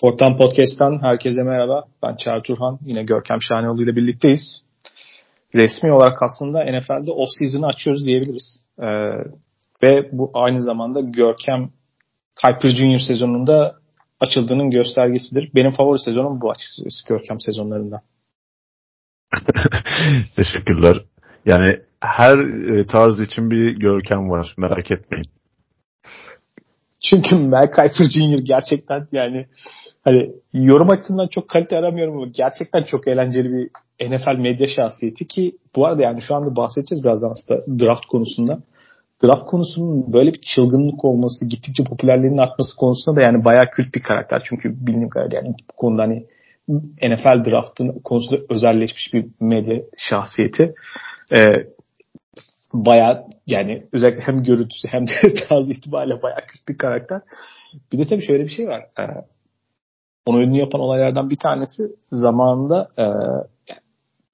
[0.00, 1.84] Porttan Podcast'tan herkese merhaba.
[2.02, 2.78] Ben Çağrı Turhan.
[2.84, 4.62] Yine Görkem Şahanoğlu ile birlikteyiz.
[5.54, 8.64] Resmi olarak aslında NFL'de off-season'ı açıyoruz diyebiliriz.
[8.82, 8.86] Ee,
[9.82, 11.70] ve bu aynı zamanda Görkem
[12.42, 13.74] Kuiper Junior sezonunda
[14.20, 15.50] açıldığının göstergesidir.
[15.54, 18.02] Benim favori sezonum bu açıkçası Görkem sezonlarında.
[20.36, 20.96] Teşekkürler.
[21.46, 22.38] Yani her
[22.78, 24.54] e, tarz için bir Görkem var.
[24.56, 25.26] Merak etmeyin.
[27.02, 28.38] Çünkü Mel Kiper Jr.
[28.44, 29.46] gerçekten yani
[30.04, 33.70] hani yorum açısından çok kalite aramıyorum ama gerçekten çok eğlenceli bir
[34.10, 38.58] NFL medya şahsiyeti ki bu arada yani şu anda bahsedeceğiz birazdan aslında draft konusunda.
[39.24, 44.02] Draft konusunun böyle bir çılgınlık olması, gittikçe popülerliğinin artması konusunda da yani bayağı kült bir
[44.02, 44.42] karakter.
[44.44, 46.26] Çünkü bildiğim kadarıyla yani bu konuda hani
[47.02, 50.74] NFL draftın konusunda özelleşmiş bir medya şahsiyeti.
[51.36, 51.46] Ee,
[52.72, 57.20] bayağı yani özellikle hem görüntüsü hem de tarzı itibariyle bayağı kült bir karakter.
[57.92, 58.86] Bir de tabii şöyle bir şey var.
[59.00, 59.02] Ee,
[60.26, 63.04] onu ünlü yapan olaylardan bir tanesi zamanında e,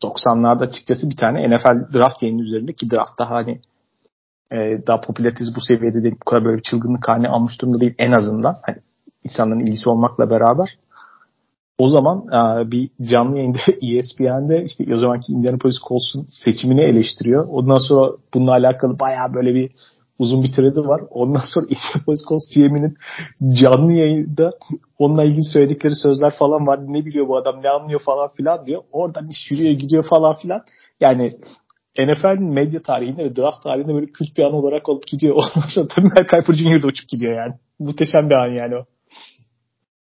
[0.03, 3.61] 90'larda açıkçası bir tane NFL draft yayını üzerinde ki draft daha hani
[4.53, 8.13] e, daha popülaritesi bu seviyede değil, bu kadar böyle çılgınlık haline almış durumda değil en
[8.13, 8.55] azından.
[8.67, 8.77] Hani
[9.25, 10.79] insanların ilgisi olmakla beraber.
[11.79, 17.47] O zaman e, bir canlı yayında ESPN'de işte o zamanki Indianapolis Colts'un seçimini eleştiriyor.
[17.51, 19.71] Ondan sonra bununla alakalı bayağı böyle bir
[20.19, 21.01] uzun bir thread'i var.
[21.11, 22.97] Ondan sonra Indianapolis GM'inin
[23.61, 24.53] canlı yayında
[24.99, 26.81] onunla ilgili söyledikleri sözler falan var.
[26.87, 28.83] Ne biliyor bu adam ne anlıyor falan filan diyor.
[28.93, 30.61] Oradan iş yürüyor gidiyor falan filan.
[31.01, 31.31] Yani
[31.99, 35.35] NFL'in medya tarihinde ve draft tarihinde böyle kült bir an olarak olup gidiyor.
[35.57, 36.85] Ondan sonra tabii Mel Kiper Jr.
[36.85, 37.55] uçup gidiyor yani.
[37.79, 38.85] Muhteşem bir an yani o.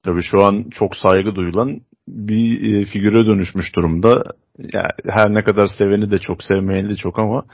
[0.03, 4.25] Tabii şu an çok saygı duyulan bir e, figüre dönüşmüş durumda.
[4.59, 7.45] Yani her ne kadar seveni de çok sevmeyeni de çok ama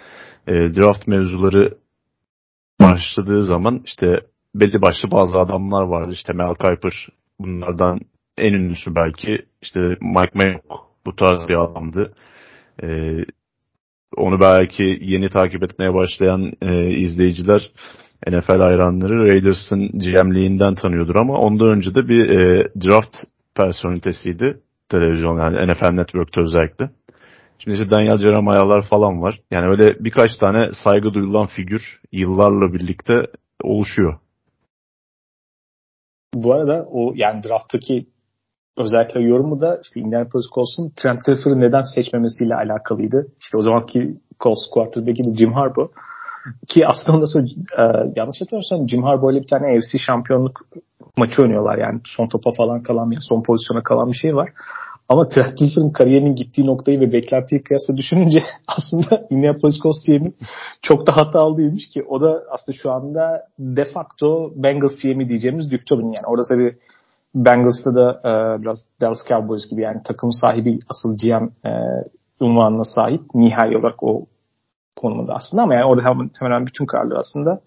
[0.46, 1.74] e, draft mevzuları
[2.80, 4.20] başladığı zaman işte
[4.54, 6.10] belli başlı bazı adamlar vardı.
[6.12, 7.08] İşte Mel Kiper
[7.40, 8.00] bunlardan
[8.38, 10.64] en ünlüsü belki işte Mike Mayock
[11.06, 12.14] bu tarz bir adamdı.
[12.82, 13.24] Ee,
[14.16, 17.70] onu belki yeni takip etmeye başlayan e, izleyiciler
[18.26, 23.16] NFL hayranları Raiders'ın GM'liğinden tanıyordur ama ondan önce de bir e, draft
[23.54, 26.90] personalitesiydi televizyon yani NFL Network'te özellikle.
[27.58, 29.40] Şimdi işte Daniel Jeremiah'lar falan var.
[29.50, 33.26] Yani öyle birkaç tane saygı duyulan figür yıllarla birlikte
[33.62, 34.18] oluşuyor.
[36.34, 38.06] Bu arada o yani drafttaki
[38.76, 43.26] özellikle yorumu da işte Indianapolis Colts'un Trent Dilfer'ı neden seçmemesiyle alakalıydı.
[43.40, 45.90] İşte o zamanki Colts quarterback'i de Jim Harbaugh.
[46.68, 47.44] Ki aslında ondan sonra
[47.78, 50.60] e, yanlış hatırlamıyorsam Jim Harbaugh ile bir tane AFC şampiyonluk
[51.18, 54.48] maçı oynuyorlar yani son topa falan kalan son pozisyona kalan bir şey var.
[55.08, 58.42] Ama Dilfer'ın kariyerinin gittiği noktayı ve beklentiyi kıyasla düşününce
[58.76, 60.06] aslında Indianapolis Colts
[60.82, 65.72] çok da hatalı değilmiş ki o da aslında şu anda de facto Bengals GM'i diyeceğimiz
[65.72, 66.26] Duke Tobin yani.
[66.26, 66.76] Orada tabii
[67.34, 71.72] Bengals'ta da e, biraz Dallas Cowboys gibi yani takım sahibi asıl GM e,
[72.40, 74.26] unvanına sahip nihai olarak o
[74.96, 77.60] konumunda aslında ama yani orada hemen, hemen bütün kararları aslında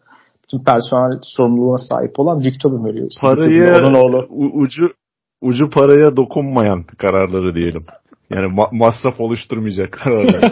[0.43, 3.09] bütün personel sorumluluğuna sahip olan Dick Tobin veriyor.
[3.21, 4.27] Parayı onun oğlu.
[4.53, 4.93] ucu
[5.41, 7.81] ucu paraya dokunmayan kararları diyelim.
[8.29, 10.51] Yani ma- masraf oluşturmayacak kararlar.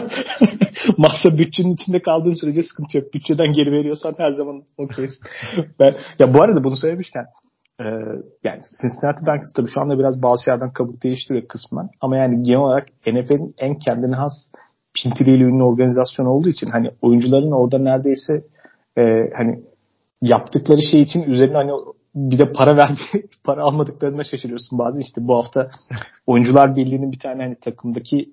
[0.96, 3.14] Masraf bütçenin içinde kaldığın sürece sıkıntı yok.
[3.14, 5.20] Bütçeden geri veriyorsan her zaman okeyiz.
[5.80, 7.24] ben, ya bu arada bunu söylemişken
[7.80, 7.84] e,
[8.44, 11.88] yani Cincinnati Bengals tabii şu anda biraz bazı şeylerden kabuk değiştiriyor kısmen.
[12.00, 14.32] Ama yani genel olarak NFL'in en kendine has
[14.94, 18.32] pintiliyle ünlü organizasyon olduğu için hani oyuncuların orada neredeyse
[18.98, 19.02] e,
[19.36, 19.62] hani
[20.22, 21.72] yaptıkları şey için üzerine hani
[22.14, 22.90] bir de para ver
[23.44, 25.70] para almadıklarına şaşırıyorsun bazen işte bu hafta
[26.26, 28.28] oyuncular birliğinin bir tane hani takımdaki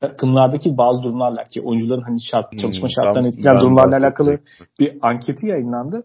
[0.00, 4.38] takımlardaki bazı durumlarla ki oyuncuların hani şart, hmm, çalışma hmm, şartlarını etkileyen durumlarla alakalı
[4.80, 6.04] bir anketi yayınlandı.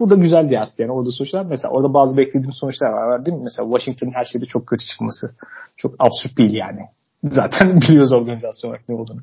[0.00, 3.42] Bu da güzeldi aslında yani orada sonuçlar mesela orada bazı beklediğim sonuçlar var değil mi?
[3.44, 5.26] Mesela Washington'ın her şeyde çok kötü çıkması
[5.76, 6.80] çok absürt değil yani.
[7.22, 9.20] Zaten biliyoruz organizasyon olarak ne olduğunu.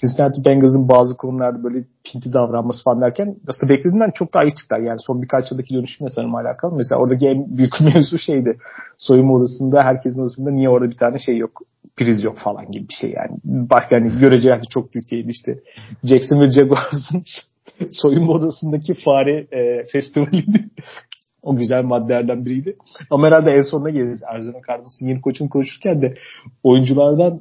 [0.00, 4.80] Cincinnati Bengals'ın bazı konularda böyle pinti davranması falan derken aslında beklediğimden çok daha iyi çıktılar.
[4.80, 6.74] Yani son birkaç yıldaki dönüşümle sanırım alakalı.
[6.76, 8.58] Mesela oradaki en büyük mevzu şeydi.
[8.96, 11.62] Soyunma odasında herkesin odasında niye orada bir tane şey yok
[11.96, 13.36] priz yok falan gibi bir şey yani.
[13.44, 15.58] Başka hani görece çok büyük değil işte.
[16.04, 17.22] Jackson ve Jaguars'ın
[17.90, 20.64] soyunma odasındaki fare e, festivaliydi.
[21.42, 22.76] o güzel maddelerden biriydi.
[23.10, 24.22] Ama herhalde en sonuna geliriz.
[24.26, 26.14] Arizona Cardinals'ın yeni koçunu konuşurken de
[26.62, 27.40] oyunculardan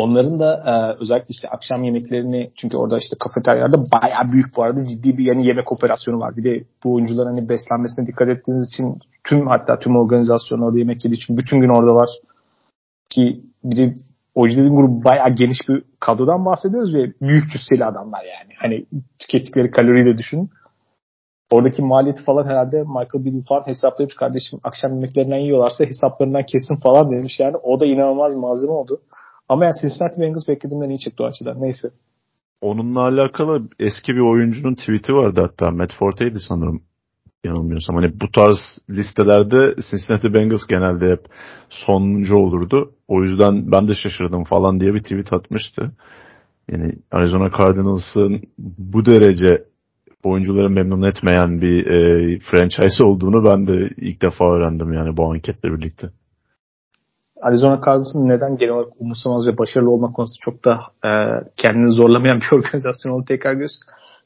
[0.00, 4.84] Onların da e, özellikle işte akşam yemeklerini çünkü orada işte kafeteryalarda bayağı büyük bu arada
[4.84, 6.36] ciddi bir yani yemek operasyonu var.
[6.36, 11.04] Bir de bu oyuncuların hani beslenmesine dikkat ettiğiniz için tüm hatta tüm organizasyon orada yemek
[11.04, 12.08] yediği için bütün gün oradalar
[13.10, 13.94] ki bir de
[14.34, 18.52] oyuncu dediğim grubu bayağı geniş bir kadrodan bahsediyoruz ve büyük cüsseli adamlar yani.
[18.58, 18.86] Hani
[19.18, 20.50] tükettikleri kaloriyi de düşün.
[21.50, 27.10] Oradaki maliyeti falan herhalde Michael Beasley falan hesaplayıp kardeşim akşam yemeklerinden yiyorlarsa hesaplarından kesin falan
[27.10, 27.56] demiş yani.
[27.56, 29.00] O da inanılmaz malzeme oldu.
[29.50, 31.62] Ama yani Cincinnati Bengals beklediğimden iyi çıktı o açıdan.
[31.62, 31.88] Neyse.
[32.60, 35.70] Onunla alakalı eski bir oyuncunun tweet'i vardı hatta.
[35.70, 36.82] Matt Forte'ydi sanırım
[37.44, 37.96] yanılmıyorsam.
[37.96, 38.58] Hani bu tarz
[38.90, 41.20] listelerde Cincinnati Bengals genelde hep
[41.68, 42.92] sonuncu olurdu.
[43.08, 45.92] O yüzden ben de şaşırdım falan diye bir tweet atmıştı.
[46.72, 49.64] Yani Arizona Cardinals'ın bu derece
[50.24, 55.72] oyuncuları memnun etmeyen bir e, franchise olduğunu ben de ilk defa öğrendim yani bu anketle
[55.72, 56.10] birlikte.
[57.42, 61.10] Arizona Cardinals'ın neden genel olarak umursamaz ve başarılı olmak konusunda çok da e,
[61.56, 63.70] kendini zorlamayan bir organizasyon olduğunu tekrar göz.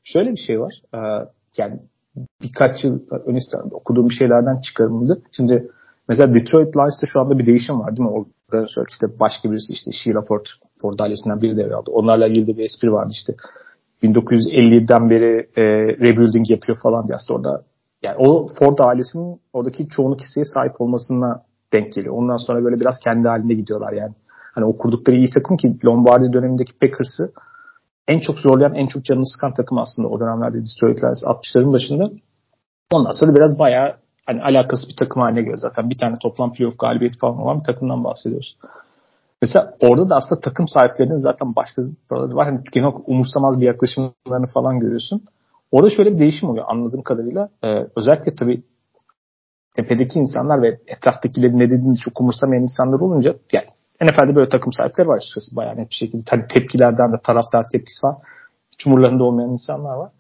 [0.05, 0.83] Şöyle bir şey var.
[0.95, 0.99] E,
[1.57, 1.81] yani
[2.43, 3.41] birkaç yıl önce
[3.71, 5.23] okuduğum bir şeylerden çıkarıldı.
[5.37, 5.71] Şimdi
[6.09, 8.27] mesela Detroit Lions'ta şu anda bir değişim var değil mi?
[8.51, 10.47] Organizasyon işte başka birisi işte Sheila Ford,
[10.83, 11.91] Ford ailesinden biri devraldı.
[11.91, 13.35] Onlarla ilgili bir espri vardı işte.
[14.03, 17.65] 1950'den beri e, rebuilding yapıyor falan diye aslında orada
[18.03, 21.43] yani o Ford ailesinin oradaki çoğunluk hisseye sahip olmasına
[21.75, 22.15] denk geliyor.
[22.15, 24.15] Ondan sonra böyle biraz kendi halinde gidiyorlar yani.
[24.55, 27.33] Hani o kurdukları iyi takım ki Lombardi dönemindeki Packers'ı
[28.09, 32.11] en çok zorlayan, en çok canını sıkan takım aslında o dönemlerde Detroit Lions 60'ların başında.
[32.93, 35.91] Ondan sonra biraz bayağı hani alakası bir takım haline geliyor zaten.
[35.91, 38.57] Bir tane toplam playoff galibiyeti falan olan bir takımdan bahsediyoruz.
[39.43, 42.47] Mesela orada da aslında takım sahiplerinin zaten başta var.
[42.47, 45.23] Hani genel umursamaz bir yaklaşımlarını falan görüyorsun.
[45.73, 47.49] Orada şöyle bir değişim oluyor anladığım kadarıyla.
[47.65, 48.63] Ee, özellikle tabii
[49.75, 53.65] tepedeki insanlar ve etraftakilerin ne dediğini çok umursamayan insanlar olunca yani
[54.03, 56.23] NFL'de böyle takım sahipleri var açıkçası bayağı net bir şekilde.
[56.31, 58.19] Hani tepkilerden de taraftar tepkisi falan.
[58.73, 60.11] Hiç olmayan insanlar var.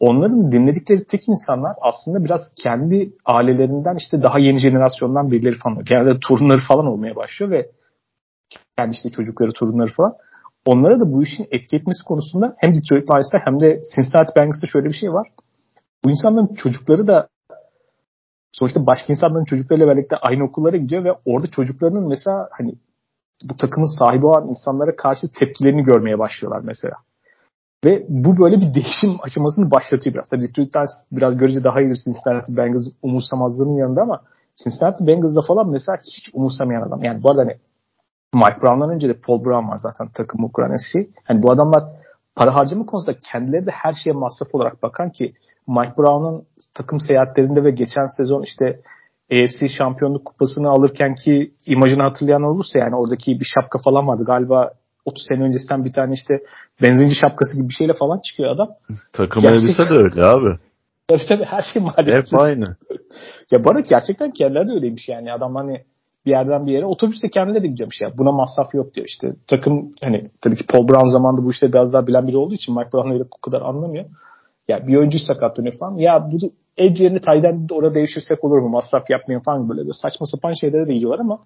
[0.00, 5.84] Onların dinledikleri tek insanlar aslında biraz kendi ailelerinden işte daha yeni jenerasyondan birileri falan.
[5.84, 7.70] Genelde torunları falan olmaya başlıyor ve
[8.78, 10.14] kendi işte çocukları, torunları falan.
[10.66, 14.88] Onlara da bu işin etki etmesi konusunda hem Detroit Lions'ta hem de Cincinnati Bengals'ta şöyle
[14.88, 15.28] bir şey var.
[16.04, 17.28] Bu insanların çocukları da
[18.58, 22.74] sonuçta başka insanların çocuklarıyla birlikte aynı okullara gidiyor ve orada çocuklarının mesela hani
[23.44, 26.94] bu takımın sahibi olan insanlara karşı tepkilerini görmeye başlıyorlar mesela.
[27.84, 30.28] Ve bu böyle bir değişim aşamasını başlatıyor biraz.
[30.28, 34.20] Tabii Detroit Lions biraz görece daha iyidir Cincinnati Bengals umursamazlığının yanında ama
[34.64, 37.02] Cincinnati Bengals'da falan mesela hiç umursamayan adam.
[37.02, 37.56] Yani bu arada hani
[38.34, 41.10] Mike Brown'dan önce de Paul Brown var zaten takımı kuran şey.
[41.24, 41.84] Hani bu adamlar
[42.36, 45.34] para harcama konusunda kendileri de her şeye masraf olarak bakan ki
[45.66, 48.80] Mike Brown'un takım seyahatlerinde ve geçen sezon işte
[49.32, 54.22] AFC şampiyonluk kupasını alırken ki imajını hatırlayan olursa yani oradaki bir şapka falan vardı.
[54.26, 54.70] Galiba
[55.04, 56.34] 30 sene öncesinden bir tane işte
[56.82, 58.68] benzinci şapkası gibi bir şeyle falan çıkıyor adam.
[59.12, 59.60] Takım Gerçek...
[59.60, 60.58] elbise de öyle abi.
[61.08, 62.32] Tabii tabii her şey maalesef.
[62.32, 62.64] Hep aynı.
[63.52, 65.32] ya bana gerçekten kendileri de öyleymiş yani.
[65.32, 65.82] Adam hani
[66.26, 68.18] bir yerden bir yere otobüste kendileri de gidiyormuş ya.
[68.18, 69.32] Buna masraf yok diyor işte.
[69.46, 72.74] Takım hani tabii ki Paul Brown zamanında bu işte biraz daha bilen biri olduğu için
[72.74, 74.04] Mike Brown öyle o kadar anlamıyor.
[74.68, 75.96] Ya bir oyuncu sakatlanıyor falan.
[75.96, 78.68] Ya bu edge yerine Tayden de orada değişirsek olur mu?
[78.68, 79.80] Masraf yapmayın falan böyle.
[79.80, 81.38] böyle saçma sapan şeylere de gidiyorlar ama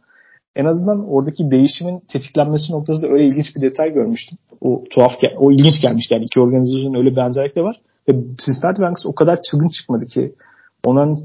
[0.57, 4.39] en azından oradaki değişimin tetiklenmesi noktasında öyle ilginç bir detay görmüştüm.
[4.61, 6.15] O tuhaf, o ilginç gelmişti.
[6.15, 7.81] Yani iki organizasyonun öyle benzerlikleri var.
[8.09, 10.35] Ve Cincinnati Bengals o kadar çılgın çıkmadı ki
[10.85, 11.17] onların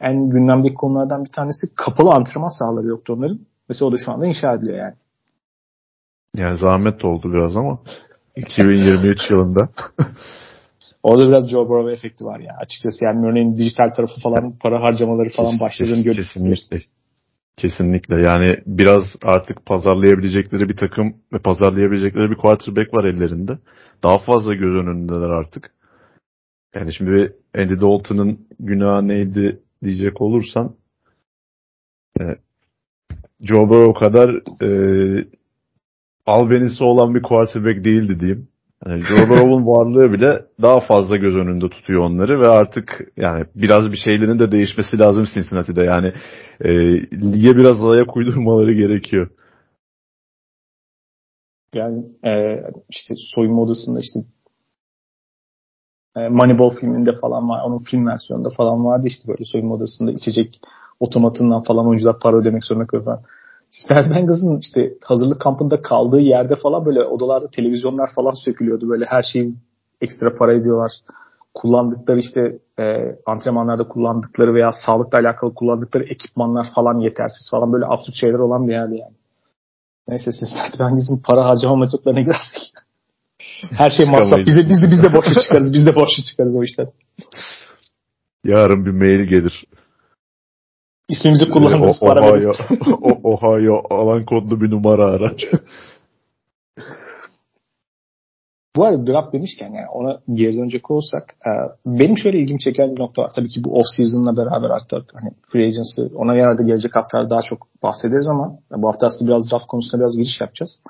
[0.00, 3.38] en gündemdeki konulardan bir tanesi kapalı antrenman sahaları yoktu onların.
[3.68, 4.94] Mesela o da şu anda inşa ediliyor yani.
[6.36, 7.78] Yani zahmet oldu biraz ama
[8.36, 9.68] 2023 yılında.
[11.04, 12.56] Orada biraz Joe Burrow efekti var ya.
[12.60, 16.32] Açıkçası yani örneğin dijital tarafı falan para harcamaları falan Kes, başladığını görüyoruz.
[16.34, 16.78] Kesinlikle.
[17.56, 18.14] Kesinlikle.
[18.20, 23.58] Yani biraz artık pazarlayabilecekleri bir takım ve pazarlayabilecekleri bir quarterback var ellerinde.
[24.04, 25.74] Daha fazla göz önündeler artık.
[26.74, 30.76] Yani şimdi Andy Dalton'ın günahı neydi diyecek olursan
[32.20, 32.24] e,
[33.40, 34.30] Joe Burrow kadar
[34.62, 34.68] e,
[36.26, 38.48] albenisi olan bir quarterback değildi diyeyim.
[38.86, 39.02] Yani
[39.66, 44.52] varlığı bile daha fazla göz önünde tutuyor onları ve artık yani biraz bir şeylerin de
[44.52, 45.82] değişmesi lazım Cincinnati'de.
[45.82, 46.12] Yani
[46.60, 46.70] e,
[47.12, 49.30] lige biraz ayak uydurmaları gerekiyor.
[51.74, 54.20] Yani e, işte soyunma odasında işte
[56.16, 57.62] e, Moneyball filminde falan var.
[57.64, 60.60] Onun film versiyonunda falan vardı işte böyle soyunma odasında içecek
[61.00, 63.18] otomatından falan oyuncular para ödemek zorunda kalıyor
[63.78, 68.88] Cincinnati Bengals'ın işte hazırlık kampında kaldığı yerde falan böyle odalarda televizyonlar falan sökülüyordu.
[68.88, 69.54] Böyle her şeyi
[70.00, 70.92] ekstra para ediyorlar.
[71.54, 72.84] Kullandıkları işte e,
[73.26, 78.72] antrenmanlarda kullandıkları veya sağlıkla alakalı kullandıkları ekipmanlar falan yetersiz falan böyle absürt şeyler olan bir
[78.72, 79.14] yerdi yani.
[80.08, 82.62] Neyse Cincinnati Bengals'ın para harcama metotlarına girersek.
[83.70, 84.38] her şey masraf.
[84.38, 85.72] Biz de, biz de, biz de boşa çıkarız.
[85.72, 86.86] Biz de boşa çıkarız o işten.
[88.44, 89.64] Yarın bir mail gelir.
[91.08, 92.02] İsmimizi kullanırız.
[92.02, 92.52] O, Ohio,
[93.22, 95.44] Ohio alan kodlu bir numara araç.
[98.76, 101.50] Bu arada draft demişken yani ona geri dönecek olursak e,
[101.86, 103.32] benim şöyle ilgimi çeken bir nokta var.
[103.34, 107.42] Tabii ki bu off season'la beraber artık hani free agency ona herhalde gelecek haftalar daha
[107.42, 110.80] çok bahsederiz ama bu hafta aslında biraz draft konusunda biraz giriş yapacağız.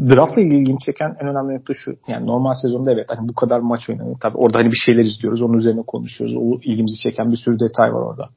[0.00, 1.90] Draft'la ilgili ilgimi çeken en önemli nokta şu.
[2.08, 4.16] Yani normal sezonda evet hani bu kadar maç oynanıyor.
[4.20, 5.42] Tabii orada hani bir şeyler izliyoruz.
[5.42, 6.36] Onun üzerine konuşuyoruz.
[6.36, 8.28] O ilgimizi çeken bir sürü detay var orada.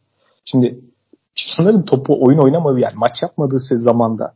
[0.45, 0.79] Şimdi
[1.35, 4.33] sanırım topu oyun oynamadığı yani maç yapmadığı zamanda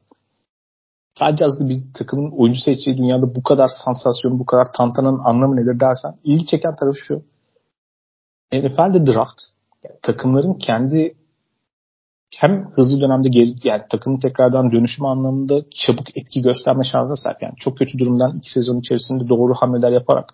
[1.19, 5.79] sadece aslında bir takımın oyuncu seçeceği dünyada bu kadar sansasyon, bu kadar tantanın anlamı nedir
[5.79, 7.23] dersen ilgi çeken tarafı şu.
[8.53, 9.41] NFL'de draft
[9.83, 11.15] yani takımların kendi
[12.35, 17.41] hem hızlı dönemde geri, yani takımın tekrardan dönüşüm anlamında çabuk etki gösterme şansına sahip.
[17.41, 20.33] Yani çok kötü durumdan iki sezon içerisinde doğru hamleler yaparak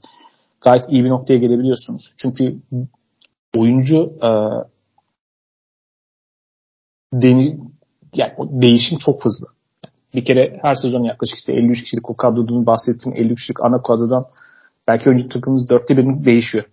[0.61, 2.13] gayet iyi bir noktaya gelebiliyorsunuz.
[2.17, 2.59] Çünkü
[3.57, 4.29] oyuncu e,
[7.21, 7.59] deni,
[8.13, 9.47] yani değişim çok hızlı.
[10.15, 14.25] Bir kere her sezon yaklaşık işte 53 kişilik o kadrodan bahsettiğim 53 kişilik ana kadrodan
[14.87, 16.65] belki oyuncu takımımız dörtte birini değişiyor.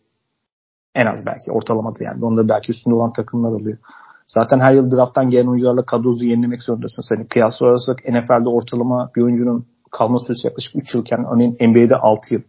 [0.95, 2.25] En az belki ortalamada yani.
[2.25, 3.79] Onda belki üstünde olan takımlar oluyor.
[4.27, 7.03] Zaten her yıl drafttan gelen oyuncularla kadrozu yenilemek zorundasın.
[7.15, 12.35] Hani kıyas olarak NFL'de ortalama bir oyuncunun kalma süresi yaklaşık 3 yılken örneğin NBA'de 6
[12.35, 12.43] yıl.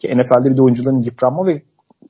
[0.00, 1.62] Ki NFL'de bir de oyuncuların yıpranma ve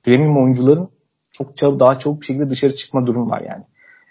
[0.05, 0.89] premium oyuncuların
[1.33, 3.65] çok çabuk, daha çabuk bir şekilde dışarı çıkma durum var yani.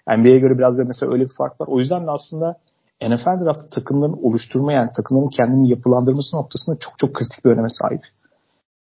[0.07, 1.67] NBA'ye göre biraz da mesela öyle bir fark var.
[1.67, 2.57] O yüzden de aslında
[3.01, 8.01] NFL draftı takımların oluşturma yani takımların kendini yapılandırması noktasında çok çok kritik bir öneme sahip.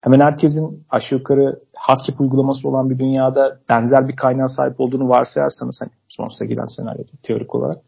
[0.05, 5.81] Hemen herkesin aşağı yukarı hardcap uygulaması olan bir dünyada benzer bir kaynağa sahip olduğunu varsayarsanız
[5.83, 7.79] hani sonsuza giden senaryo teorik olarak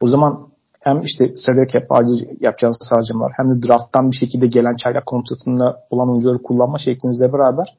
[0.00, 0.48] o zaman
[0.80, 1.82] hem işte salary cap
[2.40, 7.76] yapacağınız harcamalar hem de drafttan bir şekilde gelen çaylak kontratında olan oyuncuları kullanma şeklinizle beraber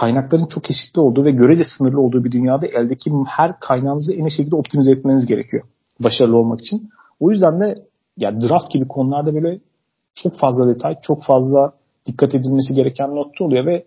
[0.00, 4.30] kaynakların çok eşitli olduğu ve görece sınırlı olduğu bir dünyada eldeki her kaynağınızı en iyi
[4.30, 5.62] şekilde optimize etmeniz gerekiyor
[6.00, 6.88] başarılı olmak için.
[7.20, 7.74] O yüzden de
[8.16, 9.60] ya draft gibi konularda böyle
[10.14, 11.72] çok fazla detay, çok fazla
[12.06, 13.84] dikkat edilmesi gereken nokta oluyor ve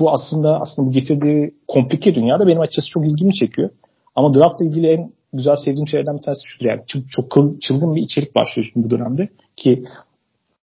[0.00, 3.70] bu aslında aslında bu getirdiği komplike dünyada benim açıkçası çok ilgimi çekiyor.
[4.14, 8.36] Ama draftla ilgili en güzel sevdiğim şeylerden bir tanesi şudur yani çok, çılgın bir içerik
[8.36, 9.84] başlıyor şimdi bu dönemde ki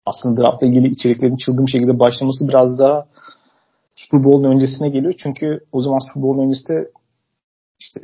[0.06, 3.06] aslında draftla ilgili içeriklerin çılgın bir şekilde başlaması biraz daha
[3.96, 5.14] Super Bowl'un öncesine geliyor.
[5.18, 6.92] Çünkü o zaman Super Bowl'un öncesinde
[7.80, 8.02] işte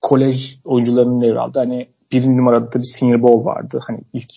[0.00, 1.58] kolej oyuncularının devraldı.
[1.58, 3.80] Hani bir numarada da bir Senior Bowl vardı.
[3.86, 4.30] Hani ilk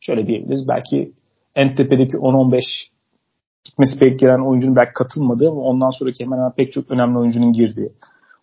[0.00, 0.68] şöyle diyebiliriz.
[0.68, 1.12] Belki
[1.54, 2.62] en tepedeki 10-15
[3.64, 7.92] gitmesi beklenen oyuncunun belki katılmadığı ama ondan sonraki hemen hemen pek çok önemli oyuncunun girdiği.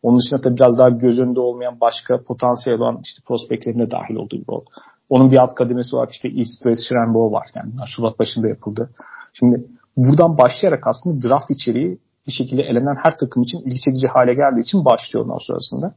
[0.04, 4.16] Onun dışında tabii biraz daha göz önünde olmayan başka potansiyel olan işte prospektlerin de dahil
[4.16, 4.66] olduğu bir bol.
[5.10, 7.48] Onun bir alt kademesi var işte East West Shrine Bowl var.
[7.56, 8.90] Yani Şubat başında yapıldı.
[9.34, 9.66] Şimdi
[10.04, 14.62] buradan başlayarak aslında draft içeriği bir şekilde elenen her takım için ilgi çekici hale geldiği
[14.62, 15.96] için başlıyor ondan sonrasında.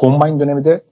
[0.00, 0.84] Combine dönemi de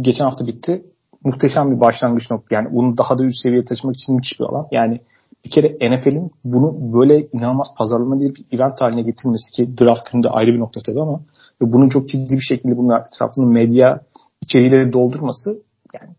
[0.00, 0.84] geçen hafta bitti.
[1.24, 2.56] Muhteşem bir başlangıç nokta.
[2.56, 4.66] Yani bunu daha da üst seviyeye taşımak için müthiş bir alan.
[4.70, 5.00] Yani
[5.44, 10.52] bir kere NFL'in bunu böyle inanılmaz pazarlama bir event haline getirmesi ki draft gününde ayrı
[10.54, 11.20] bir nokta tabii ama
[11.60, 14.00] bunun çok ciddi bir şekilde bunun etrafını medya
[14.42, 15.62] içeriğiyle doldurması
[15.94, 16.14] yani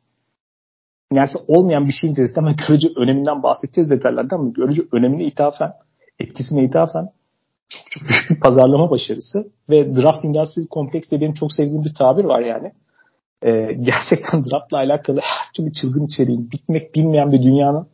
[1.16, 5.74] neredeyse olmayan bir şeyin içerisinde ama görece öneminden bahsedeceğiz detaylardan ama görece önemine ithafen,
[6.20, 7.10] etkisine ithafen
[7.70, 11.94] çok çok büyük bir pazarlama başarısı ve draft industry kompleks de benim çok sevdiğim bir
[11.94, 12.72] tabir var yani.
[13.46, 17.88] Ee, gerçekten draftla alakalı her türlü çılgın içeriğin bitmek bilmeyen bir dünyanın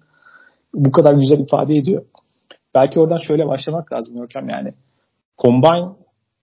[0.74, 2.06] bu kadar güzel ifade ediyor.
[2.76, 4.74] Belki oradan şöyle başlamak lazım Görkem yani.
[5.38, 5.90] Combine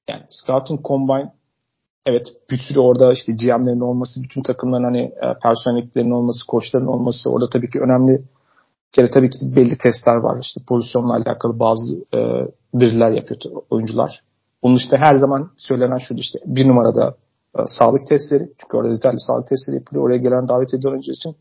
[0.09, 1.33] yani Scouting Combine
[2.07, 5.13] evet bir sürü orada işte GM'lerin olması, bütün takımların hani
[5.97, 8.23] e, olması, koçların olması orada tabii ki önemli
[8.97, 10.39] kere tabii ki belli testler var.
[10.41, 12.19] İşte pozisyonla alakalı bazı e,
[12.81, 14.21] driller yapıyor oyuncular.
[14.63, 17.15] Bunun işte her zaman söylenen şu işte bir numarada
[17.59, 18.49] e, sağlık testleri.
[18.59, 20.05] Çünkü orada detaylı sağlık testleri yapılıyor.
[20.07, 21.37] Oraya gelen davet edilen oyuncu için.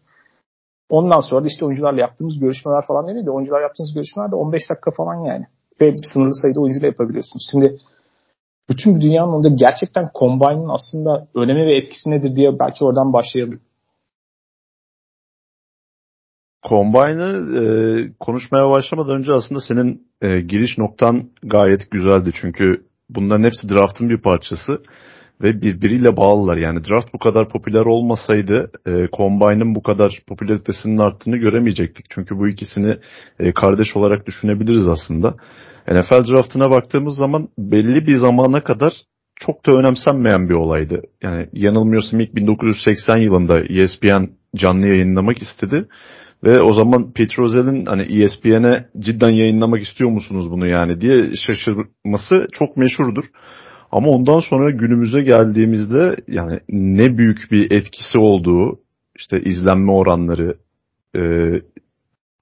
[0.89, 4.69] Ondan sonra da işte oyuncularla yaptığımız görüşmeler falan değil de oyuncular yaptığımız görüşmeler de 15
[4.69, 5.45] dakika falan yani.
[5.81, 7.48] Ve sınırlı sayıda oyuncuyla yapabiliyorsunuz.
[7.51, 7.77] Şimdi
[8.69, 13.60] bütün dünyanın onda gerçekten Combine'ın aslında önemi ve etkisi nedir diye belki oradan başlayalım.
[16.69, 17.63] Combine'ı e,
[18.19, 22.31] konuşmaya başlamadan önce aslında senin e, giriş noktan gayet güzeldi.
[22.41, 24.81] Çünkü bunların hepsi draft'ın bir parçası
[25.41, 26.57] ve birbiriyle bağlılar.
[26.57, 32.05] Yani draft bu kadar popüler olmasaydı e, Combine'ın bu kadar popülaritesinin arttığını göremeyecektik.
[32.10, 32.98] Çünkü bu ikisini
[33.39, 35.36] e, kardeş olarak düşünebiliriz aslında.
[35.88, 38.94] NFL draftına baktığımız zaman belli bir zamana kadar
[39.36, 41.01] çok da önemsenmeyen bir olaydı.
[41.24, 45.88] Yani yanılmıyorsam ilk 1980 yılında ESPN canlı yayınlamak istedi.
[46.44, 52.77] Ve o zaman Petrozel'in hani ESPN'e cidden yayınlamak istiyor musunuz bunu yani diye şaşırması çok
[52.77, 53.25] meşhurdur.
[53.92, 58.80] Ama ondan sonra günümüze geldiğimizde yani ne büyük bir etkisi olduğu
[59.15, 60.58] işte izlenme oranları,
[61.15, 61.22] e,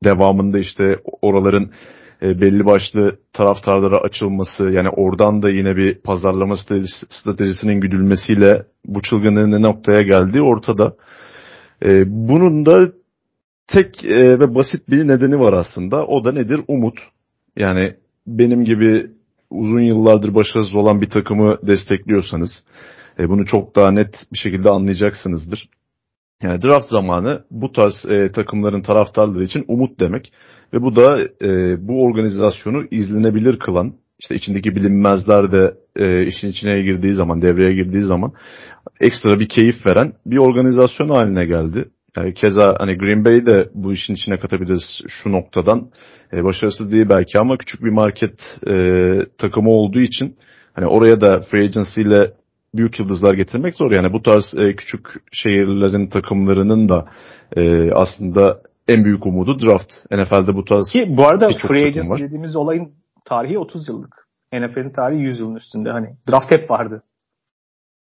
[0.03, 1.71] devamında işte oraların
[2.23, 6.57] e, belli başlı taraftarlara açılması yani oradan da yine bir pazarlama
[7.09, 10.95] stratejisinin güdülmesiyle bu çılgınlığın ne noktaya geldiği ortada.
[11.85, 12.91] E, bunun da
[13.67, 16.05] tek e, ve basit bir nedeni var aslında.
[16.05, 16.61] O da nedir?
[16.67, 16.99] Umut.
[17.57, 17.95] Yani
[18.27, 19.07] benim gibi
[19.49, 22.51] uzun yıllardır başarısız olan bir takımı destekliyorsanız
[23.19, 25.69] bunu çok daha net bir şekilde anlayacaksınızdır.
[26.43, 30.33] Yani draft zamanı bu tarz e, takımların taraftarları için umut demek.
[30.73, 36.81] Ve bu da e, bu organizasyonu izlenebilir kılan, işte içindeki bilinmezler de e, işin içine
[36.81, 38.33] girdiği zaman, devreye girdiği zaman
[38.99, 41.85] ekstra bir keyif veren bir organizasyon haline geldi.
[42.17, 45.89] Yani keza hani Green Bay de bu işin içine katabiliriz şu noktadan.
[46.33, 48.75] E, başarısız değil belki ama küçük bir market e,
[49.37, 50.35] takımı olduğu için
[50.73, 52.33] hani oraya da free agency ile
[52.75, 53.91] büyük yıldızlar getirmek zor.
[53.91, 57.05] Yani bu tarz e, küçük şehirlerin takımlarının da
[57.55, 59.91] e, aslında en büyük umudu draft.
[60.11, 62.91] NFL'de bu tarz Ki bu arada free agency dediğimiz olayın
[63.25, 64.27] tarihi 30 yıllık.
[64.53, 65.89] NFL'in tarihi 100 yılın üstünde.
[65.91, 67.03] Hani draft hep vardı.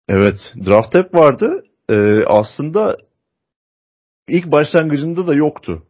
[0.09, 0.55] Evet.
[0.67, 1.65] Draft hep vardı.
[1.91, 2.97] Ee, aslında
[4.29, 5.83] ilk başlangıcında da yoktu.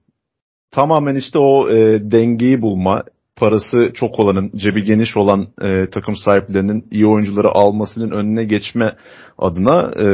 [0.71, 3.03] Tamamen işte o e, dengeyi bulma,
[3.41, 8.97] parası çok olanın, cebi geniş olan e, takım sahiplerinin iyi oyuncuları almasının önüne geçme
[9.39, 10.07] adına e,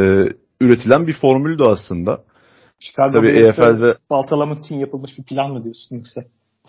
[0.61, 2.25] üretilen bir formüldü aslında.
[2.81, 6.23] Chicago Tabii EFL'de baltalamak için yapılmış bir plan mı diyorsun yoksa?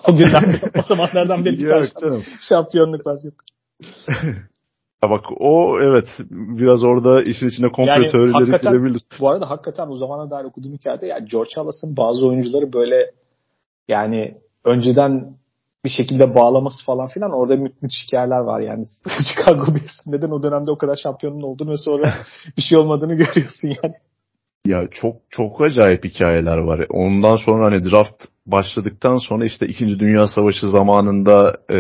[0.09, 2.23] O günden o zamanlardan beri bir canım.
[2.49, 3.33] şampiyonluk var yok.
[5.03, 9.01] ya bak o evet biraz orada işin içine komplo yani, teorileri girebilir.
[9.19, 13.11] Bu arada hakikaten o zamana dair okuduğum hikayede yani George Halas'ın bazı oyuncuları böyle
[13.87, 15.37] yani önceden
[15.85, 18.85] bir şekilde bağlaması falan filan orada müthiş hikayeler var yani.
[19.27, 22.13] Chicago Bears neden o dönemde o kadar şampiyonun olduğunu ve sonra
[22.57, 23.93] bir şey olmadığını görüyorsun yani.
[24.65, 26.85] Ya çok çok acayip hikayeler var.
[26.89, 29.99] Ondan sonra hani draft başladıktan sonra işte 2.
[29.99, 31.79] Dünya Savaşı zamanında e,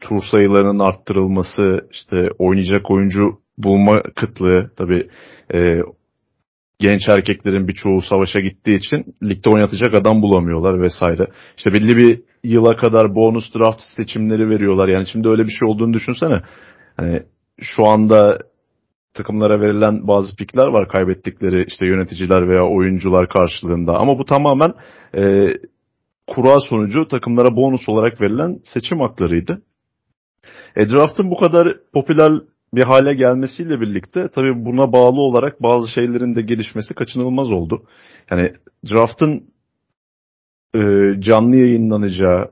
[0.00, 5.08] tur sayılarının arttırılması, işte oynayacak oyuncu bulma kıtlığı tabi
[5.54, 5.78] e,
[6.78, 11.26] genç erkeklerin birçoğu savaşa gittiği için ligde oynatacak adam bulamıyorlar vesaire.
[11.56, 14.88] İşte belli bir yıla kadar bonus draft seçimleri veriyorlar.
[14.88, 16.42] Yani şimdi öyle bir şey olduğunu düşünsene.
[16.96, 17.22] Hani
[17.60, 18.38] şu anda
[19.14, 23.98] takımlara verilen bazı pikler var kaybettikleri işte yöneticiler veya oyuncular karşılığında.
[23.98, 24.72] Ama bu tamamen
[25.16, 25.54] e,
[26.26, 29.62] kura sonucu takımlara bonus olarak verilen seçim haklarıydı.
[30.76, 32.32] E, draft'ın bu kadar popüler
[32.74, 37.82] bir hale gelmesiyle birlikte tabii buna bağlı olarak bazı şeylerin de gelişmesi kaçınılmaz oldu.
[38.30, 38.52] Yani
[38.92, 39.49] draft'ın
[40.74, 40.80] e,
[41.20, 42.50] canlı yayınlanacağı,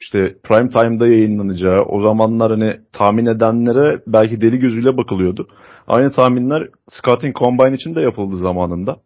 [0.00, 5.48] işte prime time'da yayınlanacağı o zamanlar hani tahmin edenlere belki deli gözüyle bakılıyordu.
[5.86, 8.96] Aynı tahminler Scouting Combine için de yapıldı zamanında.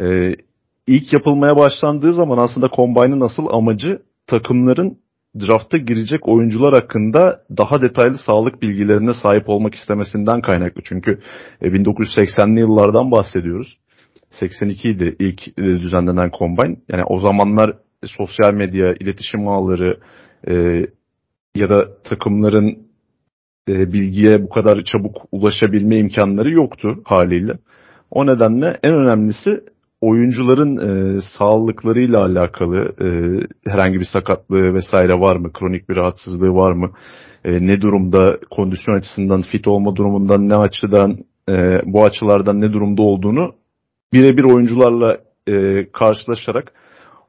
[0.00, 0.34] Ee,
[0.86, 4.98] ilk yapılmaya başlandığı zaman aslında Combine'ın asıl amacı takımların
[5.40, 10.82] drafta girecek oyuncular hakkında daha detaylı sağlık bilgilerine sahip olmak istemesinden kaynaklı.
[10.84, 11.20] Çünkü
[11.62, 13.78] 1980'li e, yıllardan bahsediyoruz.
[14.30, 16.76] 82 idi ilk e, düzenlenen Combine.
[16.88, 20.00] Yani o zamanlar sosyal medya, iletişim ağları,
[20.48, 20.54] e,
[21.54, 22.78] ya da takımların
[23.68, 27.52] e, bilgiye bu kadar çabuk ulaşabilme imkanları yoktu haliyle.
[28.10, 29.60] O nedenle en önemlisi
[30.00, 33.08] oyuncuların e, sağlıklarıyla alakalı e,
[33.70, 36.90] herhangi bir sakatlığı vesaire var mı, kronik bir rahatsızlığı var mı,
[37.44, 43.02] e, ne durumda kondisyon açısından fit olma durumundan ne açıdan e, bu açılardan ne durumda
[43.02, 43.54] olduğunu
[44.12, 46.72] birebir oyuncularla e, karşılaşarak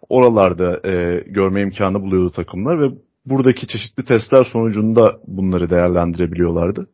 [0.10, 6.88] oralarda e, görme imkanı buluyordu takımlar ve buradaki çeşitli testler sonucunda bunları değerlendirebiliyorlardı.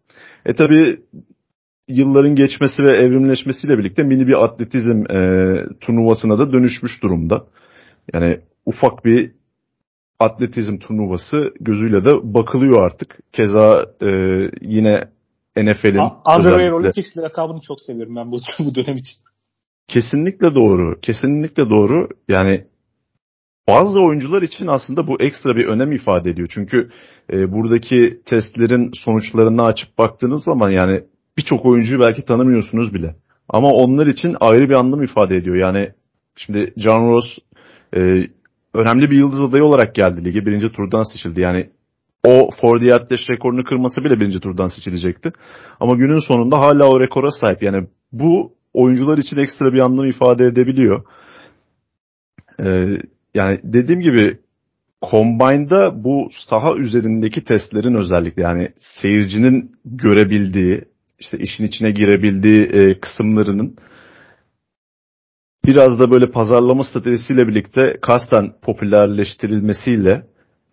[0.45, 0.99] E tabi
[1.87, 5.19] yılların geçmesi ve evrimleşmesiyle birlikte mini bir atletizm e,
[5.81, 7.45] turnuvasına da dönüşmüş durumda.
[8.13, 9.31] Yani ufak bir
[10.19, 13.17] atletizm turnuvası gözüyle de bakılıyor artık.
[13.33, 14.07] Keza e,
[14.61, 15.01] yine
[15.57, 19.26] NFL'in Underwear Olympics lakabını çok seviyorum ben bu, bu dönem için.
[19.87, 20.99] Kesinlikle doğru.
[21.01, 22.09] Kesinlikle doğru.
[22.27, 22.65] Yani
[23.67, 26.47] bazı oyuncular için aslında bu ekstra bir önem ifade ediyor.
[26.51, 26.89] Çünkü
[27.33, 31.03] e, buradaki testlerin sonuçlarını açıp baktığınız zaman yani
[31.37, 33.15] birçok oyuncuyu belki tanımıyorsunuz bile.
[33.49, 35.55] Ama onlar için ayrı bir anlam ifade ediyor.
[35.55, 35.91] Yani
[36.35, 37.25] şimdi John Ross
[37.95, 37.99] e,
[38.73, 40.45] önemli bir yıldız adayı olarak geldi lige.
[40.45, 41.41] Birinci turdan seçildi.
[41.41, 41.69] Yani
[42.27, 45.31] o 40 yard dash rekorunu kırması bile birinci turdan seçilecekti.
[45.79, 47.63] Ama günün sonunda hala o rekora sahip.
[47.63, 51.03] Yani bu oyuncular için ekstra bir anlam ifade edebiliyor.
[52.59, 52.65] Ee,
[53.33, 54.39] yani dediğim gibi
[55.11, 58.69] Combine'da bu saha üzerindeki testlerin özellikle yani
[59.01, 60.81] seyircinin görebildiği,
[61.19, 63.75] işte işin içine girebildiği e, kısımlarının
[65.65, 70.23] biraz da böyle pazarlama stratejisiyle birlikte kasten popülerleştirilmesiyle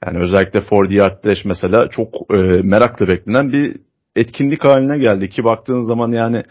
[0.06, 3.76] yani özellikle Ford Yard Dash mesela çok e, merakla beklenen bir
[4.16, 6.42] etkinlik haline geldi ki baktığın zaman yani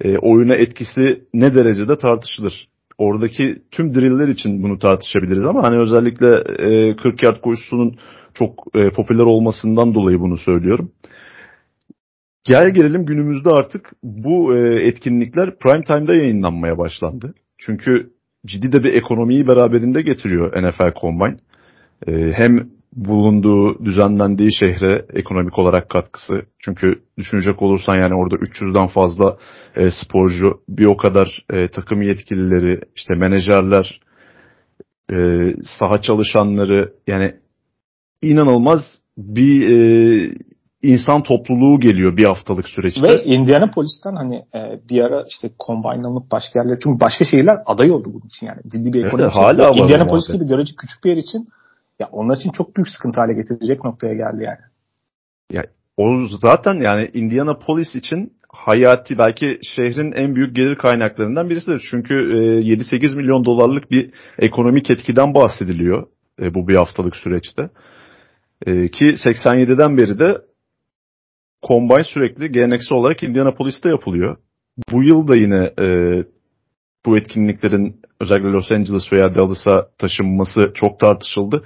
[0.00, 2.68] e, oyuna etkisi ne derecede tartışılır.
[2.98, 7.96] Oradaki tüm driller için bunu tartışabiliriz ama hani özellikle e, 40 yard koşusunun
[8.34, 10.92] çok e, popüler olmasından dolayı bunu söylüyorum.
[12.44, 17.34] Gel gelelim günümüzde artık bu e, etkinlikler prime time'da yayınlanmaya başlandı.
[17.58, 18.10] Çünkü
[18.46, 21.36] ciddi de bir ekonomiyi beraberinde getiriyor NFL Combine.
[22.06, 26.34] E, hem bulunduğu, düzenlendiği şehre ekonomik olarak katkısı.
[26.58, 29.36] Çünkü düşünecek olursan yani orada 300'den fazla
[29.76, 34.00] e, sporcu, bir o kadar e, takım yetkilileri, işte menajerler,
[35.12, 35.16] e,
[35.62, 37.34] saha çalışanları yani
[38.22, 38.80] inanılmaz
[39.18, 40.34] bir e,
[40.82, 43.02] insan topluluğu geliyor bir haftalık süreçte.
[43.02, 47.90] Ve Indianapolis'ten hani e, bir ara işte combine alınıp başka yerler çünkü başka şehirler aday
[47.90, 49.22] oldu bunun için yani ciddi bir ekonomi.
[49.22, 51.48] Evet, hala Indianapolis gibi görece küçük bir yer için
[52.00, 54.58] ya onlar için çok büyük sıkıntı hale getirecek noktaya geldi yani.
[55.52, 55.64] Ya
[55.96, 61.88] o zaten yani Indianapolis için hayati belki şehrin en büyük gelir kaynaklarından birisidir.
[61.90, 66.06] Çünkü e, 7-8 milyon dolarlık bir ekonomik etkiden bahsediliyor
[66.40, 67.70] e, bu bir haftalık süreçte.
[68.66, 70.38] E, ki 87'den beri de
[71.68, 74.36] Combine sürekli geleneksel olarak Indianapolis'te yapılıyor.
[74.92, 75.86] Bu yıl da yine e,
[77.06, 81.64] bu etkinliklerin özellikle Los Angeles veya Dallas'a taşınması çok tartışıldı.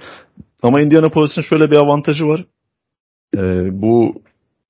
[0.63, 2.45] Ama Indianapolis'in şöyle bir avantajı var.
[3.35, 3.41] E,
[3.81, 4.21] bu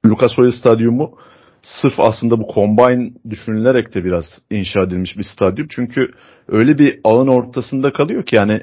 [0.06, 1.18] Lucas Oil Stadyumu
[1.64, 5.68] sırf aslında bu combine düşünülerek de biraz inşa edilmiş bir stadyum.
[5.70, 6.12] Çünkü
[6.48, 8.62] öyle bir alan ortasında kalıyor ki yani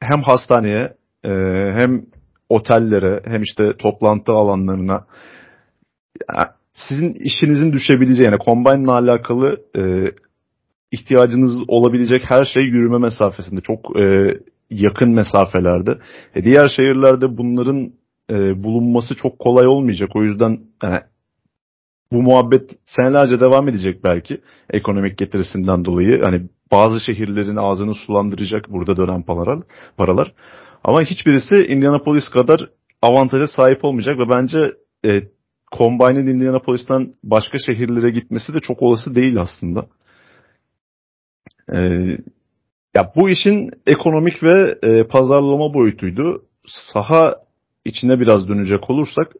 [0.00, 0.94] hem hastaneye
[1.24, 1.30] e,
[1.78, 2.06] hem
[2.48, 5.06] otellere hem işte toplantı alanlarına
[6.74, 9.82] sizin işinizin düşebileceği yani combine ile alakalı e,
[10.94, 13.60] ihtiyacınız olabilecek her şey yürüme mesafesinde.
[13.60, 14.26] Çok e,
[14.70, 15.98] yakın mesafelerde.
[16.34, 17.92] E, diğer şehirlerde bunların
[18.30, 20.10] e, bulunması çok kolay olmayacak.
[20.14, 21.00] O yüzden yani,
[22.12, 26.22] bu muhabbet senelerce devam edecek belki ekonomik getirisinden dolayı.
[26.24, 29.58] Hani bazı şehirlerin ağzını sulandıracak burada dönen paralar.
[29.96, 30.32] paralar.
[30.84, 32.68] Ama hiçbirisi Indianapolis kadar
[33.02, 34.72] avantaja sahip olmayacak ve bence
[35.06, 35.22] e,
[35.78, 39.86] Combine'in Indianapolis'ten başka şehirlere gitmesi de çok olası değil aslında.
[41.72, 41.78] Ee,
[42.96, 46.42] ya bu işin ekonomik ve e, pazarlama boyutuydu.
[46.66, 47.34] Saha
[47.84, 49.32] içine biraz dönecek olursak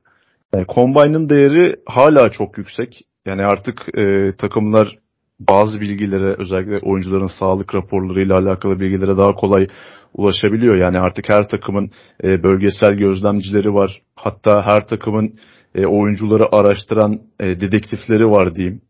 [0.54, 3.02] yani Combine'ın değeri hala çok yüksek.
[3.26, 4.98] Yani artık e, takımlar
[5.40, 9.66] bazı bilgilere özellikle oyuncuların sağlık raporlarıyla alakalı bilgilere daha kolay
[10.14, 10.76] ulaşabiliyor.
[10.76, 11.90] Yani artık her takımın
[12.24, 14.02] e, bölgesel gözlemcileri var.
[14.16, 15.34] Hatta her takımın
[15.74, 18.80] e, oyuncuları araştıran e, dedektifleri var diyeyim.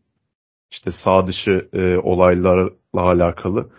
[0.71, 3.69] İşte sağ dışı e, olaylarla alakalı.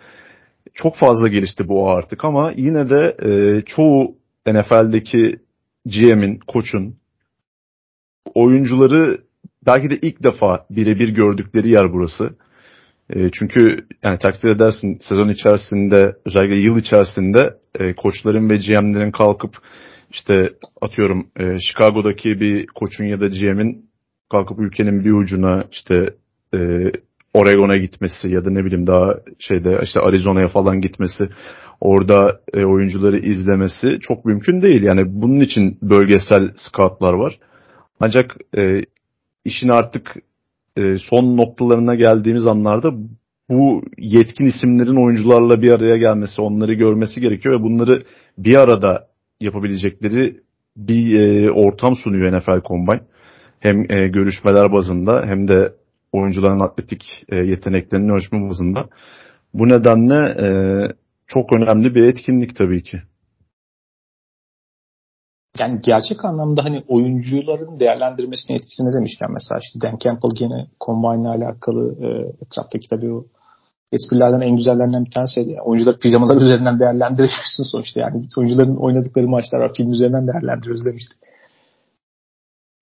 [0.73, 4.15] Çok fazla gelişti bu artık ama yine de e, çoğu
[4.47, 5.39] NFL'deki
[5.85, 6.95] GM'in, koçun
[8.33, 9.21] oyuncuları
[9.65, 12.35] belki de ilk defa birebir gördükleri yer burası.
[13.09, 19.57] E, çünkü yani takdir edersin sezon içerisinde özellikle yıl içerisinde e, koçların ve GM'lerin kalkıp
[20.11, 23.89] işte atıyorum e, Chicago'daki bir koçun ya da GM'in
[24.31, 26.15] kalkıp ülkenin bir ucuna işte
[26.53, 26.91] e,
[27.33, 31.29] Oregon'a gitmesi ya da ne bileyim daha şeyde işte Arizona'ya falan gitmesi
[31.81, 34.83] orada e, oyuncuları izlemesi çok mümkün değil.
[34.83, 37.39] Yani bunun için bölgesel scoutlar var.
[37.99, 38.81] Ancak e,
[39.45, 40.15] işin artık
[40.77, 42.93] e, son noktalarına geldiğimiz anlarda
[43.49, 48.03] bu yetkin isimlerin oyuncularla bir araya gelmesi, onları görmesi gerekiyor ve bunları
[48.37, 49.07] bir arada
[49.39, 50.39] yapabilecekleri
[50.77, 53.01] bir e, ortam sunuyor NFL Combine.
[53.59, 55.73] Hem e, görüşmeler bazında hem de
[56.11, 58.85] oyuncuların atletik e, yeteneklerinin ölçme bazında.
[59.53, 60.47] Bu nedenle e,
[61.27, 63.01] çok önemli bir etkinlik tabii ki.
[65.59, 71.45] Yani gerçek anlamda hani oyuncuların değerlendirmesine etkisini demişken mesela işte Dan Campbell gene Combine ile
[71.45, 72.07] alakalı e,
[72.45, 73.25] etraftaki tabii o
[73.91, 75.49] esprilerden en güzellerinden bir tanesiydi.
[75.49, 77.99] Yani oyuncular pijamalar üzerinden değerlendiriyorsun sonuçta.
[78.01, 79.73] Yani oyuncuların oynadıkları maçlar var.
[79.77, 81.15] Film üzerinden değerlendiriyoruz demişti.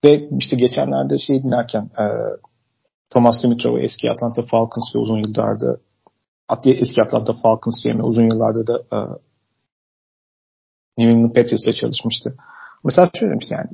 [0.04, 2.04] Ve işte geçenlerde şey dinlerken e,
[3.10, 5.76] Thomas Dimitrov eski Atlanta Falcons ve uzun yıllarda
[6.64, 8.98] eski Atlanta Falcons GM uzun yıllarda da e,
[10.98, 12.34] New England Patriots'la çalışmıştı.
[12.84, 13.70] Mesela şöyle demişti yani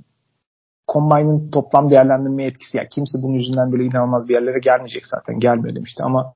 [0.93, 5.75] Combine'ın toplam değerlendirme etkisi yani kimse bunun yüzünden böyle inanılmaz bir yerlere gelmeyecek zaten gelmiyor
[5.75, 6.35] demişti ama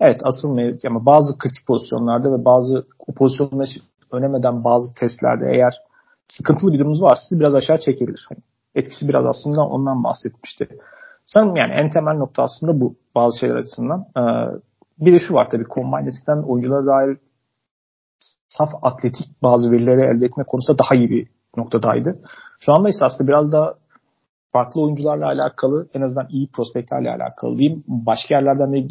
[0.00, 3.70] Evet asıl mevki ama bazı kritik pozisyonlarda ve bazı o pozisyonları
[4.12, 5.74] önemeden bazı testlerde eğer
[6.28, 8.26] sıkıntılı bir durumumuz var sizi biraz aşağı çekebilir.
[8.28, 8.38] Hani
[8.74, 10.68] etkisi biraz aslında ondan bahsetmişti.
[11.34, 14.06] Sanırım yani en temel nokta aslında bu bazı şeyler açısından.
[14.16, 14.22] Ee,
[14.98, 17.18] bir de şu var tabii Combine eskiden oyunculara dair
[18.48, 22.18] saf atletik bazı verileri elde etme konusunda daha iyi bir noktadaydı.
[22.60, 23.74] Şu anda ise aslında biraz da
[24.52, 27.84] farklı oyuncularla alakalı en azından iyi prospektlerle alakalı diyeyim.
[27.88, 28.88] Başka yerlerden de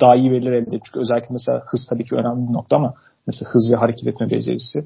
[0.00, 0.80] daha iyi veriler elde etmiş.
[0.84, 2.94] Çünkü özellikle mesela hız tabii ki önemli bir nokta ama
[3.26, 4.78] mesela hız ve hareket etme becerisi.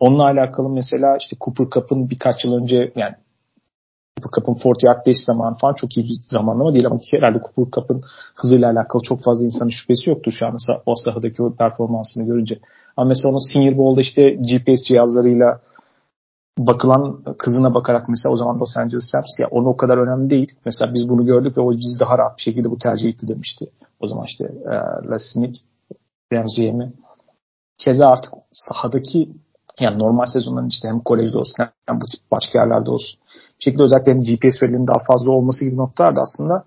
[0.00, 3.14] Onunla alakalı mesela işte Cooper Cup'ın birkaç yıl önce yani
[4.22, 7.70] Cooper Cup'ın 40 yard dash zamanı falan çok iyi bir zamanlama değil ama herhalde Cooper
[7.80, 8.02] Cup'ın
[8.34, 12.58] hızıyla alakalı çok fazla insanın şüphesi yoktu şu an o sahadaki o performansını görünce.
[12.96, 15.60] Ama mesela onun Senior Bowl'da işte GPS cihazlarıyla
[16.58, 20.52] bakılan kızına bakarak mesela o zaman Los Angeles Rams ya onu o kadar önemli değil.
[20.64, 23.70] Mesela biz bunu gördük ve o biz daha rahat bir şekilde bu tercih etti demişti.
[24.00, 24.44] O zaman işte
[25.14, 25.58] e, Smith
[26.32, 26.92] Rams GM'i.
[27.78, 29.30] Keza artık sahadaki
[29.80, 33.20] yani normal sezonların işte hem kolejde olsun hem bu tip başka yerlerde olsun.
[33.58, 36.64] Bir şekilde özellikle hem GPS verilerinin daha fazla olması gibi noktalarda aslında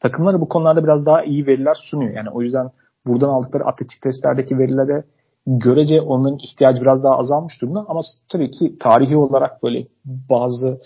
[0.00, 2.14] takımları bu konularda biraz daha iyi veriler sunuyor.
[2.14, 2.70] Yani o yüzden
[3.06, 5.04] buradan aldıkları atletik testlerdeki verilere
[5.46, 8.00] görece onların ihtiyacı biraz daha azalmış durumda ama
[8.32, 10.80] tabii ki tarihi olarak böyle bazı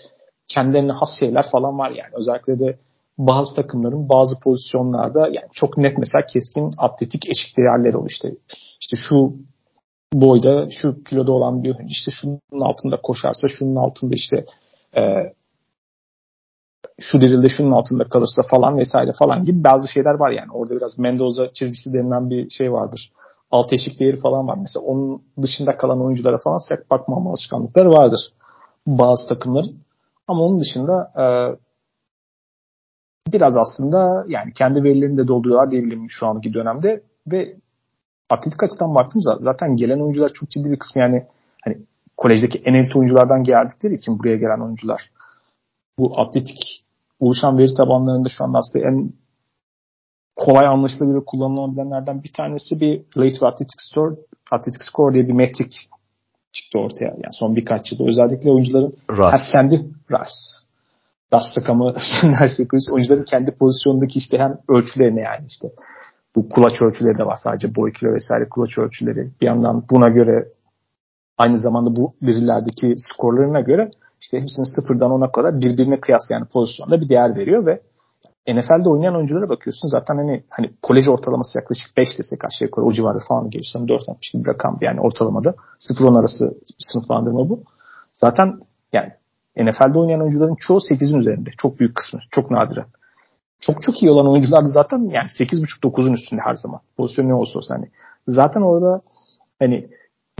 [0.47, 2.09] kendilerine has şeyler falan var yani.
[2.13, 2.79] Özellikle de
[3.17, 8.31] bazı takımların bazı pozisyonlarda yani çok net mesela keskin atletik eşik değerleri oluyor işte.
[8.81, 9.33] İşte şu
[10.13, 14.45] boyda şu kiloda olan bir işte şunun altında koşarsa şunun altında işte
[14.95, 15.33] e,
[16.99, 20.51] şu dirilde şunun altında kalırsa falan vesaire falan gibi bazı şeyler var yani.
[20.51, 23.11] Orada biraz Mendoza çizgisi denilen bir şey vardır.
[23.51, 24.57] Alt eşik değeri falan var.
[24.61, 28.19] Mesela onun dışında kalan oyunculara falan sert bakmama alışkanlıkları vardır.
[28.87, 29.77] Bazı takımların.
[30.27, 31.23] Ama onun dışında e,
[33.33, 37.55] biraz aslında yani kendi verilerini de dolduruyorlar diyebilirim şu anki dönemde ve
[38.29, 41.25] atletik açıdan baktığımızda zaten gelen oyuncular çok ciddi bir kısmı yani
[41.63, 41.77] hani
[42.17, 45.11] kolejdeki en elit oyunculardan geldikleri için buraya gelen oyuncular
[45.99, 46.83] bu atletik
[47.19, 49.13] oluşan veri tabanlarında şu anda aslında en
[50.35, 54.15] kolay anlaşılabilir kullanılabilenlerden bir tanesi bir Late Athletic Score,
[54.51, 55.73] Athletic Score diye bir metrik
[56.51, 57.05] çıktı ortaya.
[57.05, 59.51] Yani son birkaç yılda özellikle oyuncuların RAS.
[59.51, 60.29] kendi RAS.
[61.33, 61.93] RAS rakamı
[62.91, 65.67] oyuncuların kendi pozisyonundaki işte hem ölçülerine yani işte
[66.37, 69.31] bu kulaç ölçüleri de var sadece boy kilo vesaire kulaç ölçüleri.
[69.41, 70.47] Bir yandan buna göre
[71.37, 77.01] aynı zamanda bu verilerdeki skorlarına göre işte hepsini sıfırdan ona kadar birbirine kıyas yani pozisyonda
[77.01, 77.81] bir değer veriyor ve
[78.47, 82.91] NFL'de oynayan oyunculara bakıyorsun zaten hani hani kolej ortalaması yaklaşık 5 desek aşağı yukarı o
[82.91, 87.63] civarda falan gelirsen 4.60 gibi bir rakam yani ortalamada 0-10 arası sınıflandırma bu.
[88.13, 88.59] Zaten
[88.93, 89.11] yani
[89.57, 91.49] NFL'de oynayan oyuncuların çoğu 8'in üzerinde.
[91.57, 92.19] Çok büyük kısmı.
[92.31, 92.85] Çok nadire.
[93.59, 96.79] Çok çok iyi olan oyuncular zaten yani 8.5-9'un üstünde her zaman.
[96.97, 97.75] Pozisyon ne olsa olsun.
[97.75, 97.89] Hani
[98.27, 99.01] zaten orada
[99.59, 99.89] hani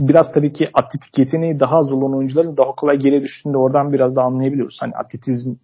[0.00, 4.16] biraz tabii ki atletik yeteneği daha az olan oyuncuların daha kolay geriye düştüğünde oradan biraz
[4.16, 4.76] da anlayabiliyoruz.
[4.80, 5.54] Hani atletizm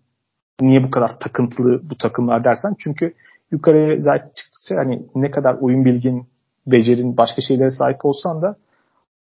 [0.61, 3.15] niye bu kadar takıntılı bu takımlar dersen çünkü
[3.51, 6.27] yukarıya zaten çıktıkça hani ne kadar oyun bilgin,
[6.67, 8.57] becerin, başka şeylere sahip olsan da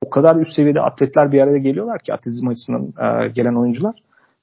[0.06, 3.96] o kadar üst seviyede atletler bir araya geliyorlar ki atletizm açısından e, gelen oyuncular.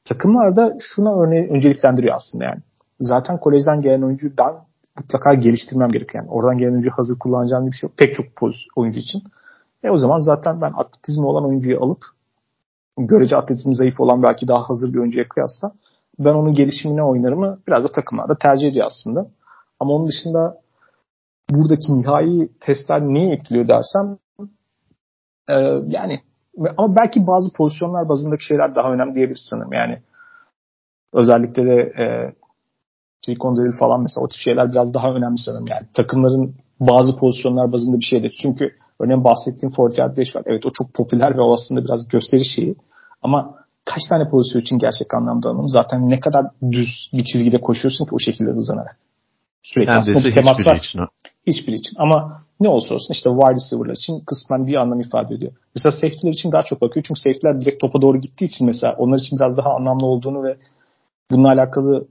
[0.05, 2.61] Takımlar da şuna örneği önceliklendiriyor aslında yani.
[3.01, 4.65] Zaten kolejden gelen oyuncudan
[4.99, 6.25] mutlaka geliştirmem gerekiyor.
[6.25, 7.99] Yani oradan gelen oyuncu hazır kullanacağım bir şey yok.
[7.99, 8.27] Pek çok
[8.77, 9.23] oyuncu için.
[9.83, 12.03] E o zaman zaten ben atletizmi olan oyuncuyu alıp
[12.99, 15.73] görece atletizmi zayıf olan belki daha hazır bir oyuncuya kıyasla
[16.19, 19.27] ben onun gelişimine oynarımı biraz da takımlarda tercih ediyor aslında.
[19.81, 20.61] Ama onun dışında
[21.51, 24.19] buradaki nihai testler neyi etkiliyor dersem
[25.49, 25.55] e,
[25.87, 26.21] yani
[26.77, 29.73] ama belki bazı pozisyonlar bazındaki şeyler daha önemli diyebiliriz sanırım.
[29.73, 30.03] Yani
[31.13, 32.35] özellikle de e,
[33.25, 35.67] Silicon Drill falan mesela o tip şeyler biraz daha önemli sanırım.
[35.67, 38.37] Yani takımların bazı pozisyonlar bazında bir şeydir.
[38.43, 40.43] Çünkü örneğin bahsettiğim 40 5 var.
[40.47, 42.75] Evet o çok popüler ve o aslında biraz gösteri şeyi.
[43.23, 43.55] Ama
[43.85, 45.69] kaç tane pozisyon için gerçek anlamda alalım.
[45.69, 48.97] Zaten ne kadar düz bir çizgide koşuyorsun ki o şekilde hızlanarak.
[49.63, 50.77] Sürekli Neredeyse aslında bir temas var.
[50.77, 51.01] Için.
[51.47, 51.97] Hiçbiri için.
[51.99, 55.53] Ama ne olursa olsun işte wide receiver'lar için kısmen bir anlam ifade ediyor.
[55.75, 57.05] Mesela safety'ler için daha çok bakıyor.
[57.09, 60.57] Çünkü safety'ler direkt topa doğru gittiği için mesela onlar için biraz daha anlamlı olduğunu ve
[61.31, 62.07] bununla alakalı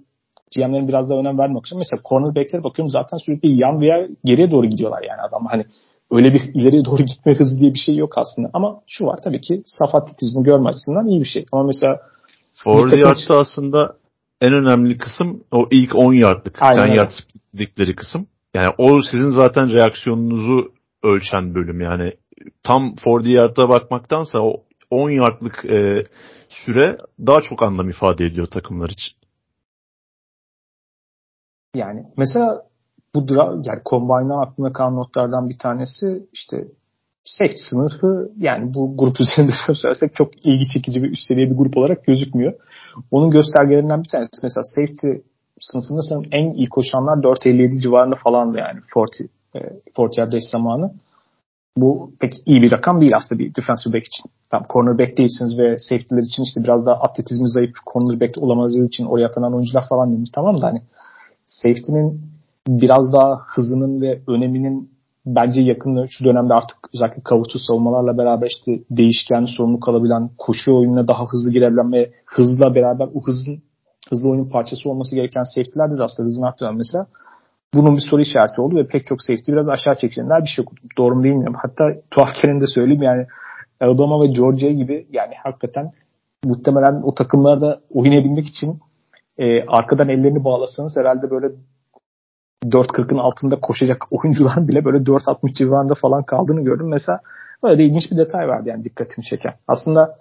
[0.56, 1.78] GM'lerin biraz daha önem vermek için.
[1.78, 5.66] Mesela cornerback'lere bakıyorum zaten sürekli yan veya geriye doğru gidiyorlar yani adam hani
[6.12, 8.50] öyle bir ileriye doğru gitme hızı diye bir şey yok aslında.
[8.54, 11.46] Ama şu var tabii ki saf atletizmi görme açısından iyi bir şey.
[11.52, 12.00] Ama mesela
[12.54, 13.96] Ford yardta aslında
[14.42, 16.58] en önemli kısım o ilk 10 yardlık.
[16.62, 17.12] Aynen 10 yard
[17.54, 18.28] dedikleri kısım.
[18.56, 20.72] Yani o sizin zaten reaksiyonunuzu
[21.04, 21.82] ölçen bölüm.
[21.82, 22.14] Yani
[22.64, 26.06] tam 40 yard'a bakmaktansa o 10 yardlık e,
[26.50, 29.18] süre daha çok anlam ifade ediyor takımlar için.
[31.75, 32.63] Yani mesela
[33.15, 36.67] bu yani Combine'dan aklımda kalan notlardan bir tanesi işte
[37.23, 39.51] safety sınıfı yani bu grup üzerinde
[39.82, 42.53] söylersek çok ilgi çekici bir üst seviye bir grup olarak gözükmüyor.
[43.12, 45.08] Onun göstergelerinden bir tanesi mesela safety
[45.60, 49.60] sınıfında sanırım en iyi koşanlar 4.57 civarında falandı yani 40 E,
[49.95, 50.93] Fortier eş zamanı.
[51.77, 54.32] Bu pek iyi bir rakam değil aslında bir defensive back için.
[54.49, 59.27] Tam cornerback değilsiniz ve safety'ler için işte biraz daha atletizmi zayıf cornerback olamadığınız için oraya
[59.27, 60.29] atanan oyuncular falan demiş.
[60.34, 60.82] Tamam da hani
[61.62, 62.22] safety'nin
[62.67, 64.89] biraz daha hızının ve öneminin
[65.26, 71.08] bence yakın şu dönemde artık özellikle kavutu savunmalarla beraber işte değişken sorumlu kalabilen koşu oyununa
[71.08, 73.62] daha hızlı girebilen ve hızla beraber o hızın
[74.10, 77.06] hızlı oyunun parçası olması gereken safety'lerde de aslında hızını arttıran mesela
[77.74, 80.84] bunun bir soru işareti oldu ve pek çok safety biraz aşağı çekilenler bir şey okudum.
[80.98, 81.56] Doğru mu bilmiyorum.
[81.62, 83.26] Hatta tuhafken de söyleyeyim yani
[83.82, 85.91] Alabama ve Georgia gibi yani hakikaten
[86.45, 88.80] muhtemelen o takımlarda oynayabilmek için
[89.39, 91.47] e, arkadan ellerini bağlasanız herhalde böyle
[92.65, 96.88] 4.40'ın altında koşacak oyuncular bile böyle 4.60 civarında falan kaldığını gördüm.
[96.89, 97.19] Mesela
[97.63, 99.54] böyle de ilginç bir detay vardı yani dikkatimi çeken.
[99.67, 100.15] Aslında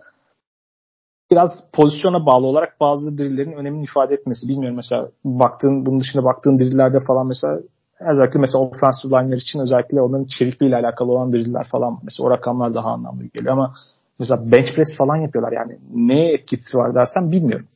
[1.31, 4.49] biraz pozisyona bağlı olarak bazı drillerin önemini ifade etmesi.
[4.49, 7.61] Bilmiyorum mesela baktığın bunun dışında baktığın drillerde falan mesela
[8.01, 12.75] özellikle mesela offensive line'ler için özellikle onların çevikliğiyle alakalı olan driller falan mesela o rakamlar
[12.75, 13.75] daha anlamlı geliyor ama
[14.19, 17.67] mesela bench press falan yapıyorlar yani ne etkisi var dersen bilmiyorum.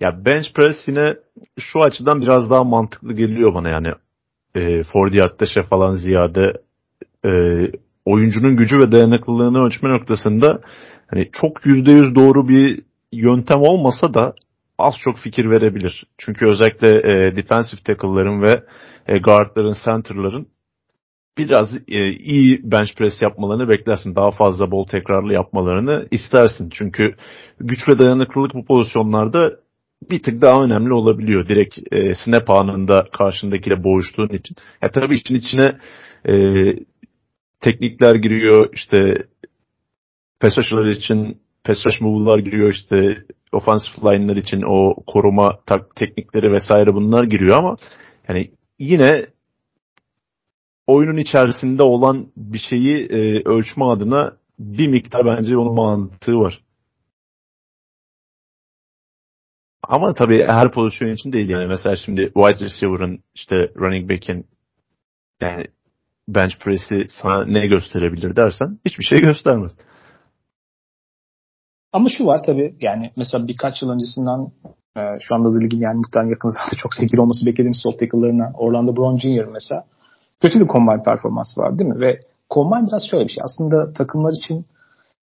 [0.00, 1.16] Ya bench press yine
[1.58, 3.88] şu açıdan biraz daha mantıklı geliyor bana yani
[4.54, 6.52] e, Fordi Aktaş'a falan ziyade
[7.24, 7.30] e,
[8.04, 10.60] oyuncunun gücü ve dayanıklılığını ölçme noktasında
[11.06, 14.34] hani çok yüzde yüz doğru bir yöntem olmasa da
[14.78, 16.06] az çok fikir verebilir.
[16.18, 18.64] Çünkü özellikle e, defensive tackle'ların ve
[19.06, 20.46] e, guardların, center'ların
[21.38, 24.14] biraz e, iyi bench press yapmalarını beklersin.
[24.14, 26.70] Daha fazla bol tekrarlı yapmalarını istersin.
[26.72, 27.14] Çünkü
[27.60, 29.56] güç ve dayanıklılık bu pozisyonlarda
[30.10, 31.48] bir tık daha önemli olabiliyor.
[31.48, 34.56] Direkt e, snap anında karşındakiyle boğuştuğun için.
[34.82, 35.78] Ya tabii için içine
[36.28, 36.34] e,
[37.60, 38.68] teknikler giriyor.
[38.72, 39.24] İşte
[40.40, 40.58] pass
[40.96, 47.24] için pass rush move'lar giriyor işte offensive line'lar için o koruma tak, teknikleri vesaire bunlar
[47.24, 47.76] giriyor ama
[48.28, 49.26] yani yine
[50.90, 56.60] oyunun içerisinde olan bir şeyi e, ölçme adına bir miktar bence onun mantığı var.
[59.82, 61.66] Ama tabii her pozisyon için değil yani.
[61.66, 64.46] Mesela şimdi wide receiver'ın işte running back'in
[65.40, 65.66] yani
[66.28, 69.72] bench press'i sana ne gösterebilir dersen hiçbir şey göstermez.
[71.92, 74.52] Ama şu var tabii yani mesela birkaç yıl öncesinden
[74.96, 78.52] e, şu anda da ligin yani muhtemelen yakın zamanda çok sevgili olması beklediğimiz sol tackle'larına
[78.54, 79.44] Orlando Brown Jr.
[79.44, 79.84] mesela
[80.40, 82.00] kötü bir combine performansı var değil mi?
[82.00, 83.42] Ve combine biraz şöyle bir şey.
[83.44, 84.66] Aslında takımlar için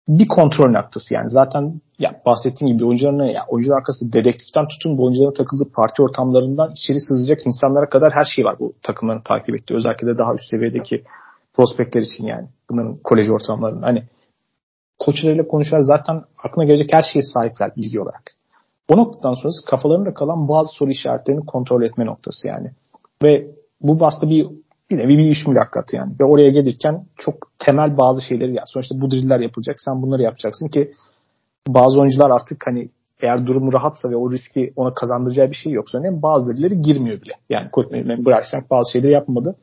[0.08, 5.04] bir kontrol noktası yani zaten ya bahsettiğim gibi oyuncuların ya oyuncular arkasında dedektiften tutun bu
[5.04, 9.74] oyuncuların takıldığı parti ortamlarından içeri sızacak insanlara kadar her şey var bu takımların takip ettiği
[9.74, 11.04] özellikle de daha üst seviyedeki
[11.54, 14.02] prospektler için yani bunların kolej ortamlarının hani
[14.98, 18.32] koçlarıyla konuşuyorlar zaten aklına gelecek her şeye sahipler bilgi olarak.
[18.88, 22.70] O noktadan sonrası kafalarında kalan bazı soru işaretlerini kontrol etme noktası yani.
[23.22, 23.46] Ve
[23.80, 24.48] bu aslında bir
[24.92, 26.12] bir nevi bir iş mülakatı yani.
[26.20, 29.76] Ve oraya gelirken çok temel bazı şeyleri ya sonuçta bu driller yapılacak.
[29.78, 30.92] Sen bunları yapacaksın ki
[31.68, 32.88] bazı oyuncular artık hani
[33.20, 37.22] eğer durumu rahatsa ve o riski ona kazandıracağı bir şey yoksa ne bazı drillleri girmiyor
[37.22, 37.32] bile.
[37.50, 37.68] Yani
[38.26, 39.56] Bryce Young bazı şeyleri yapmadı.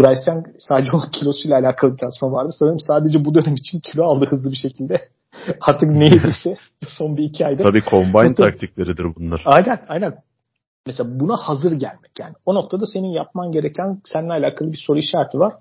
[0.00, 2.50] Bryce Young sadece o kilosuyla alakalı bir tartışma vardı.
[2.52, 5.00] Sanırım sadece bu dönem için kilo aldı hızlı bir şekilde.
[5.60, 6.56] Artık ne yediyse
[6.86, 7.62] son bir iki ayda.
[7.62, 9.42] Tabii combine taktikleridir bunlar.
[9.44, 10.14] Aynen aynen.
[10.86, 12.34] Mesela buna hazır gelmek yani.
[12.46, 15.54] O noktada senin yapman gereken seninle alakalı bir soru işareti var.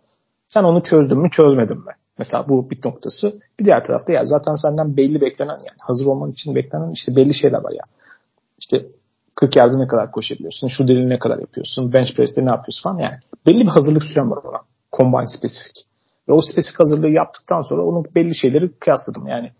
[0.47, 1.91] Sen onu çözdün mü çözmedin mi?
[2.17, 3.31] Mesela bu bir noktası.
[3.59, 7.33] Bir diğer tarafta ya zaten senden belli beklenen yani hazır olman için beklenen işte belli
[7.35, 7.83] şeyler var ya.
[8.59, 8.85] İşte
[9.35, 12.97] 40 yarda ne kadar koşabiliyorsun, şu delini ne kadar yapıyorsun, bench press'te ne yapıyorsun falan
[12.97, 13.17] yani.
[13.47, 14.61] Belli bir hazırlık süren var ona.
[14.97, 15.85] Combine spesifik.
[16.29, 19.27] Ve o spesifik hazırlığı yaptıktan sonra onun belli şeyleri kıyasladım.
[19.27, 19.51] Yani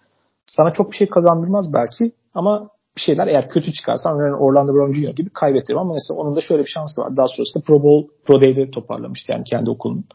[0.45, 2.69] sana çok bir şey kazandırmaz belki ama
[2.99, 5.15] bir şeyler eğer kötü çıkarsan yani Orlando Brown Jr.
[5.15, 7.17] gibi kaybettirir ama mesela onun da şöyle bir şansı var.
[7.17, 10.05] Daha sonrasında Pro Bowl Pro Day'de toparlamıştı yani kendi okulunun.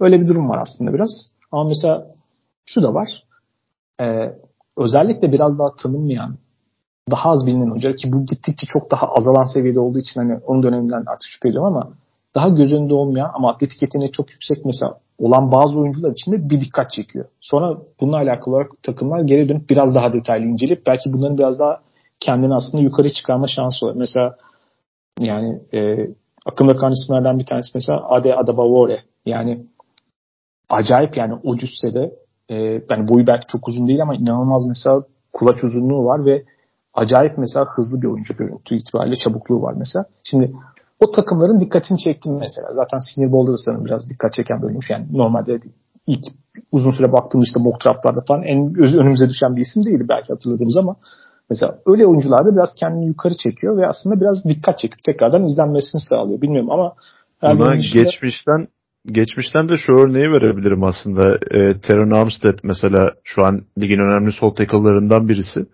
[0.00, 1.10] Öyle bir durum var aslında biraz.
[1.52, 2.06] Ama mesela
[2.64, 3.08] şu da var.
[4.00, 4.34] Ee,
[4.76, 6.36] özellikle biraz daha tanınmayan
[7.10, 10.62] daha az bilinen oyuncular ki bu gittikçe çok daha azalan seviyede olduğu için hani onun
[10.62, 11.92] döneminden artık şüphe ediyorum ama
[12.34, 16.50] daha göz önünde olmayan ama atletik yeteneği çok yüksek mesela olan bazı oyuncular için de
[16.50, 17.24] bir dikkat çekiyor.
[17.40, 21.80] Sonra bununla alakalı olarak takımlar geri dönüp biraz daha detaylı inceleyip belki bunların biraz daha
[22.20, 23.94] kendini aslında yukarı çıkarma şansı var.
[23.96, 24.36] Mesela
[25.20, 26.08] yani e,
[26.46, 29.00] akımda kalan isimlerden bir tanesi mesela Ade Adabawore.
[29.26, 29.66] Yani
[30.68, 32.14] acayip yani o cüssede
[32.48, 32.54] e,
[32.90, 35.02] yani boyu belki çok uzun değil ama inanılmaz mesela
[35.32, 36.44] kulaç uzunluğu var ve
[36.94, 40.04] acayip mesela hızlı bir oyuncu görüntü itibariyle çabukluğu var mesela.
[40.24, 40.52] Şimdi
[41.00, 42.72] o takımların dikkatini çektim mesela.
[42.72, 44.90] Zaten Senior Bowl'da da sanırım biraz dikkat çeken bölünmüş.
[44.90, 45.58] Yani normalde
[46.06, 46.24] ilk
[46.72, 50.76] uzun süre baktığımız işte mock draftlarda falan en önümüze düşen bir isim değildi belki hatırladığımız
[50.76, 50.96] ama
[51.50, 56.00] mesela öyle oyuncular da biraz kendini yukarı çekiyor ve aslında biraz dikkat çekip tekrardan izlenmesini
[56.00, 56.40] sağlıyor.
[56.40, 56.94] Bilmiyorum ama
[57.42, 58.68] Buna geçmişten
[59.06, 61.34] geçmişten de şu örneği verebilirim aslında.
[61.34, 65.66] E, Teron Armstead mesela şu an ligin önemli sol tackle'larından birisi.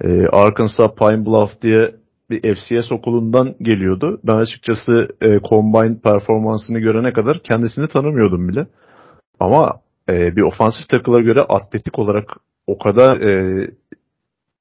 [0.00, 1.94] E, Arkansas Pine Bluff diye
[2.30, 4.20] bir FCS okulundan geliyordu.
[4.24, 8.66] Ben açıkçası e, combine performansını görene kadar kendisini tanımıyordum bile.
[9.40, 12.24] Ama e, bir ofansif takıla göre atletik olarak
[12.66, 13.70] o kadar e,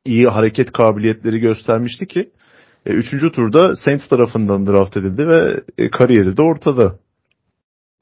[0.05, 2.29] iyi hareket kabiliyetleri göstermişti ki
[2.85, 6.95] e, üçüncü turda Saints tarafından draft edildi ve e, kariyeri de ortada.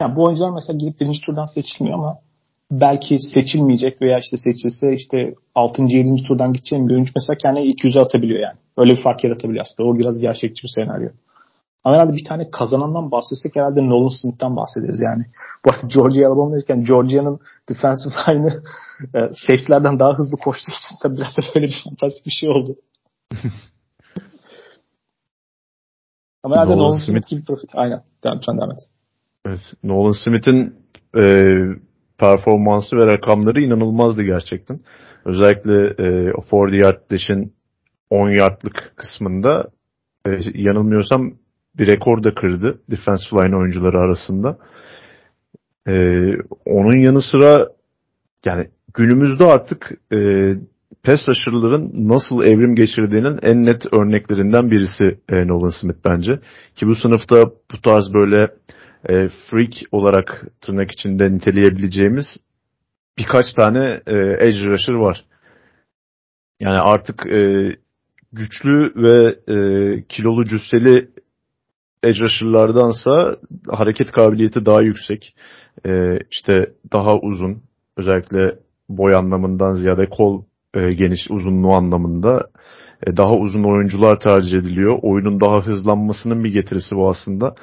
[0.02, 2.18] Yani bu oyuncular mesela gidip birinci turdan seçilmiyor ama
[2.72, 5.82] belki seçilmeyecek veya işte seçilse işte 6.
[5.84, 6.24] 7.
[6.28, 8.58] turdan gideceğim bir oyuncu mesela kendini 200'e atabiliyor yani.
[8.78, 9.90] Öyle bir fark yaratabiliyor aslında.
[9.90, 11.10] O biraz gerçekçi bir senaryo.
[11.84, 15.24] Ama herhalde bir tane kazanandan bahsetsek herhalde Nolan Smith'ten bahsederiz yani.
[15.66, 18.64] Bu arada Georgia Alabama derken Georgia'nın defensive line'ı
[19.16, 22.76] e, safety'lerden daha hızlı koştuğu için tabii biraz da böyle bir fantastik bir şey oldu.
[26.44, 27.70] Ama herhalde Nolan, Nolan Smith, Smith gibi profit.
[27.76, 28.04] Aynen.
[28.24, 28.78] Devam, sen devam et.
[29.46, 29.62] Evet.
[29.84, 30.76] Nolan Smith'in
[31.18, 31.56] e,
[32.18, 34.80] performansı ve rakamları inanılmazdı gerçekten.
[35.26, 37.54] Özellikle e, 40 yard dash'in
[38.10, 39.68] 10 yardlık kısmında
[40.28, 41.34] e, yanılmıyorsam
[41.78, 44.58] bir rekor da kırdı defensive line oyuncuları arasında.
[45.88, 45.94] E,
[46.66, 47.70] onun yanı sıra
[48.46, 50.18] yani günümüzde artık e,
[51.04, 56.40] pes rusher'ların nasıl evrim geçirdiğinin en net örneklerinden birisi e, Nolan Smith bence.
[56.76, 58.44] Ki bu sınıfta bu tarz böyle
[59.10, 62.26] e, freak olarak tırnak içinde niteleyebileceğimiz
[63.18, 65.26] birkaç tane e, edge rusher var.
[66.60, 67.72] Yani artık e,
[68.34, 69.58] güçlü ve e,
[70.10, 71.10] kilolu cüsseli
[72.04, 73.36] edge rusher'lardansa
[73.68, 75.36] hareket kabiliyeti daha yüksek.
[75.86, 77.64] E, işte daha uzun.
[77.98, 78.56] Özellikle
[78.90, 80.44] boy anlamından ziyade kol
[80.74, 82.48] e, geniş uzunluğu anlamında
[83.08, 85.00] e, daha uzun oyuncular tercih ediliyor.
[85.02, 87.56] Oyunun daha hızlanmasının bir getirisi bu aslında.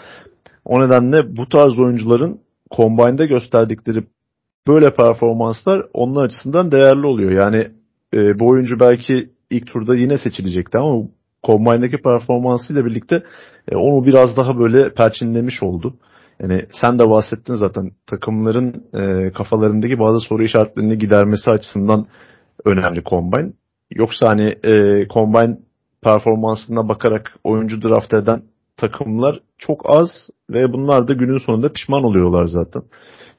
[0.65, 2.41] O nedenle bu tarz oyuncuların
[2.77, 4.05] Combine'da gösterdikleri
[4.69, 7.31] böyle performanslar onun açısından değerli oluyor.
[7.31, 7.71] Yani
[8.15, 11.03] e, bu oyuncu belki ilk turda yine seçilecekti ama
[11.45, 13.23] Combine'daki performansıyla birlikte
[13.69, 15.97] e, onu biraz daha böyle perçinlemiş oldu.
[16.41, 22.07] Yani sen de bahsettin zaten takımların e, kafalarındaki bazı soru işaretlerini gidermesi açısından
[22.65, 23.53] önemli Combine.
[23.91, 25.59] Yoksa hani e, Combine
[26.03, 28.43] performansına bakarak oyuncu draft eden
[28.77, 30.09] takımlar çok az
[30.51, 32.83] ve bunlar da günün sonunda pişman oluyorlar zaten.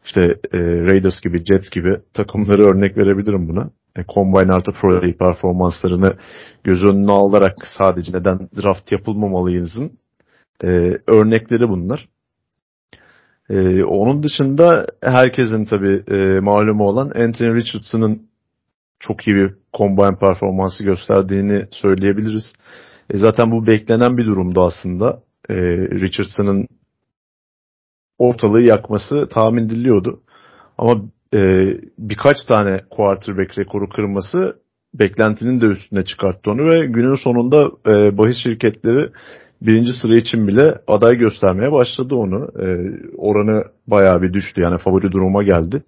[0.05, 0.21] İşte
[0.53, 3.69] e, Raiders gibi, Jets gibi takımları örnek verebilirim buna.
[3.97, 6.17] E, Combine artı Pro Day performanslarını
[6.63, 9.91] göz önüne alarak sadece neden draft yapılmamalıyızın
[10.63, 10.67] e,
[11.07, 12.07] örnekleri bunlar.
[13.49, 18.27] E, onun dışında herkesin tabi e, malumu olan Anthony Richardson'ın
[18.99, 22.53] çok iyi bir combine performansı gösterdiğini söyleyebiliriz.
[23.09, 25.21] E, zaten bu beklenen bir durumdu aslında.
[25.49, 26.67] E, Richardson'ın
[28.17, 30.21] ortalığı yakması tahmin ediliyordu.
[30.77, 31.01] Ama
[31.33, 31.39] e,
[31.97, 34.55] birkaç tane quarterback rekoru kırması
[34.93, 39.09] beklentinin de üstüne çıkarttı onu ve günün sonunda e, bahis şirketleri
[39.61, 42.47] birinci sıra için bile aday göstermeye başladı onu.
[42.59, 42.65] E,
[43.17, 45.83] oranı bayağı bir düştü yani favori duruma geldi.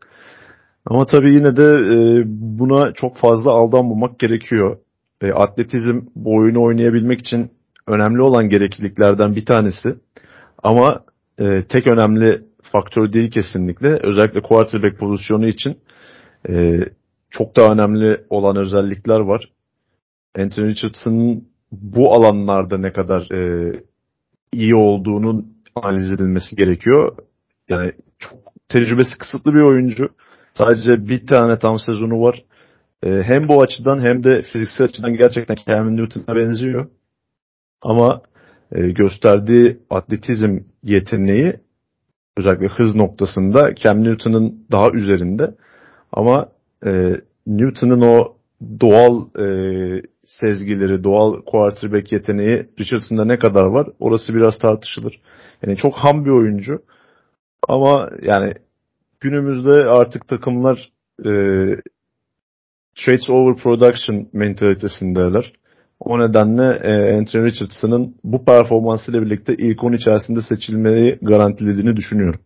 [0.86, 4.78] Ama tabii yine de e, buna çok fazla aldanmamak gerekiyor.
[5.22, 7.52] E, atletizm bu oyunu oynayabilmek için
[7.88, 9.96] önemli olan gerekliliklerden bir tanesi.
[10.64, 11.04] Ama
[11.40, 12.42] e, tek önemli
[12.74, 13.88] faktör değil kesinlikle.
[13.88, 15.78] Özellikle quarterback pozisyonu için
[16.50, 16.80] e,
[17.30, 19.50] çok daha önemli olan özellikler var.
[20.38, 23.74] Anthony Richardson'ın bu alanlarda ne kadar e,
[24.52, 27.18] iyi olduğunun analiz edilmesi gerekiyor.
[27.70, 30.10] Yani çok tecrübesi kısıtlı bir oyuncu.
[30.54, 32.44] Sadece bir tane tam sezonu var.
[33.04, 36.90] E, hem bu açıdan hem de fiziksel açıdan gerçekten Cam Newton'a benziyor.
[37.82, 38.22] Ama
[38.72, 41.63] e, gösterdiği atletizm yeteneği
[42.38, 45.56] özellikle hız noktasında Cam Newton'ın daha üzerinde.
[46.12, 46.50] Ama
[46.86, 46.92] e,
[47.48, 48.36] Newton'ın o
[48.80, 49.48] doğal e,
[50.24, 53.88] sezgileri, doğal quarterback yeteneği Richardson'da ne kadar var?
[54.00, 55.22] Orası biraz tartışılır.
[55.66, 56.82] Yani çok ham bir oyuncu.
[57.68, 58.54] Ama yani
[59.20, 61.32] günümüzde artık takımlar e,
[62.96, 65.54] trades over production mentalitesindeler.
[66.06, 72.40] O nedenle e, Anthony Richardson'ın bu performansıyla birlikte ilk 10 içerisinde seçilmeyi garantilediğini düşünüyorum.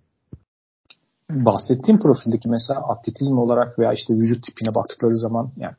[1.31, 5.75] Bahsettiğim profildeki mesela atletizm olarak veya işte vücut tipine baktıkları zaman yani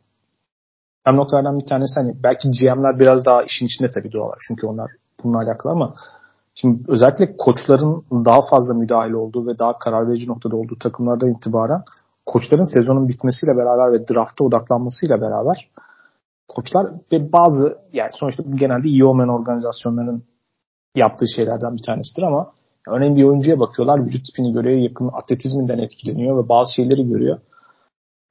[1.05, 4.39] hem noktalardan bir tanesi hani belki GM'ler biraz daha işin içinde tabii doğalar.
[4.49, 4.91] Çünkü onlar
[5.25, 5.95] bununla alakalı ama
[6.61, 11.83] Şimdi özellikle koçların daha fazla müdahil olduğu ve daha karar verici noktada olduğu takımlardan itibaren
[12.27, 15.69] koçların sezonun bitmesiyle beraber ve drafta odaklanmasıyla beraber
[16.49, 20.25] koçlar ve bazı yani sonuçta bu genelde iyi olmayan organizasyonların
[20.95, 22.53] yaptığı şeylerden bir tanesidir ama
[22.91, 27.39] Örneğin bir oyuncuya bakıyorlar, vücut tipini görüyor, yakın atletizminden etkileniyor ve bazı şeyleri görüyor.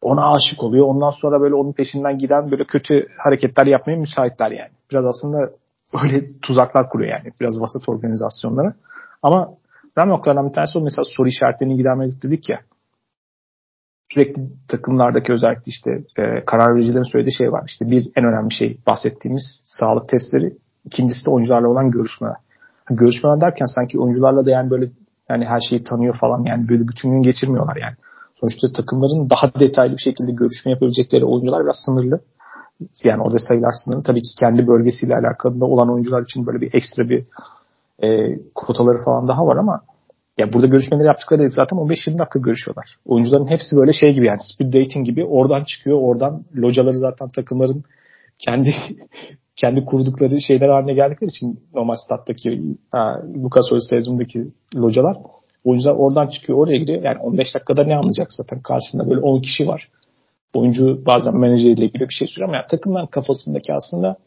[0.01, 0.87] Ona aşık oluyor.
[0.87, 4.71] Ondan sonra böyle onun peşinden giden böyle kötü hareketler yapmaya müsaitler yani.
[4.91, 5.37] Biraz aslında
[6.03, 7.33] öyle tuzaklar kuruyor yani.
[7.41, 8.73] Biraz vasat organizasyonları.
[9.23, 9.49] Ama
[9.95, 12.59] önemli noktalardan bir tanesi o mesela soru işaretlerini gidermedik dedik ya.
[14.17, 17.63] Sürekli takımlardaki özellikle işte e, karar vericilerin söylediği şey var.
[17.67, 20.53] İşte bir en önemli şey bahsettiğimiz sağlık testleri.
[20.85, 22.35] İkincisi de oyuncularla olan görüşmeler.
[22.89, 24.89] Görüşmeler derken sanki oyuncularla da yani böyle
[25.29, 27.95] yani her şeyi tanıyor falan yani böyle bütün gün geçirmiyorlar yani.
[28.35, 32.19] Sonuçta takımların daha detaylı bir şekilde görüşme yapabilecekleri oyuncular biraz sınırlı.
[33.03, 34.03] Yani orada sayılar sınırlı.
[34.03, 37.23] Tabii ki kendi bölgesiyle alakalı olan oyuncular için böyle bir ekstra bir
[38.03, 39.81] e, kotaları falan daha var ama
[40.37, 42.85] ya burada görüşmeleri yaptıkları zaten 15-20 dakika görüşüyorlar.
[43.05, 45.97] Oyuncuların hepsi böyle şey gibi yani speed dating gibi oradan çıkıyor.
[46.01, 47.83] Oradan locaları zaten takımların
[48.39, 48.73] kendi
[49.55, 52.61] kendi kurdukları şeyler haline geldikleri için normal stat'taki
[52.91, 55.17] ha, Lucas Oil Stadium'daki localar
[55.63, 57.03] oyuncular oradan çıkıyor oraya gidiyor.
[57.03, 59.89] Yani 15 dakikada ne anlayacak zaten karşısında böyle 10 kişi var.
[60.53, 64.17] Oyuncu bazen menajeriyle ilgili bir şey söylüyor ama yani takımdan kafasındaki aslında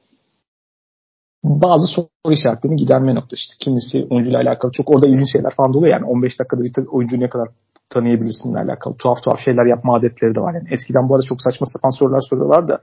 [1.44, 3.54] bazı soru işaretlerini giderme noktası işte.
[3.60, 5.92] Kimisi oyuncuyla alakalı çok orada ilginç şeyler falan oluyor.
[5.92, 7.48] Yani 15 dakikada bir oyuncuyu ne kadar
[7.90, 10.54] tanıyabilirsinle alakalı tuhaf tuhaf şeyler yapma adetleri de var.
[10.54, 12.80] Yani eskiden bu arada çok saçma sapan sorular soruyorlar da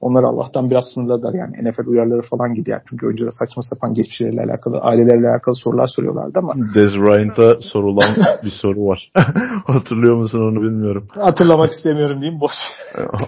[0.00, 1.70] Onları Allah'tan biraz sınırladılar yani.
[1.70, 2.80] NFL uyarıları falan gidiyor.
[2.90, 6.54] Çünkü oyunculara saçma sapan geçmişleriyle alakalı, ailelerle alakalı sorular soruyorlardı ama.
[6.74, 9.12] Dez Bryant'a sorulan bir soru var.
[9.66, 11.08] Hatırlıyor musun onu bilmiyorum.
[11.10, 12.52] Hatırlamak istemiyorum diyeyim boş.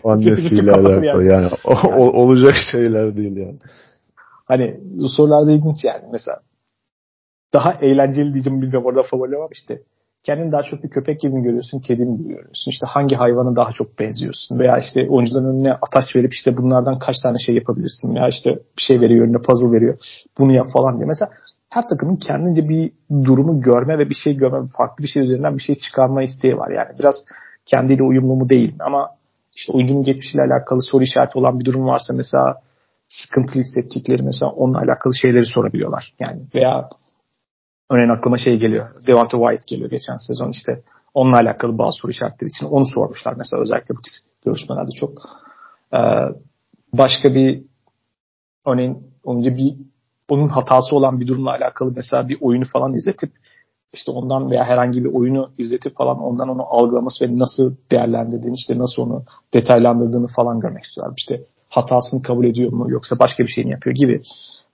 [0.05, 1.27] Annesiyle alakalı yani.
[1.27, 1.49] yani.
[1.97, 3.59] O, olacak şeyler değil yani.
[4.53, 6.05] Hani sorularda ilginç yani.
[6.13, 6.39] Mesela
[7.53, 9.83] daha eğlenceli diyeceğim bilmiyorum orada favori var işte
[10.25, 12.71] kendini daha çok bir köpek gibi mi görüyorsun, kedi mi görüyorsun?
[12.71, 14.59] İşte hangi hayvana daha çok benziyorsun?
[14.59, 18.15] Veya işte oyuncuların önüne ataç verip işte bunlardan kaç tane şey yapabilirsin?
[18.15, 19.99] Veya işte bir şey veriyor, önüne puzzle veriyor.
[20.39, 21.07] Bunu yap falan diye.
[21.07, 21.31] Mesela
[21.69, 22.93] her takımın kendince bir
[23.25, 26.71] durumu görme ve bir şey görme, farklı bir şey üzerinden bir şey çıkarma isteği var.
[26.71, 27.15] Yani biraz
[27.67, 29.09] kendiyle uyumlu mu değil ama
[29.57, 32.55] işte oyuncunun geçmişiyle alakalı soru işareti olan bir durum varsa mesela
[33.21, 36.13] sıkıntılı hissettikleri mesela onunla alakalı şeyleri sorabiliyorlar.
[36.21, 36.89] Yani veya
[37.93, 38.85] Örneğin aklıma şey geliyor.
[39.07, 40.83] Devonta White geliyor geçen sezon işte.
[41.15, 44.13] Onunla alakalı bazı soru işaretleri için onu sormuşlar mesela özellikle bu tip
[44.45, 45.13] görüşmelerde çok.
[45.95, 45.99] Ee,
[46.93, 47.63] başka bir
[48.67, 49.75] örneğin önce bir
[50.29, 53.33] onun hatası olan bir durumla alakalı mesela bir oyunu falan izletip
[53.93, 58.79] işte ondan veya herhangi bir oyunu izletip falan ondan onu algılaması ve nasıl değerlendirdiğini işte
[58.79, 61.15] nasıl onu detaylandırdığını falan görmek istiyorlar.
[61.19, 64.23] İşte hatasını kabul ediyor mu yoksa başka bir şeyini yapıyor gibi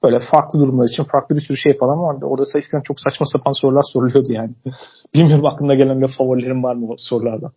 [0.02, 2.24] Böyle farklı durumlar için farklı bir sürü şey falan vardı.
[2.26, 4.54] Orada sayısından çok saçma sapan sorular soruluyordu yani.
[5.14, 7.52] Bilmiyorum aklında gelen bir favorilerin var mı sorulardan?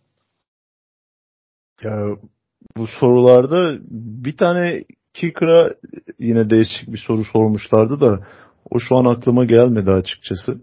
[1.82, 2.16] Ya
[2.76, 3.78] bu sorularda
[4.24, 4.84] bir tane
[5.14, 5.70] kicker'a
[6.18, 8.26] yine değişik bir soru sormuşlardı da
[8.70, 10.60] o şu an aklıma gelmedi açıkçası.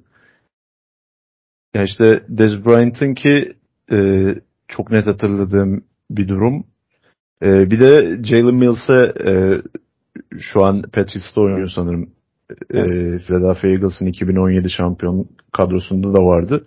[1.73, 3.53] Ya işte Dez Bryant'ın ki
[3.91, 4.25] e,
[4.67, 6.63] çok net hatırladığım bir durum.
[7.43, 9.61] E, bir de Jalen Mills'e e,
[10.39, 12.09] şu an Patriots'ta oynuyor sanırım.
[12.71, 12.91] Evet.
[12.91, 16.65] E, Philadelphia Eagles'ın 2017 şampiyon kadrosunda da vardı.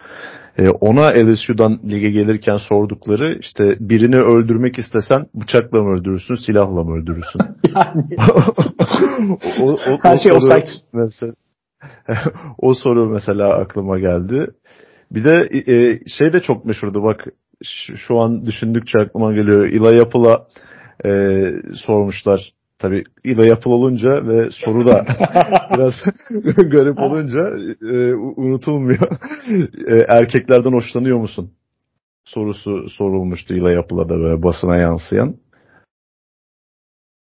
[0.59, 6.97] E, ona LSU'dan lige gelirken sordukları işte birini öldürmek istesen bıçakla mı öldürürsün, silahla mı
[6.97, 7.41] öldürürsün?
[7.75, 8.05] yani.
[9.63, 10.61] o, o, Her o şey soru,
[10.93, 11.35] mesela,
[12.59, 14.47] o soru mesela aklıma geldi.
[15.11, 17.27] Bir de e, şey de çok meşhurdu bak
[17.97, 19.67] şu, an düşündükçe aklıma geliyor.
[19.67, 20.47] Ila Yapıl'a
[21.05, 21.11] e,
[21.75, 22.53] sormuşlar
[22.83, 25.05] Tabi ila yapıl olunca ve soru da
[25.75, 25.95] biraz
[26.71, 27.41] garip olunca
[27.83, 29.09] e, unutulmuyor.
[29.87, 31.51] E, erkeklerden hoşlanıyor musun?
[32.25, 35.37] Sorusu sorulmuştu ila yapıla da böyle basına yansıyan.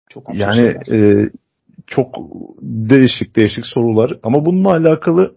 [0.09, 1.29] Çok yani e,
[1.87, 2.15] çok
[2.61, 5.35] değişik değişik sorular ama bununla alakalı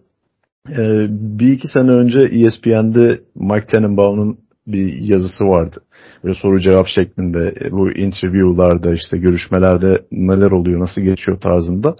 [0.69, 5.83] e, bir iki sene önce ESPN'de Mike Tannenbaum'un bir yazısı vardı.
[6.23, 11.95] Böyle soru cevap şeklinde e, bu interview'larda işte görüşmelerde neler oluyor, nasıl geçiyor tarzında.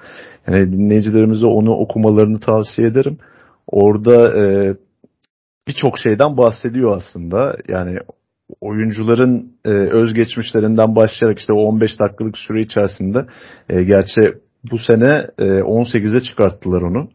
[0.47, 3.17] Yani dinleyicilerimize onu okumalarını tavsiye ederim.
[3.67, 4.75] Orada e,
[5.67, 7.57] birçok şeyden bahsediyor aslında.
[7.67, 7.97] Yani
[8.61, 13.25] oyuncuların e, özgeçmişlerinden başlayarak işte o 15 dakikalık süre içerisinde
[13.69, 14.21] e, gerçi
[14.71, 17.09] bu sene e, 18'e çıkarttılar onu.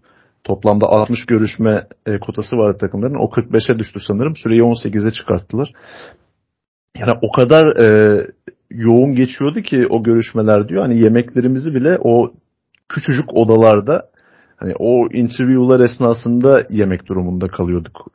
[0.45, 3.15] Toplamda 60 görüşme e, kotası vardı takımların.
[3.15, 4.37] O 45'e düştü sanırım.
[4.37, 5.73] Süreyi 18'e çıkarttılar.
[6.99, 8.27] Yani o kadar e,
[8.71, 10.83] yoğun geçiyordu ki o görüşmeler diyor.
[10.83, 12.33] Hani yemeklerimizi bile o
[12.89, 14.11] küçücük odalarda
[14.57, 18.07] hani o interview'lar esnasında yemek durumunda kalıyorduk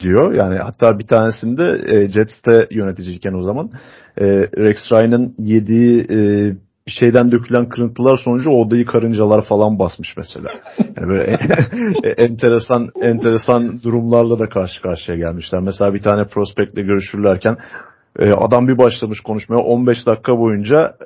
[0.00, 0.34] diyor.
[0.34, 3.70] Yani hatta bir tanesinde e, Jets'te yöneticiyken o zaman
[4.16, 6.18] e, Rex Ryan'ın yediği e,
[6.86, 10.50] şeyden dökülen kırıntılar sonucu odayı karıncalar falan basmış mesela.
[10.78, 11.22] Yani böyle
[12.16, 15.60] enteresan enteresan durumlarla da karşı karşıya gelmişler.
[15.60, 17.56] Mesela bir tane prospektle görüşürlerken
[18.18, 20.96] e, adam bir başlamış konuşmaya 15 dakika boyunca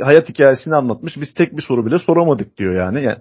[0.00, 1.16] hayat hikayesini anlatmış.
[1.16, 3.02] Biz tek bir soru bile soramadık diyor yani.
[3.04, 3.18] yani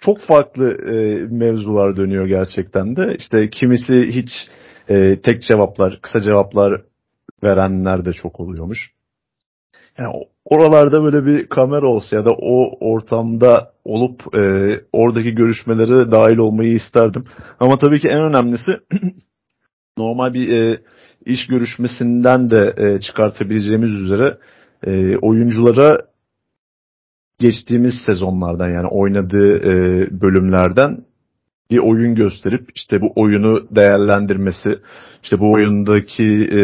[0.00, 3.16] çok farklı e, mevzular dönüyor gerçekten de.
[3.18, 4.30] İşte kimisi hiç
[4.88, 6.82] e, tek cevaplar, kısa cevaplar
[7.44, 8.90] verenler de çok oluyormuş.
[9.98, 10.08] Yani
[10.44, 14.40] oralarda böyle bir kamera olsa ya da o ortamda olup e,
[14.92, 17.24] oradaki görüşmelere dahil olmayı isterdim.
[17.60, 18.80] Ama tabii ki en önemlisi
[19.98, 20.80] normal bir e,
[21.24, 24.38] iş görüşmesinden de e, çıkartabileceğimiz üzere
[24.86, 25.98] e, oyunculara
[27.38, 31.04] geçtiğimiz sezonlardan yani oynadığı e, bölümlerden
[31.70, 34.68] bir oyun gösterip işte bu oyunu değerlendirmesi,
[35.22, 36.60] işte bu oyundaki e,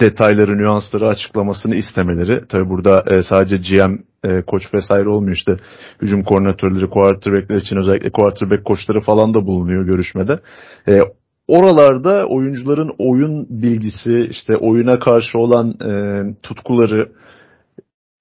[0.00, 2.48] detayları, nüansları açıklamasını istemeleri.
[2.48, 3.94] Tabi burada e, sadece GM,
[4.24, 5.56] e, koç vesaire olmuyor işte
[6.02, 10.40] hücum koordinatörleri, quarterbackler için özellikle quarterback koçları falan da bulunuyor görüşmede.
[10.88, 11.00] E,
[11.48, 15.90] oralarda oyuncuların oyun bilgisi, işte oyuna karşı olan e,
[16.42, 17.12] tutkuları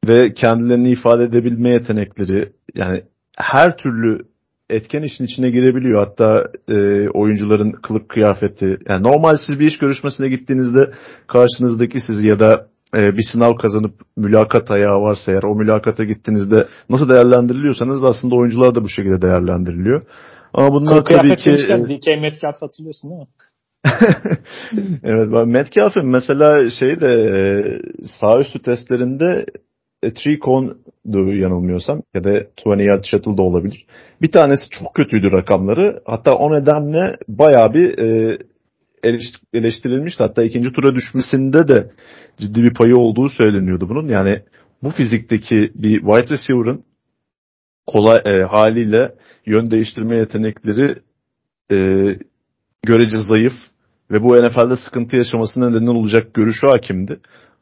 [0.07, 3.03] ve kendilerini ifade edebilme yetenekleri yani
[3.37, 4.21] her türlü
[4.69, 6.05] etken işin içine girebiliyor.
[6.07, 8.77] Hatta e, oyuncuların kılık kıyafeti.
[8.89, 10.91] Yani normal siz bir iş görüşmesine gittiğinizde
[11.27, 12.67] karşınızdaki siz ya da
[12.99, 18.75] e, bir sınav kazanıp mülakat ayağı varsa eğer o mülakata gittiğinizde nasıl değerlendiriliyorsanız aslında oyuncular
[18.75, 20.01] da bu şekilde değerlendiriliyor.
[20.53, 21.49] Ama bunlar kılık tabii ki...
[21.49, 23.27] DK Metcalf hatırlıyorsun değil mi?
[25.03, 27.37] evet Metcalf'in mesela şey de e,
[28.19, 29.45] sağ üstü testlerinde
[30.05, 32.31] e, three cone'du yanılmıyorsam ya da
[32.65, 33.85] 20 yard olabilir.
[34.21, 36.01] Bir tanesi çok kötüydü rakamları.
[36.05, 38.37] Hatta o nedenle bayağı bir e,
[39.53, 40.23] eleştirilmişti.
[40.23, 41.91] Hatta ikinci tura düşmesinde de
[42.37, 44.07] ciddi bir payı olduğu söyleniyordu bunun.
[44.07, 44.41] Yani
[44.83, 46.83] bu fizikteki bir wide receiver'ın
[47.87, 50.99] kolay e, haliyle yön değiştirme yetenekleri
[51.71, 51.77] e,
[52.83, 53.53] görece zayıf
[54.11, 57.19] ve bu NFL'de sıkıntı yaşamasına neden olacak görüşü hakimdi.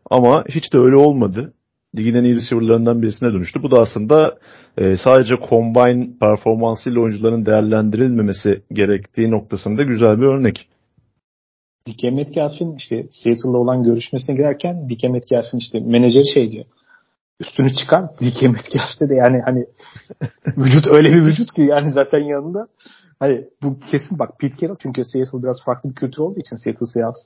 [0.10, 1.54] Ama hiç de öyle olmadı
[1.98, 3.64] ligin en iyi receiver'larından birisine dönüştü.
[3.64, 4.38] Bu da aslında
[4.78, 10.70] e, sadece combine performansıyla oyuncuların değerlendirilmemesi gerektiği noktasında güzel bir örnek.
[11.88, 16.66] Dike Metcalf'in işte Seattle'la olan görüşmesine girerken Dike Metcalf'in işte menajeri şey diyor.
[17.40, 18.04] Üstünü çıkar.
[18.22, 19.66] Dike Metcalf'te de yani hani
[20.58, 22.68] vücut öyle bir vücut ki yani zaten yanında.
[23.20, 26.86] Hani bu kesin bak Pete Carroll çünkü Seattle biraz farklı bir kültür olduğu için Seattle
[26.86, 27.20] Seahawks.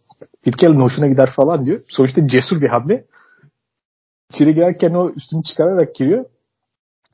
[0.44, 1.80] Pete Carroll'ın hoşuna gider falan diyor.
[1.90, 3.06] Sonuçta cesur bir hamle.
[4.34, 6.26] İçeri girerken o üstünü çıkararak giriyor.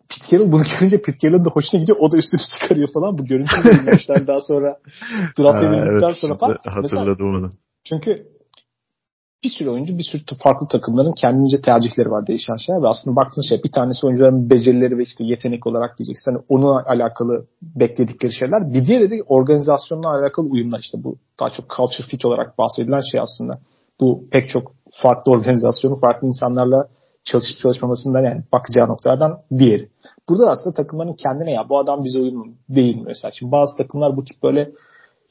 [0.09, 1.97] Pete Carroll bunu görünce Pete Carroll'ın da hoşuna gidiyor.
[2.01, 3.17] O da üstünü çıkarıyor falan.
[3.17, 4.77] Bu görüntüyü yayınlamışlar daha sonra.
[5.39, 6.57] Draft edildikten evet, sonra falan.
[6.65, 7.49] Hatırladım onu.
[7.83, 8.33] Çünkü
[9.43, 13.49] bir sürü oyuncu bir sürü farklı takımların kendince tercihleri var değişen şeyler ve aslında baktığınız
[13.49, 16.31] şey bir tanesi oyuncuların becerileri ve işte yetenek olarak diyeceksin.
[16.31, 18.73] Hani onunla alakalı bekledikleri şeyler.
[18.73, 23.19] Bir diğeri de organizasyonla alakalı uyumlar işte bu daha çok culture fit olarak bahsedilen şey
[23.19, 23.53] aslında.
[23.99, 26.87] Bu pek çok farklı organizasyonu farklı insanlarla
[27.23, 29.89] çalışıp çalışmamasından yani bakacağı noktalardan diğeri.
[30.29, 33.31] Burada aslında takımların kendine ya bu adam bize uyumlu değil mi mesela.
[33.39, 34.71] Şimdi bazı takımlar bu tip böyle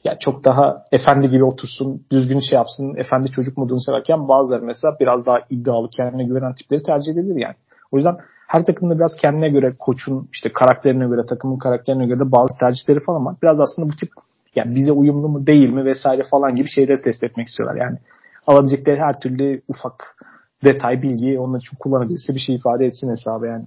[0.03, 4.95] ya çok daha efendi gibi otursun, düzgün şey yapsın, efendi çocuk modunu severken bazıları mesela
[4.99, 7.55] biraz daha iddialı, kendine güvenen tipleri tercih edebilir yani.
[7.91, 8.17] O yüzden
[8.47, 12.99] her takımda biraz kendine göre koçun işte karakterine göre, takımın karakterine göre de bazı tercihleri
[12.99, 13.35] falan var.
[13.43, 14.09] Biraz aslında bu tip
[14.55, 17.81] yani bize uyumlu mu değil mi vesaire falan gibi şeyleri test etmek istiyorlar.
[17.81, 17.97] Yani
[18.47, 20.17] alabilecekleri her türlü ufak
[20.63, 23.65] detay, bilgi onlar için kullanabilirse bir şey ifade etsin hesabı yani.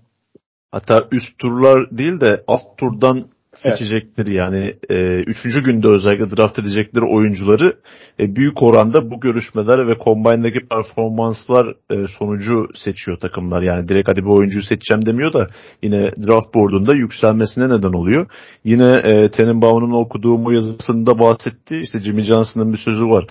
[0.73, 3.27] Hatta üst turlar değil de alt turdan
[3.57, 4.39] seçecekleri evet.
[4.39, 7.77] yani e, üçüncü günde özellikle draft edecekleri oyuncuları
[8.21, 13.63] e, büyük oranda bu görüşmeler ve combine'daki performanslar e, sonucu seçiyor takımlar.
[13.63, 15.47] Yani direkt hadi bir oyuncuyu seçeceğim demiyor da
[15.83, 18.27] yine draft boardunda yükselmesine neden oluyor.
[18.65, 23.27] Yine e, Tenenbaum'un okuduğum bu yazısında bahsettiği işte Jimmy Johnson'ın bir sözü var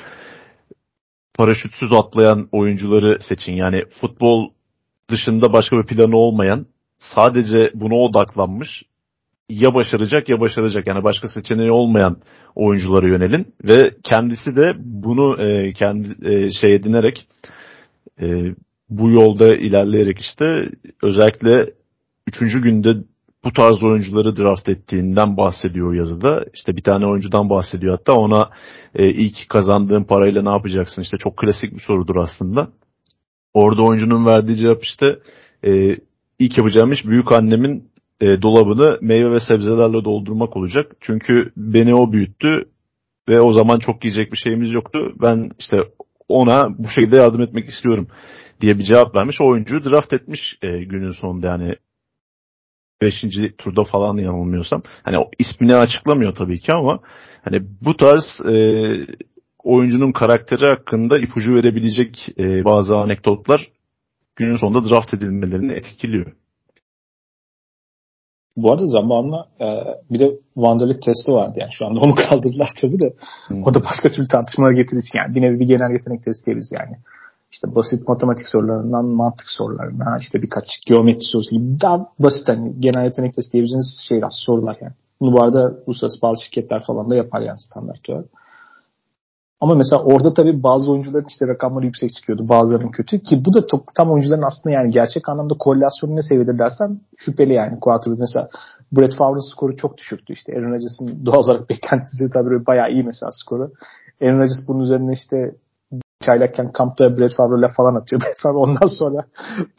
[1.38, 3.54] paraşütsüz atlayan oyuncuları seçin.
[3.54, 4.50] Yani futbol
[5.10, 6.66] dışında başka bir planı olmayan,
[7.00, 8.84] sadece buna odaklanmış,
[9.50, 10.88] ya başaracak ya başaracak.
[10.88, 12.18] Yani başka seçeneği olmayan
[12.56, 17.28] oyunculara yönelin ve kendisi de bunu e, kendi e, şey edinerek
[18.22, 18.26] e,
[18.90, 20.70] bu yolda ilerleyerek işte
[21.04, 21.74] özellikle
[22.28, 22.96] üçüncü günde
[23.46, 26.46] bu tarz oyuncuları draft ettiğinden bahsediyor yazıda.
[26.54, 28.50] İşte bir tane oyuncudan bahsediyor hatta ona
[28.96, 31.02] e, ilk kazandığın parayla ne yapacaksın?
[31.02, 32.70] İşte çok klasik bir sorudur aslında.
[33.54, 35.20] Orada oyuncunun verdiği cevap işte
[35.64, 35.98] e,
[36.40, 37.90] ilk yapacağım iş büyük annemin
[38.22, 40.92] e, dolabını meyve ve sebzelerle doldurmak olacak.
[41.02, 42.66] Çünkü beni o büyüttü
[43.30, 45.14] ve o zaman çok yiyecek bir şeyimiz yoktu.
[45.22, 45.78] Ben işte
[46.28, 48.08] ona bu şekilde yardım etmek istiyorum
[48.62, 49.42] diye bir cevap vermiş.
[49.42, 51.76] O oyuncuyu draft etmiş e, günün sonunda yani
[53.02, 53.26] 5.
[53.58, 54.82] turda falan yanılmıyorsam.
[55.04, 57.00] Hani o ismini açıklamıyor tabii ki ama
[57.44, 58.56] hani bu tarz e,
[59.64, 63.68] oyuncunun karakteri hakkında ipucu verebilecek e, bazı anekdotlar
[64.36, 66.32] günün sonunda draft edilmelerini etkiliyor.
[68.58, 69.68] Bu arada zamanla e,
[70.12, 73.14] bir de Wanderlik testi vardı yani şu anda onu kaldırdılar tabii de
[73.48, 73.64] hmm.
[73.64, 76.98] o da başka türlü tartışmalara getirir yani bir nevi bir genel yetenek testi diyebiliriz yani.
[77.56, 83.04] İşte basit matematik sorularından mantık sorularına işte birkaç geometri sorusu gibi daha basit hani genel
[83.04, 84.94] yetenek testi diyebileceğiniz şeyler sorular yani.
[85.20, 88.26] Bunu bu arada uluslararası bazı şirketler falan da yapar yani standart olarak.
[89.60, 92.50] Ama mesela orada tabii bazı oyuncuların işte rakamları yüksek çıkıyordu.
[92.50, 93.20] Bazılarının kötü.
[93.20, 97.80] Ki bu da tam oyuncuların aslında yani gerçek anlamda korelasyonu ne seviyede dersen şüpheli yani.
[97.80, 98.50] Quarterback mesela
[98.92, 100.54] Brett Favre'ın skoru çok düşüktü işte.
[100.54, 103.72] Aaron Rodgers'ın doğal olarak beklentisi tabii bayağı iyi mesela skoru.
[104.22, 105.56] Aaron Rodgers bunun üzerine işte
[106.26, 108.22] çaylakken kampta Brett Favre'la falan atıyor.
[108.26, 109.26] Brett Favre ondan sonra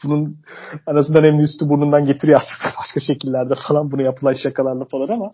[0.03, 0.37] bunun
[0.87, 5.29] arasından hem üstü burnundan getiriyor aslında başka şekillerde falan bunu yapılan şakalarla falan ama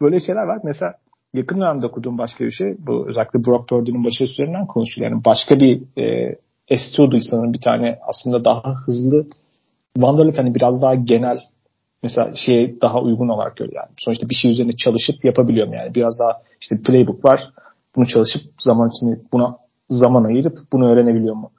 [0.00, 0.58] böyle şeyler var.
[0.64, 0.94] Mesela
[1.34, 5.10] yakın dönemde okuduğum başka bir şey bu özellikle Brock Purdy'nin başarısı üzerinden konuşuyor.
[5.10, 5.82] Yani başka bir
[6.70, 9.26] e, STO'du sanırım bir tane aslında daha hızlı
[9.94, 11.38] Wanderlik hani biraz daha genel
[12.02, 13.94] mesela şeye daha uygun olarak görüyor yani.
[13.98, 15.94] Sonuçta bir şey üzerine çalışıp yapabiliyorum yani.
[15.94, 17.40] Biraz daha işte playbook var.
[17.96, 19.56] Bunu çalışıp zaman içinde buna
[19.90, 21.50] zaman ayırıp bunu öğrenebiliyor mu?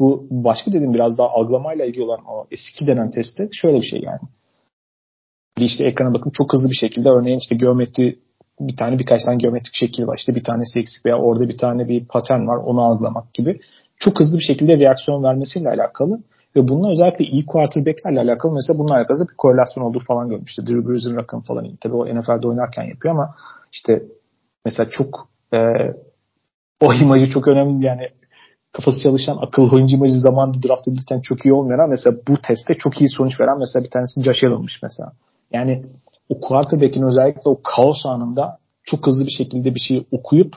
[0.00, 4.00] Bu başka dediğim biraz daha algılamayla ilgili olan o eski denen testte şöyle bir şey
[4.02, 4.20] yani.
[5.58, 8.18] İşte ekrana bakıp çok hızlı bir şekilde örneğin işte geometri
[8.60, 10.16] bir tane birkaç tane geometrik şekil var.
[10.18, 13.60] İşte bir tanesi eksik veya orada bir tane bir patern var onu algılamak gibi.
[13.96, 16.20] Çok hızlı bir şekilde reaksiyon vermesiyle alakalı
[16.56, 20.66] ve bununla özellikle iyi quarterbacklerle alakalı mesela bununla alakalı bir korelasyon olduğu falan görmüştü.
[20.66, 21.76] Drew Brees'in rakamı falan.
[21.80, 23.34] Tabii o NFL'de oynarken yapıyor ama
[23.72, 24.02] işte
[24.64, 25.58] mesela çok e,
[26.80, 28.08] o imajı çok önemli yani
[28.72, 33.00] kafası çalışan akıllı oyuncu imajı zamanında draft edilirken çok iyi olmayan mesela bu testte çok
[33.00, 35.12] iyi sonuç veren mesela bir tanesi Josh Allen'mış mesela.
[35.52, 35.84] Yani
[36.28, 40.56] o quarterback'in özellikle o kaos anında çok hızlı bir şekilde bir şeyi okuyup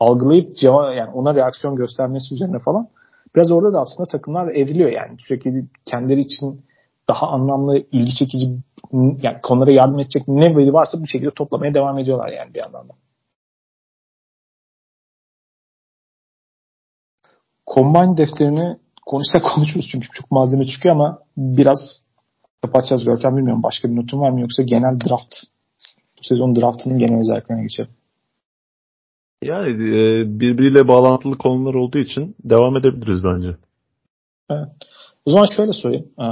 [0.00, 2.88] algılayıp cevap yani ona reaksiyon göstermesi üzerine falan
[3.36, 6.60] biraz orada da aslında takımlar evriliyor yani sürekli kendileri için
[7.08, 8.50] daha anlamlı, ilgi çekici
[8.92, 12.92] yani konulara yardım edecek ne varsa bu şekilde toplamaya devam ediyorlar yani bir yandan da.
[17.74, 21.78] Combine defterini konuşsak konuşuruz çünkü çok malzeme çıkıyor ama biraz
[22.62, 23.62] kapatacağız Görkem bilmiyorum.
[23.62, 25.34] Başka bir notun var mı yoksa genel draft
[26.18, 27.90] bu sezon draftının genel özelliklerine geçelim.
[29.42, 33.56] Yani e, birbiriyle bağlantılı konular olduğu için devam edebiliriz bence.
[34.50, 34.68] Evet.
[35.26, 36.06] O zaman şöyle sorayım.
[36.18, 36.24] E,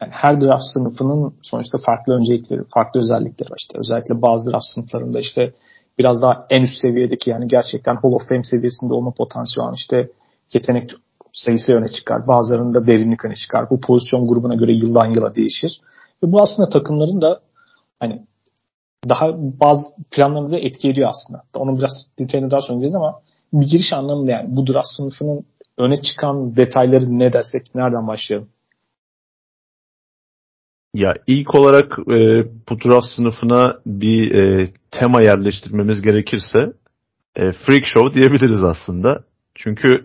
[0.00, 3.58] yani her draft sınıfının sonuçta farklı öncelikleri, farklı özellikleri var.
[3.60, 5.52] İşte özellikle bazı draft sınıflarında işte
[5.98, 10.08] biraz daha en üst seviyedeki yani gerçekten Hall of Fame seviyesinde olma potansiyeli olan işte
[10.52, 10.90] yetenek
[11.32, 12.26] sayısı öne çıkar.
[12.26, 13.70] Bazılarında derinlik öne çıkar.
[13.70, 15.80] Bu pozisyon grubuna göre yıldan yıla değişir.
[16.22, 17.40] Ve bu aslında takımların da
[18.00, 18.22] hani
[19.08, 21.42] daha bazı planlarını da etki ediyor aslında.
[21.54, 23.20] Onu biraz detayına daha sonra gireceğiz ama
[23.52, 25.44] bir giriş anlamında yani bu draft sınıfının
[25.78, 28.48] öne çıkan detayları ne dersek nereden başlayalım?
[30.94, 36.58] Ya ilk olarak e, bu draft sınıfına bir e, tema yerleştirmemiz gerekirse
[37.36, 39.24] e, freak show diyebiliriz aslında.
[39.54, 40.04] Çünkü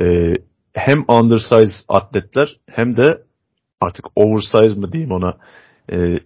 [0.00, 0.34] e,
[0.74, 3.22] hem undersize atletler hem de
[3.80, 5.36] artık oversize mı diyeyim ona
[5.92, 6.20] e,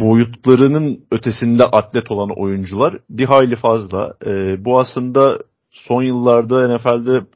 [0.00, 4.14] boyutlarının ötesinde atlet olan oyuncular bir hayli fazla.
[4.26, 5.38] E, bu aslında
[5.70, 7.26] son yıllarda NFL'de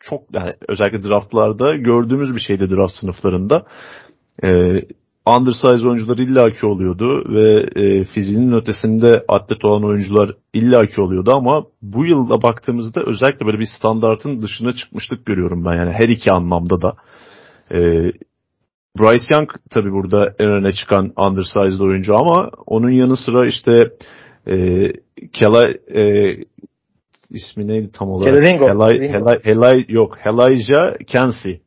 [0.00, 3.66] çok yani özellikle draftlarda gördüğümüz bir şeydi draft sınıflarında.
[4.44, 4.48] E,
[5.26, 12.06] undersize oyuncular illaki oluyordu ve e, fiziğinin ötesinde atlet olan oyuncular illaki oluyordu ama bu
[12.06, 16.96] yılda baktığımızda özellikle böyle bir standartın dışına çıkmışlık görüyorum ben yani her iki anlamda da.
[17.72, 18.12] E,
[18.98, 23.90] Bryce Young tabi burada en öne çıkan undersized oyuncu ama onun yanı sıra işte
[24.46, 24.86] e,
[25.32, 26.36] Kela e,
[27.30, 28.36] ismi neydi tam olarak?
[28.68, 31.60] Helay, Helay, Helay, yok Elijah Kensey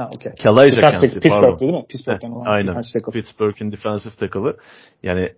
[0.00, 0.32] Ha, okay.
[0.42, 1.84] Kalaja Kansas, Pittsburgh'te değil mi?
[1.88, 2.82] Pittsburgh'ten olan Aynen.
[3.12, 4.56] Pittsburgh'in defensive tackle'ı.
[5.02, 5.32] Yani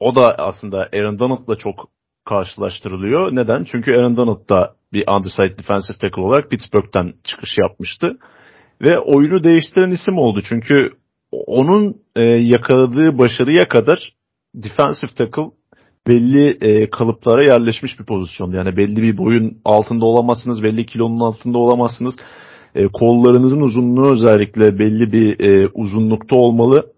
[0.00, 1.88] o da aslında Aaron Donald'la çok
[2.24, 3.36] karşılaştırılıyor.
[3.36, 3.64] Neden?
[3.64, 8.18] Çünkü Aaron Donald da bir underside defensive tackle olarak Pittsburgh'ten çıkış yapmıştı.
[8.82, 10.42] Ve oyunu değiştiren isim oldu.
[10.48, 10.90] Çünkü
[11.32, 14.12] onun e, yakaladığı başarıya kadar
[14.54, 15.50] defensive tackle
[16.08, 18.52] belli e, kalıplara yerleşmiş bir pozisyon.
[18.52, 22.16] Yani belli bir boyun altında olamazsınız, belli kilonun altında olamazsınız
[22.76, 26.92] e, kollarınızın uzunluğu özellikle belli bir e, uzunlukta olmalı.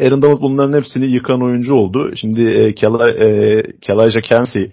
[0.00, 2.12] Aaron Donald bunların hepsini yıkan oyuncu oldu.
[2.16, 3.10] Şimdi e, Kela,
[4.16, 4.72] e, Kensey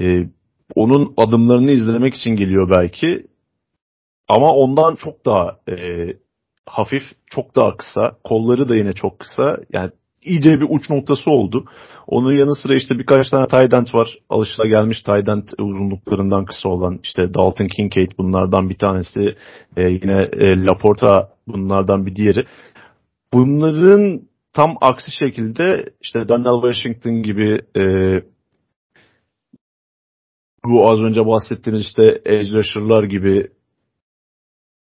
[0.00, 0.26] e,
[0.74, 3.26] onun adımlarını izlemek için geliyor belki.
[4.28, 6.06] ama ondan çok daha e,
[6.66, 8.16] hafif, çok daha kısa.
[8.24, 9.58] Kolları da yine çok kısa.
[9.72, 9.90] Yani
[10.24, 11.64] iyice bir uç noktası oldu.
[12.06, 14.18] Onun yanı sıra işte birkaç tane tight var.
[14.28, 19.20] Alışılagelmiş tight end uzunluklarından kısa olan işte Dalton Kincaid bunlardan bir tanesi.
[19.76, 22.44] E, yine e, Laporta bunlardan bir diğeri.
[23.32, 27.82] Bunların tam aksi şekilde işte Daniel Washington gibi e,
[30.64, 33.48] bu az önce bahsettiğimiz işte edge rusher'lar gibi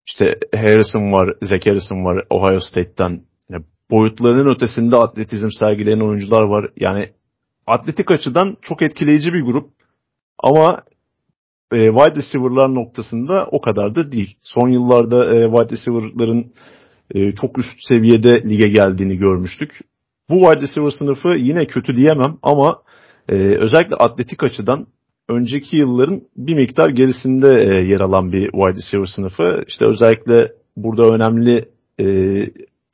[0.08, 3.22] işte Harrison var, Zach Harrison var Ohio State'ten.
[3.92, 6.70] Boyutlarının ötesinde atletizm sergileyen oyuncular var.
[6.78, 7.10] Yani
[7.68, 9.70] atletik açıdan çok etkileyici bir grup.
[10.40, 10.84] Ama
[11.72, 14.38] e, wide receiver'lar noktasında o kadar da değil.
[14.42, 16.54] Son yıllarda e, wide receiver'ların
[17.12, 19.80] e, çok üst seviyede lige geldiğini görmüştük.
[20.30, 22.82] Bu wide receiver sınıfı yine kötü diyemem ama
[23.30, 24.88] e, özellikle atletik açıdan
[25.30, 29.64] önceki yılların bir miktar gerisinde e, yer alan bir wide receiver sınıfı.
[29.68, 31.66] İşte özellikle burada önemli
[32.00, 32.06] e,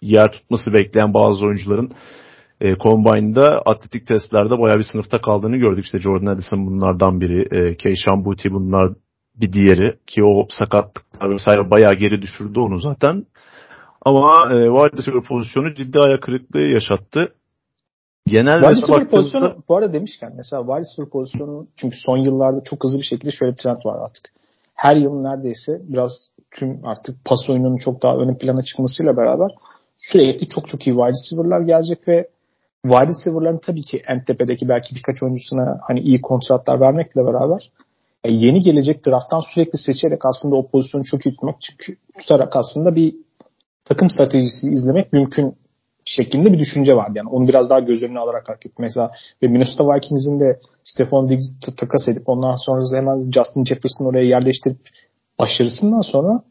[0.01, 1.91] yer tutması bekleyen bazı oyuncuların
[2.61, 5.85] e, Combine'da atletik testlerde bayağı bir sınıfta kaldığını gördük.
[5.85, 8.89] İşte Jordan Addison bunlardan biri, e, Keyshawn Booty bunlar
[9.35, 13.25] bir diğeri ki o sakatlıklar vesaire bayağı geri düşürdü onu zaten.
[14.01, 17.33] Ama e, wide receiver pozisyonu ciddi ayak kırıklığı yaşattı.
[18.27, 22.83] Genel wide receiver pozisyonu bu arada demişken mesela wide receiver pozisyonu çünkü son yıllarda çok
[22.83, 24.31] hızlı bir şekilde şöyle bir trend var artık.
[24.75, 26.11] Her yıl neredeyse biraz
[26.51, 29.51] tüm artık pas oyununun çok daha ön plana çıkmasıyla beraber
[29.99, 32.27] sürekli çok çok iyi wide receiver'lar gelecek ve
[32.83, 37.71] wide receiver'ların tabii ki en tepedeki belki birkaç oyuncusuna hani iyi kontratlar vermekle beraber
[38.23, 41.55] e, yeni gelecek drafttan sürekli seçerek aslında o pozisyonu çok iyi tutmak
[42.19, 43.15] tutarak aslında bir
[43.85, 45.55] takım stratejisi izlemek mümkün
[46.05, 47.13] şeklinde bir düşünce vardı.
[47.15, 49.11] Yani onu biraz daha göz önüne alarak hareket Mesela
[49.43, 54.77] ve Minnesota Vikings'in de Stefan Diggs'i takas edip ondan sonra hemen Justin Jefferson oraya yerleştirip
[55.39, 56.43] başarısından sonra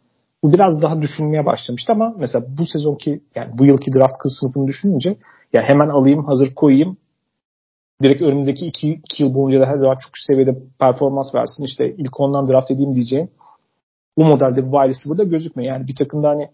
[0.43, 4.66] bu biraz daha düşünmeye başlamıştı ama mesela bu sezonki yani bu yılki draft kız sınıfını
[4.66, 5.18] düşününce
[5.53, 6.97] ya hemen alayım hazır koyayım
[8.03, 12.20] direkt önümüzdeki iki, iki yıl boyunca da her zaman çok seviyede performans versin işte ilk
[12.20, 13.30] ondan draft edeyim diyeceğim
[14.18, 15.74] bu modelde bir wide receiver'da gözükmüyor.
[15.74, 16.51] Yani bir takım da hani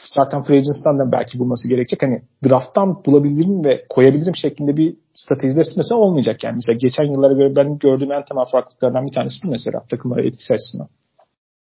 [0.00, 2.02] zaten free agency'dan da belki bulması gerekecek.
[2.02, 6.44] Hani drafttan bulabilirim ve koyabilirim şeklinde bir strateji mesela olmayacak.
[6.44, 10.22] Yani mesela geçen yıllara göre ben gördüğüm en temel farklılıklardan bir tanesi bu mesela takımlara
[10.26, 10.88] etkisi açısından.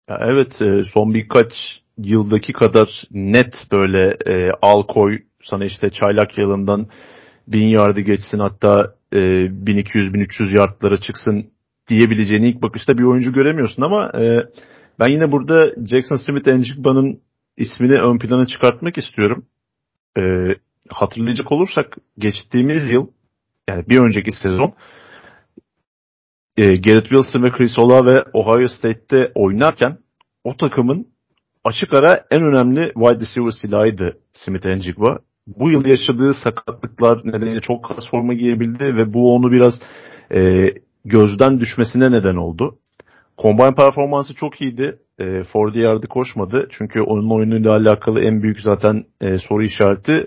[0.08, 1.52] Ya evet e, son birkaç
[1.98, 6.88] yıldaki kadar net böyle e, al koy sana işte çaylak yılından
[7.48, 11.50] bin yardı geçsin hatta e, 1200-1300 yardlara çıksın
[11.88, 14.48] diyebileceğini ilk bakışta bir oyuncu göremiyorsun ama e,
[15.00, 17.20] ben yine burada Jackson Smith Njigaba'nın
[17.56, 19.46] ismini ön plana çıkartmak istiyorum.
[20.18, 20.22] E,
[20.88, 23.06] hatırlayacak olursak geçtiğimiz yıl
[23.68, 24.72] yani bir önceki sezon
[26.56, 29.98] e, Garrett Wilson ve Chris Olave Ohio State'te oynarken
[30.44, 31.06] o takımın
[31.64, 35.18] açık ara en önemli wide receiver silahıydı Smith Njigba.
[35.46, 39.74] Bu yıl yaşadığı sakatlıklar nedeniyle çok az forma giyebildi ve bu onu biraz
[40.34, 40.70] e,
[41.04, 42.78] gözden düşmesine neden oldu.
[43.42, 44.98] Combine performansı çok iyiydi.
[45.18, 46.68] E, 40 yardı koşmadı.
[46.70, 50.26] Çünkü onun oyunuyla alakalı en büyük zaten e, soru işareti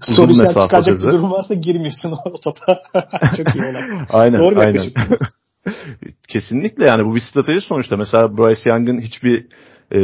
[0.00, 2.82] soru işareti çıkacak bir durum varsa girmiyorsun o topa.
[3.36, 3.82] çok iyi olay.
[4.10, 4.80] aynen, Doğru aynen.
[6.28, 7.96] Kesinlikle yani bu bir strateji sonuçta.
[7.96, 9.46] Mesela Bryce Young'ın hiçbir
[9.94, 10.00] e,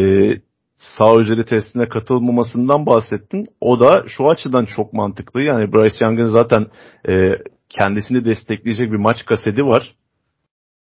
[0.77, 3.47] sağ üzeri testine katılmamasından bahsettin.
[3.61, 5.41] O da şu açıdan çok mantıklı.
[5.41, 6.67] Yani Bryce Young'ın zaten
[7.09, 7.39] e,
[7.69, 9.95] kendisini destekleyecek bir maç kaseti var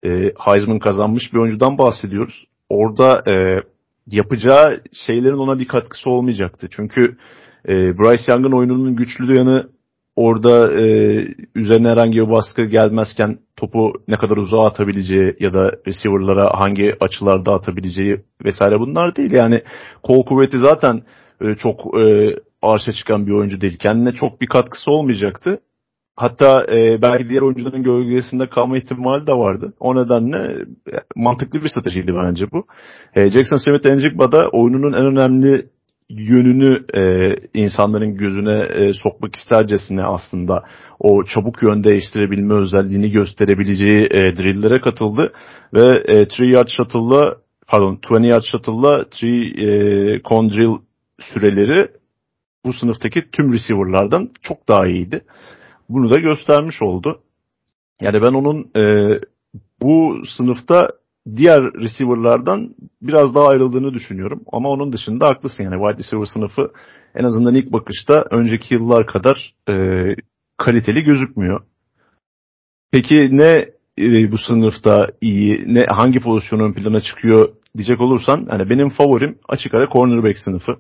[0.05, 2.45] e, Heisman kazanmış bir oyuncudan bahsediyoruz.
[2.69, 3.63] Orada e,
[4.07, 6.69] yapacağı şeylerin ona bir katkısı olmayacaktı.
[6.71, 7.17] Çünkü
[7.69, 9.69] e, Bryce Young'ın oyununun güçlü yanı
[10.19, 10.85] orada e,
[11.55, 17.55] üzerine herhangi bir baskı gelmezken topu ne kadar uzağa atabileceği ya da receiver'lara hangi açılarda
[17.55, 19.33] atabileceği vesaire bunlar değil.
[19.33, 19.63] Yani
[20.03, 21.03] kol kuvveti zaten
[21.41, 23.79] e, çok e, arşa çıkan bir oyuncu değil.
[23.79, 25.61] Kendine çok bir katkısı olmayacaktı.
[26.17, 29.73] Hatta e, belki diğer oyuncuların gölgesinde kalma ihtimali de vardı.
[29.81, 30.39] O nedenle
[30.93, 32.67] e, mantıklı bir stratejiydi bence bu.
[33.15, 35.67] E, Jackson Smith Njigba da oyununun en önemli
[36.09, 40.65] yönünü e, insanların gözüne e, sokmak istercesine aslında
[41.01, 45.33] o çabuk yön değiştirebilme özelliğini gösterebileceği e, drill'lere katıldı
[45.75, 47.37] ve e, 3 yard shuttle'la
[47.67, 50.79] pardon 20 yard shuttle'la 3 e, con drill
[51.21, 51.89] süreleri
[52.65, 55.21] bu sınıftaki tüm receiver'lardan çok daha iyiydi
[55.89, 57.21] bunu da göstermiş oldu.
[58.01, 59.15] Yani ben onun e,
[59.83, 60.89] bu sınıfta
[61.37, 64.43] diğer receiver'lardan biraz daha ayrıldığını düşünüyorum.
[64.53, 66.73] Ama onun dışında haklısın yani wide receiver sınıfı
[67.15, 70.05] en azından ilk bakışta önceki yıllar kadar e,
[70.57, 71.61] kaliteli gözükmüyor.
[72.93, 73.67] Peki ne
[73.99, 79.75] e, bu sınıfta iyi, ne hangi pozisyonun plana çıkıyor diyecek olursan hani benim favorim açık
[79.75, 80.73] ara cornerback sınıfı.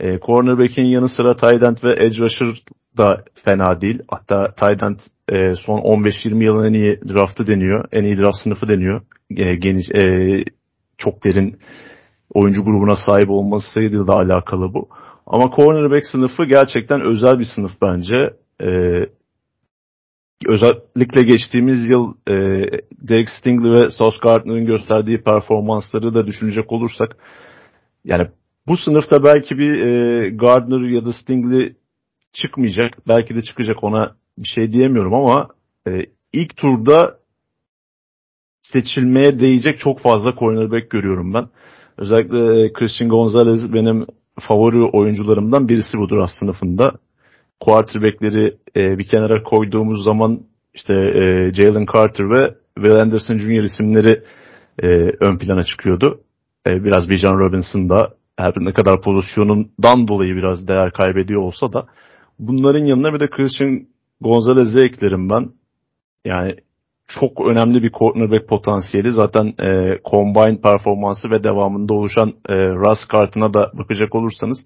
[0.00, 2.62] E, cornerback'in yanı sıra tight end ve edge rusher
[3.00, 4.02] da fena değil.
[4.08, 4.98] Hatta end
[5.28, 7.84] e, son 15-20 yılın en iyi draftı deniyor.
[7.92, 9.00] En iyi draft sınıfı deniyor.
[9.36, 10.44] E, geniş, e,
[10.98, 11.58] çok derin
[12.34, 14.88] oyuncu grubuna sahip olmasıyla da alakalı bu.
[15.26, 18.16] Ama cornerback sınıfı gerçekten özel bir sınıf bence.
[18.62, 19.06] Ee,
[20.48, 22.34] özellikle geçtiğimiz yıl e,
[23.08, 27.16] Derek Stingley ve Sauce Gardner'ın gösterdiği performansları da düşünecek olursak
[28.04, 28.28] yani
[28.66, 31.74] bu sınıfta belki bir e, Gardner ya da Stingley
[32.32, 33.08] çıkmayacak.
[33.08, 35.48] Belki de çıkacak ona bir şey diyemiyorum ama
[35.88, 35.90] e,
[36.32, 37.18] ilk turda
[38.62, 41.48] seçilmeye değecek çok fazla cornerback görüyorum ben.
[41.98, 44.06] Özellikle Christian Gonzalez benim
[44.40, 46.92] favori oyuncularımdan birisi bu draft sınıfında.
[47.60, 50.40] Quarterback'leri e, bir kenara koyduğumuz zaman
[50.74, 53.62] işte e, Jalen Carter ve Will Anderson Jr.
[53.62, 54.22] isimleri
[54.82, 54.86] e,
[55.20, 56.20] ön plana çıkıyordu.
[56.66, 61.86] E, biraz Bijan Robinson da her ne kadar pozisyonundan dolayı biraz değer kaybediyor olsa da
[62.40, 63.86] bunların yanına bir de Christian
[64.20, 65.50] Gonzalez'i eklerim ben.
[66.24, 66.56] Yani
[67.06, 69.12] çok önemli bir cornerback potansiyeli.
[69.12, 74.58] Zaten e, combine performansı ve devamında oluşan e, Russ kartına da bakacak olursanız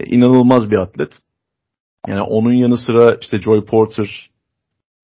[0.00, 1.10] e, inanılmaz bir atlet.
[2.08, 4.30] Yani onun yanı sıra işte Joy Porter,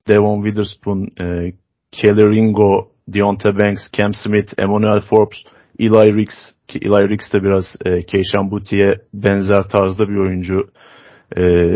[0.08, 1.52] Devon Witherspoon, e,
[1.92, 5.38] Kelly Ringo, Deontay Banks, Cam Smith, Emmanuel Forbes,
[5.78, 6.34] Eli Ricks
[6.68, 10.70] ki Eli Ricks de biraz e, Keyshawn Boutie'ye benzer tarzda bir oyuncu.
[11.38, 11.74] E,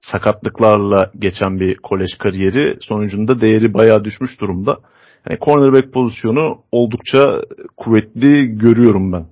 [0.00, 4.78] sakatlıklarla geçen bir kolej kariyeri sonucunda değeri bayağı düşmüş durumda.
[5.30, 7.42] Yani cornerback pozisyonu oldukça
[7.76, 9.26] kuvvetli görüyorum ben.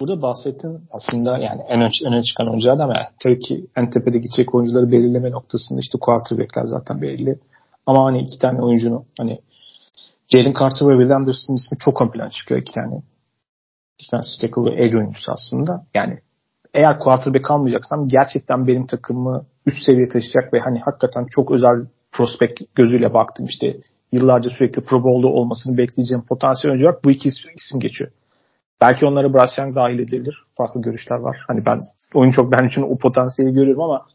[0.00, 4.18] Burada bahsettin aslında yani en öne, öne çıkan oyuncular ama yani tabii ki en tepede
[4.18, 7.38] gidecek oyuncuları belirleme noktasında işte quarterbackler zaten belirli.
[7.86, 9.40] Ama hani iki tane oyuncunun hani
[10.28, 13.02] Jalen Carter ve Will Anderson ismi çok ön plan çıkıyor iki tane.
[14.00, 15.86] Defensive tackle ve edge oyuncusu aslında.
[15.94, 16.18] Yani
[16.74, 22.60] eğer quarterback almayacaksam gerçekten benim takımımı üst seviye taşıyacak ve hani hakikaten çok özel prospect
[22.74, 23.76] gözüyle baktım işte
[24.12, 28.10] yıllarca sürekli Pro Bowl'da olmasını bekleyeceğim potansiyel oyuncu olarak bu iki isim geçiyor.
[28.80, 30.36] Belki onlara Bryce Young dahil edilir.
[30.56, 31.36] Farklı görüşler var.
[31.48, 31.80] Hani ben
[32.14, 34.06] oyun çok ben için o potansiyeli görüyorum ama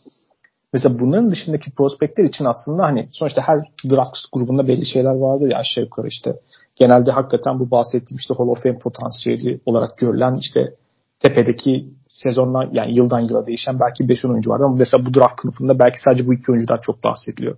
[0.73, 5.57] mesela bunların dışındaki prospektler için aslında hani sonuçta her draft grubunda belli şeyler vardır ya
[5.57, 6.35] aşağı yukarı işte.
[6.75, 10.73] Genelde hakikaten bu bahsettiğim işte Hall of Fame potansiyeli olarak görülen işte
[11.19, 15.79] tepedeki sezonlar yani yıldan yıla değişen belki 5 oyuncu var ama mesela bu draft kılıfında
[15.79, 17.57] belki sadece bu iki oyuncudan çok bahsediliyor.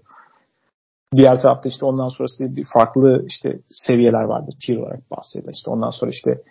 [1.16, 4.56] Diğer tarafta işte ondan sonrası bir farklı işte seviyeler vardır.
[4.66, 5.54] Tier olarak bahsedilir.
[5.54, 6.42] İşte ondan sonra işte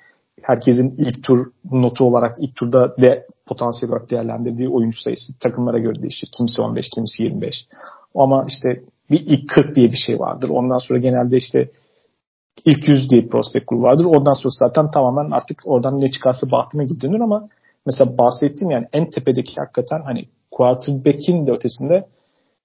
[0.42, 6.02] herkesin ilk tur notu olarak ilk turda de potansiyel olarak değerlendirdiği oyuncu sayısı takımlara göre
[6.02, 6.28] değişir.
[6.36, 7.66] Kimisi 15, kimisi 25.
[8.14, 10.48] Ama işte bir ilk 40 diye bir şey vardır.
[10.48, 11.70] Ondan sonra genelde işte
[12.64, 14.04] ilk 100 diye bir prospect grubu vardır.
[14.04, 17.48] Ondan sonra zaten tamamen artık oradan ne çıkarsa bahtına gibi ama
[17.86, 22.08] mesela bahsettiğim yani en tepedeki hakikaten hani quarterback'in de ötesinde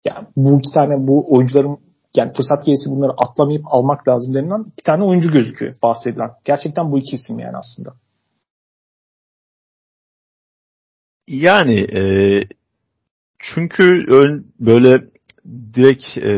[0.06, 1.78] yani bu iki tane bu oyuncuların
[2.16, 6.30] yani fırsat gelirse bunları atlamayıp almak lazım denilen iki tane oyuncu gözüküyor bahsedilen.
[6.46, 7.94] Gerçekten bu iki isim yani aslında.
[11.28, 12.04] Yani e,
[13.40, 15.08] çünkü ön, böyle
[15.74, 16.32] direkt e,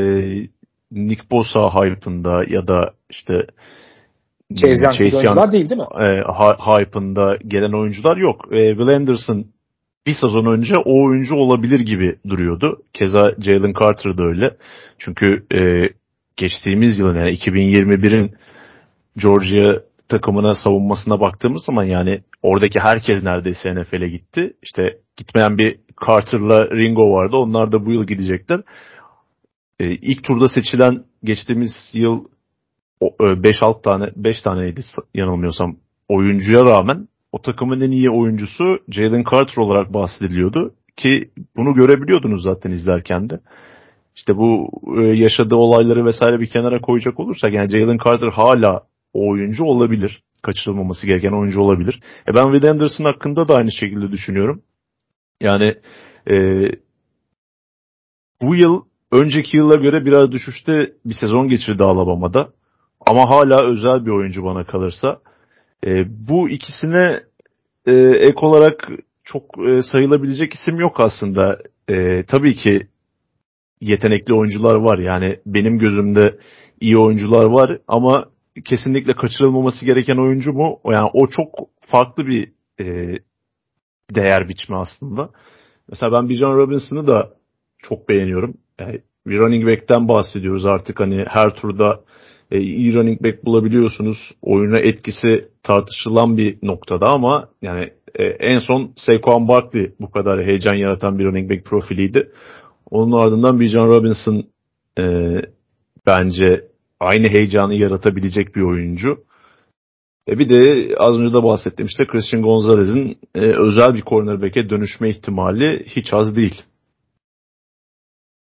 [0.92, 3.34] Nick Bosa hype'ında ya da işte
[4.56, 5.88] Chase Young Chase oyuncular değil değil mi?
[6.00, 6.22] E,
[6.60, 8.46] hype'ında gelen oyuncular yok.
[8.52, 9.46] E, Will Anderson
[10.08, 12.82] bir sezon önce o oyuncu olabilir gibi duruyordu.
[12.94, 14.58] Keza Jalen Carter da öyle.
[15.00, 15.90] Çünkü e,
[16.38, 18.36] geçtiğimiz yılın yani 2021'in
[19.18, 24.54] Georgia takımına savunmasına baktığımız zaman yani oradaki herkes neredeyse NFL'e gitti.
[24.64, 27.36] İşte gitmeyen bir Carter'la Ringo vardı.
[27.36, 28.62] Onlar da bu yıl gidecekler.
[29.80, 32.26] Ee, ilk turda seçilen geçtiğimiz yıl
[33.02, 34.82] 5-6 e, tane 5 taneydi
[35.14, 35.76] yanılmıyorsam
[36.10, 42.72] oyuncuya rağmen o takımın en iyi oyuncusu Jalen Carter olarak bahsediliyordu ki bunu görebiliyordunuz zaten
[42.72, 43.40] izlerken de.
[44.16, 48.82] İşte bu e, yaşadığı olayları vesaire bir kenara koyacak olursak yani Jalen Carter hala
[49.14, 50.24] o oyuncu olabilir.
[50.44, 52.00] Kaçırılmaması gereken oyuncu olabilir.
[52.28, 54.62] E ben Will Anderson hakkında da aynı şekilde düşünüyorum.
[55.42, 55.76] Yani
[56.32, 56.66] e,
[58.42, 58.82] bu yıl
[59.16, 62.50] önceki yıla göre biraz düşüşte bir sezon geçirdi Alabama'da.
[63.08, 65.20] Ama hala özel bir oyuncu bana kalırsa.
[65.86, 67.20] E, bu ikisine
[67.86, 68.90] e, ek olarak
[69.24, 71.60] çok e, sayılabilecek isim yok aslında.
[71.90, 72.88] E, tabii ki
[73.82, 74.98] yetenekli oyuncular var.
[74.98, 76.40] Yani benim gözümde
[76.80, 78.26] iyi oyuncular var ama
[78.66, 80.80] kesinlikle kaçırılmaması gereken oyuncu mu?
[80.86, 81.50] Yani o çok
[81.80, 83.18] farklı bir e,
[84.16, 85.30] değer biçme aslında.
[85.90, 87.34] Mesela ben Bijan Robinson'ı da
[87.78, 88.58] çok beğeniyorum.
[88.80, 92.02] Yani bir running back'ten bahsediyoruz artık hani her turda
[92.52, 94.32] e, iyi running back bulabiliyorsunuz.
[94.42, 100.76] Oyuna etkisi tartışılan bir noktada ama yani e, en son Saquon Barkley bu kadar heyecan
[100.76, 102.32] yaratan bir running back profiliydi.
[102.92, 104.44] Onun ardından Bijan Robinson
[105.00, 105.36] e,
[106.06, 106.68] bence
[107.00, 109.18] aynı heyecanı yaratabilecek bir oyuncu.
[110.30, 115.10] E bir de az önce de bahsettiğim işte Christian Gonzalez'in e, özel bir cornerback'e dönüşme
[115.10, 116.62] ihtimali hiç az değil.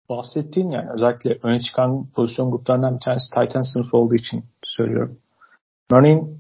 [0.10, 5.18] Bahsettiğin yani özellikle öne çıkan pozisyon gruplarından bir tanesi Titan sınıfı olduğu için söylüyorum.
[5.92, 6.38] Örneğin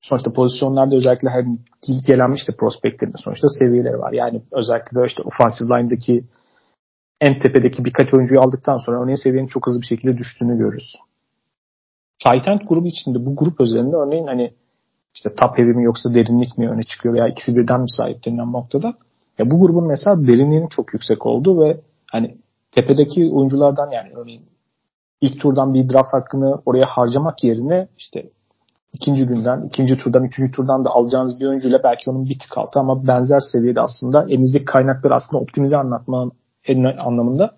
[0.00, 1.58] sonuçta pozisyonlarda özellikle hem
[2.06, 4.12] gelen işte prospektlerin sonuçta seviyeleri var.
[4.12, 6.24] Yani özellikle de işte offensive line'daki
[7.20, 10.94] en tepedeki birkaç oyuncuyu aldıktan sonra örneğin seviyenin çok hızlı bir şekilde düştüğünü görürüz.
[12.18, 14.54] Titan grubu içinde bu grup özelinde örneğin hani
[15.14, 18.52] işte top heavy mi yoksa derinlik mi öne çıkıyor veya ikisi birden mi sahip denilen
[18.52, 18.94] noktada.
[19.38, 21.80] Ya bu grubun mesela derinliğinin çok yüksek olduğu ve
[22.12, 22.38] hani
[22.80, 24.42] tepedeki oyunculardan yani örneğin
[25.20, 28.30] ilk turdan bir draft hakkını oraya harcamak yerine işte
[28.92, 32.80] ikinci günden, ikinci turdan, üçüncü turdan da alacağınız bir oyuncuyla belki onun bir tık altı
[32.80, 36.30] ama benzer seviyede aslında elinizdeki kaynakları aslında optimize anlatma
[36.98, 37.56] anlamında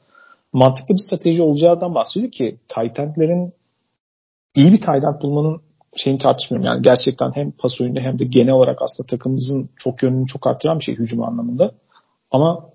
[0.53, 3.53] mantıklı bir strateji olacağından bahsediyor ki Titan'lerin
[4.55, 5.61] iyi bir Titan bulmanın
[5.97, 6.67] şeyini tartışmıyorum.
[6.67, 10.79] Yani gerçekten hem pas oyunda hem de genel olarak aslında takımımızın çok yönünü çok arttıran
[10.79, 11.73] bir şey hücum anlamında.
[12.31, 12.71] Ama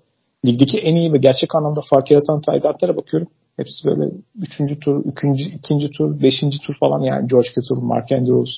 [0.46, 3.28] ligdeki en iyi ve gerçek anlamda fark yaratan Titan'lara bakıyorum.
[3.56, 8.50] Hepsi böyle üçüncü tur, ikinci, ikinci tur, beşinci tur falan yani George Kittle, Mark Andrews,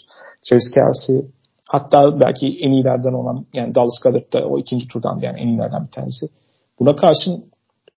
[0.49, 1.26] Travis Kelsey,
[1.68, 5.86] hatta belki en iyilerden olan yani Dallas Goddard da o ikinci turdan yani en iyilerden
[5.86, 6.26] bir tanesi.
[6.80, 7.45] Buna karşın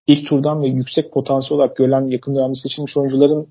[0.07, 3.47] ilk turdan ve yüksek potansiyel olarak görülen yakın dönemde seçilmiş oyuncuların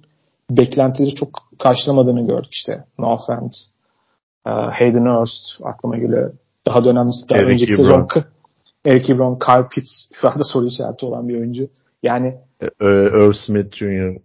[0.50, 1.28] beklentileri çok
[1.58, 2.84] karşılamadığını gördük işte.
[2.98, 3.58] No offense.
[4.44, 6.32] Hayden Hurst aklıma geliyor.
[6.66, 8.06] Daha dönemlisi daha Eric önceki Ebron.
[8.06, 8.24] sezon
[8.86, 11.68] Eric Ebron, Kyle Pitts şu anda soru işareti olan bir oyuncu.
[12.02, 12.38] Yani
[12.80, 14.16] Earl Smith Jr.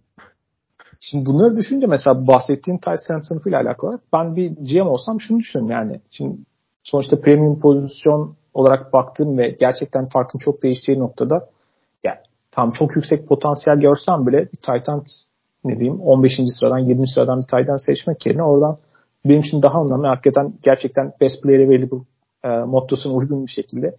[1.00, 5.70] Şimdi bunları düşünce mesela bahsettiğin tight end sınıfıyla alakalı ben bir GM olsam şunu düşünüyorum
[5.70, 6.00] yani.
[6.10, 6.36] Şimdi
[6.82, 11.48] sonuçta premium pozisyon olarak baktığım ve gerçekten farkın çok değişeceği noktada
[12.04, 12.18] yani
[12.50, 15.06] tam çok yüksek potansiyel görsem bile bir tight end
[15.64, 16.32] ne diyeyim 15.
[16.46, 17.08] sıradan 20.
[17.08, 18.78] sıradan bir tight end seçmek yerine oradan
[19.24, 21.98] benim için daha anlamlı hakikaten gerçekten best player available
[22.44, 23.96] e, mottosuna uygun bir şekilde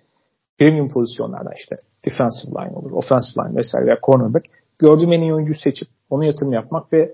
[0.59, 4.45] premium pozisyonlardan işte defensive line olur, offensive line vesaire veya cornerback
[4.79, 7.13] gördüğüm en iyi oyuncuyu seçip onu yatırım yapmak ve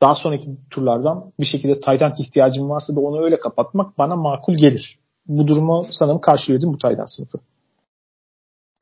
[0.00, 4.98] daha sonraki turlardan bir şekilde end ihtiyacım varsa da onu öyle kapatmak bana makul gelir.
[5.26, 7.38] Bu durumu sanırım karşılıyor değil bu end sınıfı?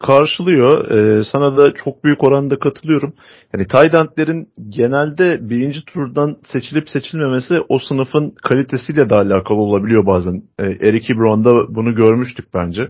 [0.00, 0.90] karşılıyor.
[0.90, 3.12] Ee, sana da çok büyük oranda katılıyorum.
[3.54, 10.42] Yani Taydentlerin genelde birinci turdan seçilip seçilmemesi o sınıfın kalitesiyle de alakalı olabiliyor bazen.
[10.58, 12.88] Ee, Eric Ebron'da bunu görmüştük bence.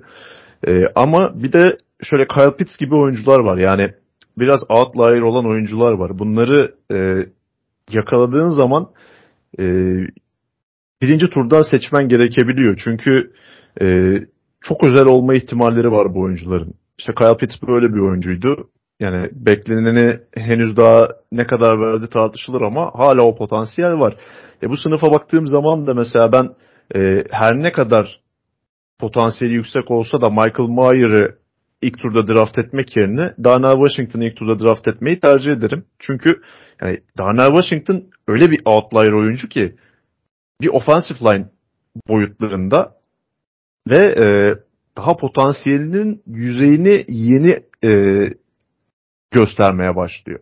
[0.67, 3.59] Ee, ama bir de şöyle Kyle Pitts gibi oyuncular var.
[3.59, 3.95] Yani
[4.39, 6.19] biraz outlier olan oyuncular var.
[6.19, 7.27] Bunları e,
[7.91, 8.91] yakaladığın zaman
[9.59, 9.65] e,
[11.03, 12.81] birinci turdan seçmen gerekebiliyor.
[12.85, 13.33] Çünkü
[13.83, 14.19] e,
[14.61, 16.75] çok özel olma ihtimalleri var bu oyuncuların.
[16.99, 18.69] İşte Kyle Pitts böyle bir oyuncuydu.
[19.01, 24.17] Yani bekleneni henüz daha ne kadar verdi tartışılır ama hala o potansiyel var.
[24.63, 26.49] E bu sınıfa baktığım zaman da mesela ben
[26.95, 28.21] e, her ne kadar
[28.99, 31.39] potansiyeli yüksek olsa da Michael Mayer'ı
[31.83, 35.85] ilk turda draft etmek yerine Darnell Washington'ı ilk turda draft etmeyi tercih ederim.
[35.99, 36.43] Çünkü
[36.83, 39.77] yani Darnell Washington öyle bir outlier oyuncu ki
[40.61, 41.49] bir offensive line
[42.09, 42.95] boyutlarında
[43.91, 44.27] ve e,
[44.97, 48.23] daha potansiyelinin yüzeyini yeni e,
[49.31, 50.41] göstermeye başlıyor.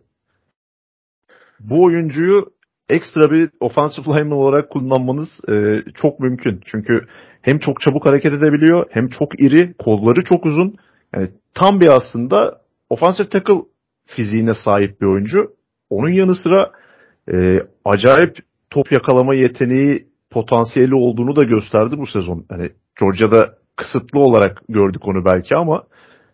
[1.59, 2.56] Bu oyuncuyu
[2.89, 6.61] ekstra bir offensive lineman olarak kullanmanız e, çok mümkün.
[6.65, 7.01] Çünkü
[7.41, 10.75] hem çok çabuk hareket edebiliyor hem çok iri, kolları çok uzun.
[11.15, 13.61] Yani tam bir aslında offensive tackle
[14.05, 15.51] fiziğine sahip bir oyuncu.
[15.89, 16.71] Onun yanı sıra
[17.33, 18.37] e, acayip
[18.69, 22.45] top yakalama yeteneği potansiyeli olduğunu da gösterdi bu sezon.
[22.51, 22.69] Yani
[22.99, 25.83] Georgia'da kısıtlı olarak gördük onu belki ama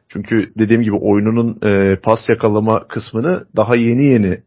[0.09, 4.43] çünkü dediğim gibi oyununun e, pas yakalama kısmını daha yeni yeni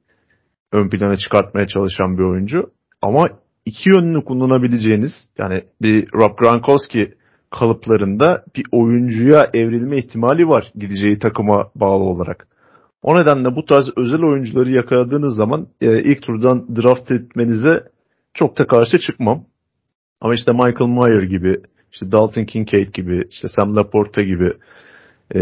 [0.72, 2.70] ön plana çıkartmaya çalışan bir oyuncu.
[3.02, 3.28] Ama
[3.64, 7.14] iki yönlü kullanabileceğiniz yani bir Rob Gronkowski
[7.50, 12.48] kalıplarında bir oyuncuya evrilme ihtimali var gideceği takıma bağlı olarak.
[13.02, 17.82] O nedenle bu tarz özel oyuncuları yakaladığınız zaman e, ilk turdan draft etmenize
[18.34, 19.44] çok da karşı çıkmam.
[20.20, 21.60] Ama işte Michael Mayer gibi
[21.92, 24.52] işte Dalton Kincaid gibi, işte Sam Laporta gibi
[25.34, 25.40] e,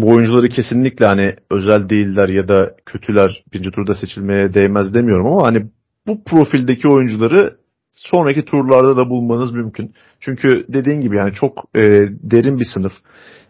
[0.00, 5.46] bu oyuncuları kesinlikle hani özel değiller ya da kötüler birinci turda seçilmeye değmez demiyorum ama
[5.46, 5.66] hani
[6.06, 7.56] bu profildeki oyuncuları
[7.92, 9.94] sonraki turlarda da bulmanız mümkün.
[10.20, 12.92] Çünkü dediğin gibi yani çok e, derin bir sınıf.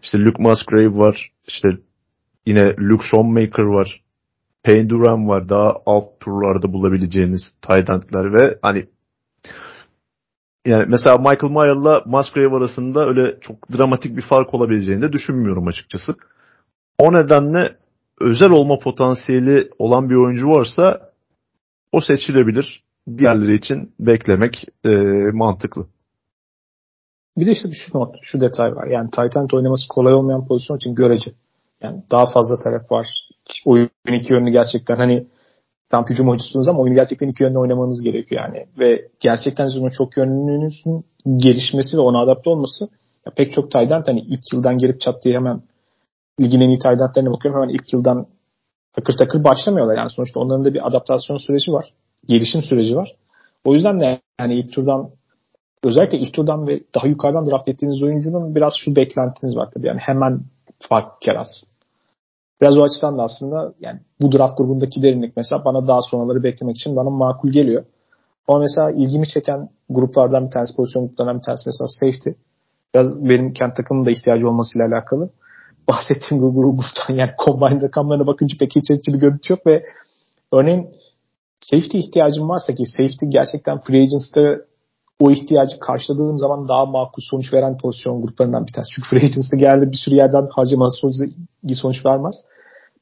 [0.03, 1.69] İşte Luke Musgrave var, işte
[2.45, 4.01] yine Luke Schoonmaker var,
[4.63, 5.49] Payne Duran var.
[5.49, 8.85] Daha alt turlarda bulabileceğiniz tight endler ve hani
[10.65, 16.15] yani mesela Michael Mayer'la Musgrave arasında öyle çok dramatik bir fark olabileceğini de düşünmüyorum açıkçası.
[16.99, 17.75] O nedenle
[18.21, 21.11] özel olma potansiyeli olan bir oyuncu varsa
[21.91, 22.83] o seçilebilir.
[23.17, 24.89] Diğerleri için beklemek e,
[25.33, 25.87] mantıklı.
[27.37, 28.87] Bir de işte şu not, şu detay var.
[28.87, 31.31] Yani Titan oynaması kolay olmayan pozisyon için görece.
[31.83, 33.07] Yani daha fazla taraf var.
[33.65, 35.27] Oyun iki yönlü gerçekten hani
[35.89, 38.65] tam hücum oyuncusunuz ama oyunu gerçekten iki yönlü oynamanız gerekiyor yani.
[38.79, 41.05] Ve gerçekten sizin çok yönlülüğünüzün
[41.37, 42.85] gelişmesi ve ona adapte olması
[43.25, 45.61] ya pek çok Tayland hani ilk yıldan gelip çat diye hemen
[46.41, 48.27] ligin en iyi Tayland'larına bakıyorum hemen ilk yıldan
[48.93, 49.97] takır takır başlamıyorlar.
[49.97, 51.93] Yani sonuçta onların da bir adaptasyon süreci var.
[52.27, 53.15] Gelişim süreci var.
[53.65, 55.09] O yüzden de yani ilk turdan
[55.83, 59.87] özellikle ilk turdan ve daha yukarıdan draft ettiğiniz oyuncunun biraz şu beklentiniz var tabii.
[59.87, 60.41] Yani hemen
[60.89, 61.69] fark yaratsın.
[62.61, 66.75] Biraz o açıdan da aslında yani bu draft grubundaki derinlik mesela bana daha sonraları beklemek
[66.75, 67.85] için bana makul geliyor.
[68.47, 72.29] Ama mesela ilgimi çeken gruplardan bir tanesi, pozisyon gruplarından bir tanesi mesela safety.
[72.95, 75.29] Biraz benim kent takımın da ihtiyacı olmasıyla alakalı.
[75.89, 79.83] Bahsettiğim gruptan yani combine rakamlarına bakınca pek hiç bir görüntü yok ve
[80.53, 80.89] örneğin
[81.59, 84.65] safety ihtiyacım varsa ki safety gerçekten free agency'de
[85.19, 88.91] o ihtiyacı karşıladığım zaman daha makul sonuç veren pozisyon gruplarından bir tanesi.
[88.95, 91.15] Çünkü free agency'de genelde bir sürü yerden harcaması sonuç,
[91.63, 92.35] iyi sonuç vermez.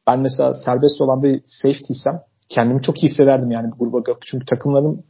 [0.07, 4.17] Ben mesela serbest olan bir safety isem kendimi çok iyi hissederdim yani bu gruba bakıp.
[4.25, 5.03] Çünkü takımların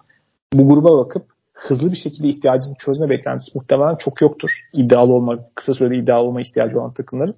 [0.54, 4.50] bu gruba bakıp hızlı bir şekilde ihtiyacını çözme beklentisi muhtemelen çok yoktur.
[4.74, 7.36] İddialı olma, kısa sürede iddialı olma ihtiyacı olan takımların.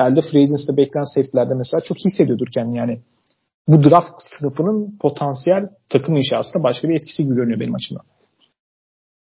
[0.00, 3.00] Herhalde free agency'de beklenen safety'lerde mesela çok hissediyordur kendini yani.
[3.68, 8.04] Bu draft sınıfının potansiyel takım inşasında başka bir etkisi gibi görünüyor benim açımdan.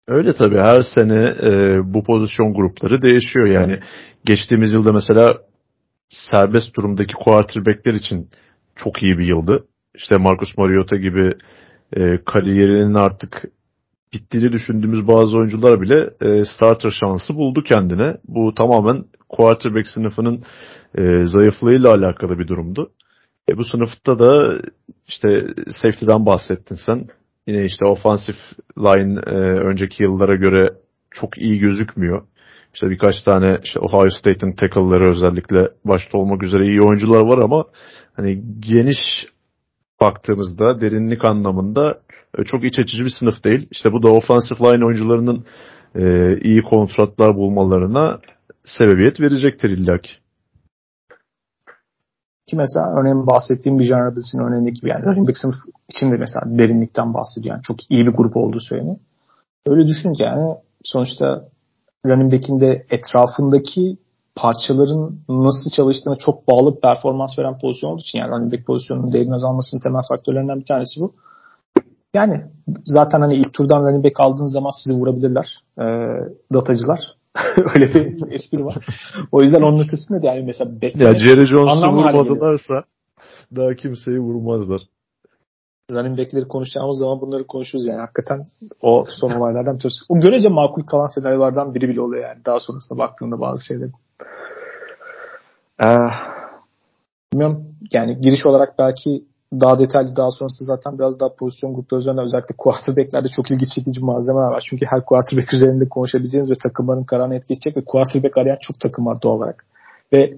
[0.07, 3.79] Öyle tabii her sene e, bu pozisyon grupları değişiyor yani.
[4.25, 5.37] Geçtiğimiz yılda mesela
[6.09, 8.29] serbest durumdaki quarterbackler için
[8.75, 9.65] çok iyi bir yıldı.
[9.95, 11.33] İşte Marcus Mariota gibi
[11.95, 13.43] e, kariyerinin artık
[14.13, 18.17] bittiğini düşündüğümüz bazı oyuncular bile e, starter şansı buldu kendine.
[18.27, 20.43] Bu tamamen quarterback sınıfının
[20.97, 22.91] e, zayıflığıyla alakalı bir durumdu.
[23.49, 24.61] E, bu sınıfta da
[25.07, 27.07] işte safety'den bahsettin sen.
[27.47, 28.37] Yine işte offensive
[28.77, 30.73] line e, önceki yıllara göre
[31.11, 32.21] çok iyi gözükmüyor.
[32.73, 37.65] İşte birkaç tane işte Ohio State'in tackle'ları özellikle başta olmak üzere iyi oyuncular var ama
[38.13, 39.27] hani geniş
[40.01, 41.99] baktığımızda derinlik anlamında
[42.37, 43.67] e, çok iç açıcı bir sınıf değil.
[43.71, 45.45] İşte bu da offensive line oyuncularının
[45.95, 48.19] e, iyi kontratlar bulmalarına
[48.63, 50.09] sebebiyet verecektir illaki.
[52.47, 55.55] Ki mesela örneğin bahsettiğim bir John Robinson'ın örneğindeki yani running back sınıf
[55.89, 57.55] içinde mesela derinlikten bahsediyor.
[57.55, 58.97] Yani çok iyi bir grup olduğu söyleniyor.
[59.67, 61.45] Öyle düşününce yani sonuçta
[62.05, 63.97] running back'in de etrafındaki
[64.35, 69.35] parçaların nasıl çalıştığına çok bağlı performans veren pozisyon olduğu için yani running back pozisyonunun değerini
[69.35, 71.13] azalmasının temel faktörlerinden bir tanesi bu.
[72.13, 72.45] Yani
[72.85, 75.59] zaten hani ilk turdan running back aldığınız zaman sizi vurabilirler.
[75.79, 75.85] E,
[76.53, 77.20] datacılar.
[77.75, 78.85] Öyle bir espri var.
[79.31, 82.83] O yüzden onun ötesinde de yani mesela beklemek Ya Jerry Jones'u vurmadılarsa
[83.55, 84.81] daha kimseyi vurmazlar.
[85.91, 87.99] Running back'leri konuşacağımız zaman bunları konuşuruz yani.
[87.99, 88.43] Hakikaten
[88.81, 89.93] o son olaylardan söz.
[90.09, 92.45] O görece makul kalan senaryolardan biri bile oluyor yani.
[92.45, 93.89] Daha sonrasında baktığında bazı şeyler.
[95.83, 95.97] Ee,
[97.33, 97.75] bilmiyorum.
[97.91, 99.23] Yani giriş olarak belki
[99.59, 104.01] daha detaylı daha sonrası zaten biraz daha pozisyon grupları üzerinden özellikle quarterback'lerde çok ilgi çekici
[104.01, 104.63] malzemeler var.
[104.69, 109.21] Çünkü her quarterback üzerinde konuşabileceğiniz ve takımların kararını etkileyecek ve quarterback arayan çok takım var
[109.21, 109.65] doğal olarak.
[110.13, 110.37] Ve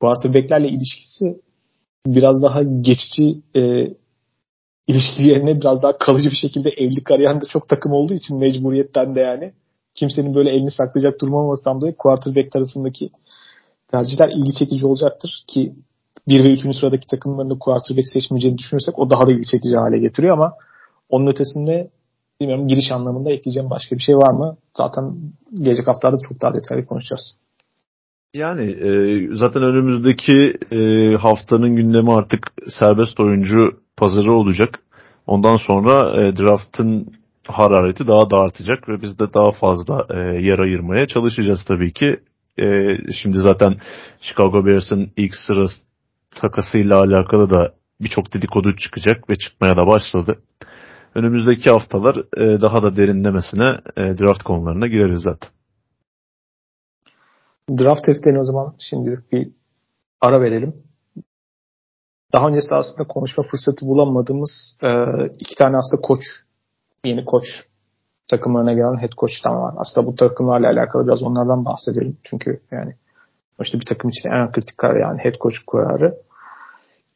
[0.00, 1.40] quarterback'lerle ilişkisi
[2.06, 3.60] biraz daha geçici e,
[4.86, 9.14] ilişki yerine biraz daha kalıcı bir şekilde evlilik arayan da çok takım olduğu için mecburiyetten
[9.14, 9.52] de yani
[9.94, 13.10] kimsenin böyle elini saklayacak durum olmasından dolayı quarterback tarafındaki
[13.88, 15.72] tercihler ilgi çekici olacaktır ki
[16.28, 16.76] 1 ve 3.
[16.76, 20.52] sıradaki takımların da quarterback seçmeyeceğini düşünürsek o daha da ilgi çekici hale getiriyor ama
[21.08, 21.90] onun ötesinde
[22.40, 24.56] bilmiyorum giriş anlamında ekleyeceğim başka bir şey var mı?
[24.76, 25.14] Zaten
[25.54, 27.36] gelecek haftalarda çok daha detaylı konuşacağız.
[28.34, 28.90] Yani e,
[29.34, 30.80] zaten önümüzdeki e,
[31.16, 34.78] haftanın gündemi artık serbest oyuncu pazarı olacak.
[35.26, 37.12] Ondan sonra e, draft'ın
[37.46, 42.20] harareti daha da artacak ve biz de daha fazla e, yer ayırmaya çalışacağız tabii ki.
[42.58, 43.76] E, şimdi zaten
[44.20, 45.91] Chicago Bears'ın ilk sırası
[46.34, 50.42] takasıyla alakalı da birçok dedikodu çıkacak ve çıkmaya da başladı.
[51.14, 55.50] Önümüzdeki haftalar e, daha da derinlemesine e, draft konularına gireriz zaten.
[57.70, 59.48] Draft heriflerini o zaman şimdilik bir
[60.20, 60.74] ara verelim.
[62.32, 64.88] Daha öncesi aslında konuşma fırsatı bulamadığımız e,
[65.38, 66.20] iki tane aslında koç,
[67.04, 67.44] yeni koç
[68.28, 69.74] takımlarına gelen head coach'tan var.
[69.76, 72.18] Aslında bu takımlarla alakalı biraz onlardan bahsedelim.
[72.22, 72.94] Çünkü yani
[73.60, 76.14] işte bir takım için en kritik karar yani head coach kararı.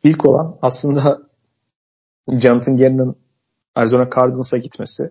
[0.02, 1.18] İlk olan aslında
[2.28, 3.16] Jonathan Gannon'ın
[3.74, 5.02] Arizona Cardinals'a gitmesi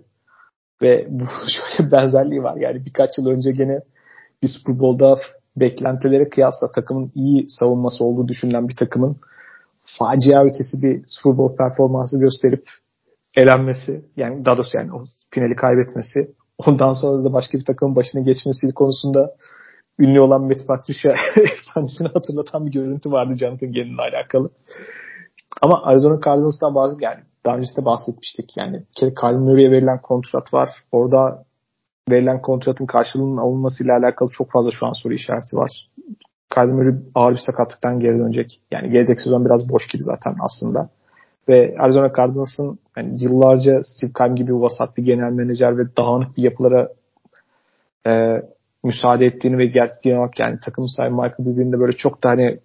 [0.82, 2.56] ve bu şöyle bir benzerliği var.
[2.58, 3.80] Yani birkaç yıl önce gene
[4.44, 5.16] bir Super Bowl'da
[5.58, 9.18] beklentilere kıyasla takımın iyi savunması olduğu düşünülen bir takımın
[10.00, 12.70] facia ötesi bir Super Bowl performansı gösterip
[13.36, 18.22] elenmesi yani daha doğrusu yani o finali kaybetmesi ondan sonra da başka bir takımın başına
[18.22, 19.36] geçmesi konusunda
[20.00, 21.14] ünlü olan Matt Patricia
[21.54, 24.50] efsanesini hatırlatan bir görüntü vardı Jonathan Gannon'la alakalı.
[25.62, 28.58] Ama Arizona Cardinals'tan bazı yani daha öncesinde bahsetmiştik.
[28.58, 30.70] Yani bir kere verilen kontrat var.
[30.92, 31.46] Orada
[32.12, 35.90] verilen kontratın karşılığının alınmasıyla alakalı çok fazla şu an soru işareti var.
[36.54, 38.62] Kyle ağır bir sakatlıktan geri dönecek.
[38.72, 40.90] Yani gelecek sezon biraz boş gibi zaten aslında.
[41.50, 46.44] Ve Arizona Cardinals'ın yani yıllarca Steve Keim gibi vasat bir genel menajer ve dağınık bir
[46.44, 46.90] yapılara
[48.08, 48.42] e,
[48.86, 52.60] müsaade ettiğini ve olarak yani takım sahibi Michael birbirinde böyle çok da hani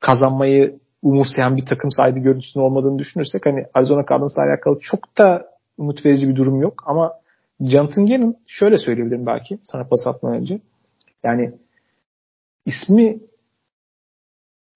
[0.00, 5.46] kazanmayı umursayan bir takım sahibi görüntüsünün olmadığını düşünürsek hani Arizona Cardinals'la alakalı çok da
[5.78, 7.12] umut verici bir durum yok ama
[7.60, 10.60] Jonathan Gannon şöyle söyleyebilirim belki sana pas atmadan önce.
[11.24, 11.52] Yani
[12.66, 13.18] ismi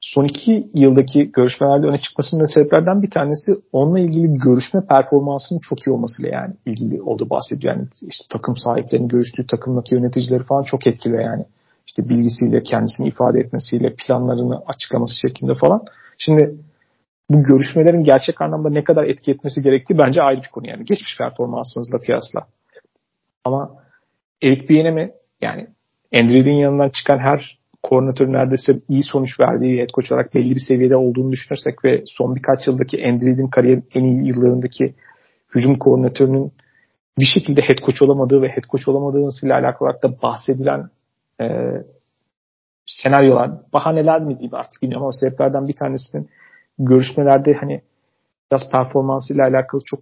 [0.02, 5.90] son iki yıldaki görüşmelerde öne çıkmasının sebeplerden bir tanesi onunla ilgili görüşme performansının çok iyi
[5.90, 7.76] olmasıyla yani ilgili oldu bahsediyor.
[7.76, 11.44] Yani işte takım sahiplerinin görüştüğü takımdaki yöneticileri falan çok etkiliyor yani.
[11.86, 15.84] İşte bilgisiyle, kendisini ifade etmesiyle, planlarını açıklaması şeklinde falan.
[16.18, 16.54] Şimdi
[17.30, 20.84] bu görüşmelerin gerçek anlamda ne kadar etki etmesi gerektiği bence ayrı bir konu yani.
[20.84, 22.46] Geçmiş performansınızla kıyasla.
[23.44, 23.70] Ama
[24.42, 25.66] Eric Bieniemy yani
[26.14, 30.96] Andrew'in yanından çıkan her koordinatör neredeyse iyi sonuç verdiği head coach olarak belli bir seviyede
[30.96, 34.94] olduğunu düşünürsek ve son birkaç yıldaki Andrew'in kariyerin en iyi yıllarındaki
[35.54, 36.52] hücum koordinatörünün
[37.18, 40.90] bir şekilde head coach olamadığı ve head coach olamadığıyla alakalı olarak da bahsedilen
[41.40, 41.46] e,
[42.86, 46.28] senaryolar, bahaneler mi diyeyim artık bilmiyorum ama sebeplerden bir tanesinin
[46.78, 47.82] görüşmelerde hani
[48.52, 50.00] biraz performansıyla alakalı çok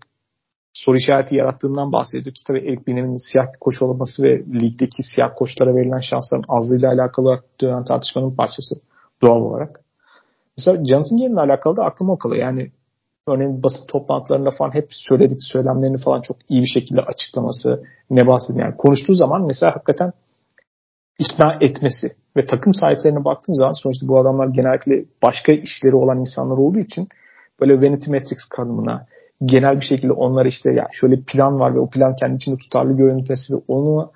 [0.72, 5.30] soru işareti yarattığından bahsediyor ki tabii Eric Bieniemy'nin siyah bir koç olması ve ligdeki siyah
[5.36, 8.74] koçlara verilen şansların azlığıyla alakalı dönen tartışmanın parçası
[9.22, 9.80] doğal olarak.
[10.58, 12.34] Mesela Jonathan Gannon'la alakalı da aklıma o.
[12.34, 12.70] Yani
[13.28, 18.66] örneğin basın toplantılarında falan hep söyledik söylemlerini falan çok iyi bir şekilde açıklaması ne bahsediyor.
[18.66, 20.12] Yani konuştuğu zaman mesela hakikaten
[21.18, 26.56] ikna etmesi ve takım sahiplerine baktığım zaman sonuçta bu adamlar genellikle başka işleri olan insanlar
[26.56, 27.08] olduğu için
[27.60, 29.06] böyle Vanity Metrics kanımına
[29.44, 32.96] genel bir şekilde onlara işte ya şöyle plan var ve o plan kendi içinde tutarlı
[32.96, 34.12] görüntüsü ve onu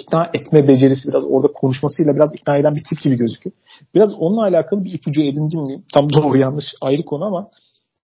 [0.00, 3.56] ikna etme becerisi biraz orada konuşmasıyla biraz ikna eden bir tip gibi gözüküyor.
[3.94, 5.84] Biraz onunla alakalı bir ipucu edindim diyeyim.
[5.94, 7.50] Tam doğru yanlış ayrı konu ama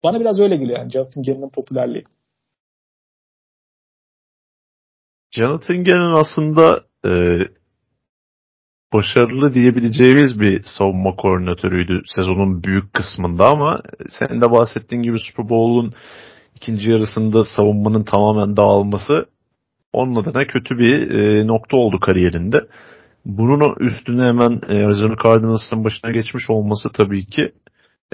[0.05, 2.05] bana biraz öyle geliyor yani Jonathan Gannon'ın popülerliği.
[5.31, 7.11] Jonathan Gannon aslında e,
[8.93, 15.93] başarılı diyebileceğimiz bir savunma koordinatörüydü sezonun büyük kısmında ama senin de bahsettiğin gibi Super Bowl'un
[16.57, 19.27] ikinci yarısında savunmanın tamamen dağılması
[19.93, 22.67] onun adına kötü bir e, nokta oldu kariyerinde.
[23.25, 27.53] Bunun üstüne hemen e, Arizona Cardinals'ın başına geçmiş olması tabii ki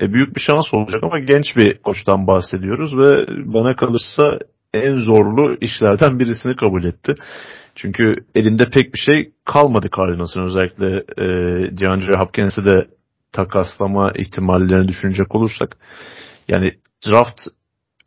[0.03, 4.39] e, büyük bir şans olacak ama genç bir koçtan bahsediyoruz ve bana kalırsa
[4.79, 7.15] en zorlu işlerden birisini kabul etti.
[7.75, 11.27] Çünkü elinde pek bir şey kalmadı Cardinals'ın özellikle e,
[11.79, 12.89] DeAndre Hopkins'i de
[13.33, 15.77] takaslama ihtimallerini düşünecek olursak.
[16.49, 16.73] Yani
[17.07, 17.41] draft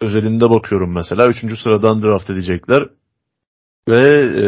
[0.01, 1.25] özelinde bakıyorum mesela.
[1.29, 2.89] Üçüncü sıradan draft edecekler.
[3.87, 4.07] Ve
[4.43, 4.47] e,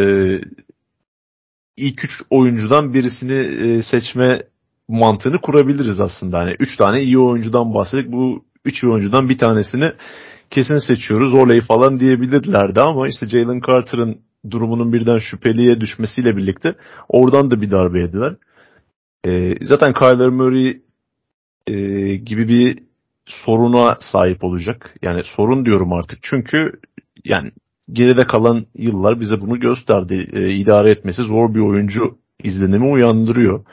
[1.77, 4.41] ilk üç oyuncudan birisini e, seçme
[4.88, 6.39] mantığını kurabiliriz aslında.
[6.39, 8.11] Hani üç tane iyi oyuncudan bahsettik.
[8.11, 9.91] Bu üç oyuncudan bir tanesini
[10.51, 11.33] kesin seçiyoruz.
[11.33, 14.21] Oley falan diyebilirlerdi ama işte Jalen Carter'ın
[14.51, 16.75] durumunun birden şüpheliye düşmesiyle birlikte
[17.09, 18.35] oradan da bir darbe yediler.
[19.27, 20.81] E, zaten Kyler Murray
[21.67, 21.75] e,
[22.15, 22.79] gibi bir
[23.25, 24.95] soruna sahip olacak.
[25.01, 26.19] Yani sorun diyorum artık.
[26.21, 26.71] Çünkü
[27.25, 27.51] yani
[27.91, 30.27] geride kalan yıllar bize bunu gösterdi.
[30.33, 33.65] E, idare etmesi zor bir oyuncu izlenimi uyandırıyor.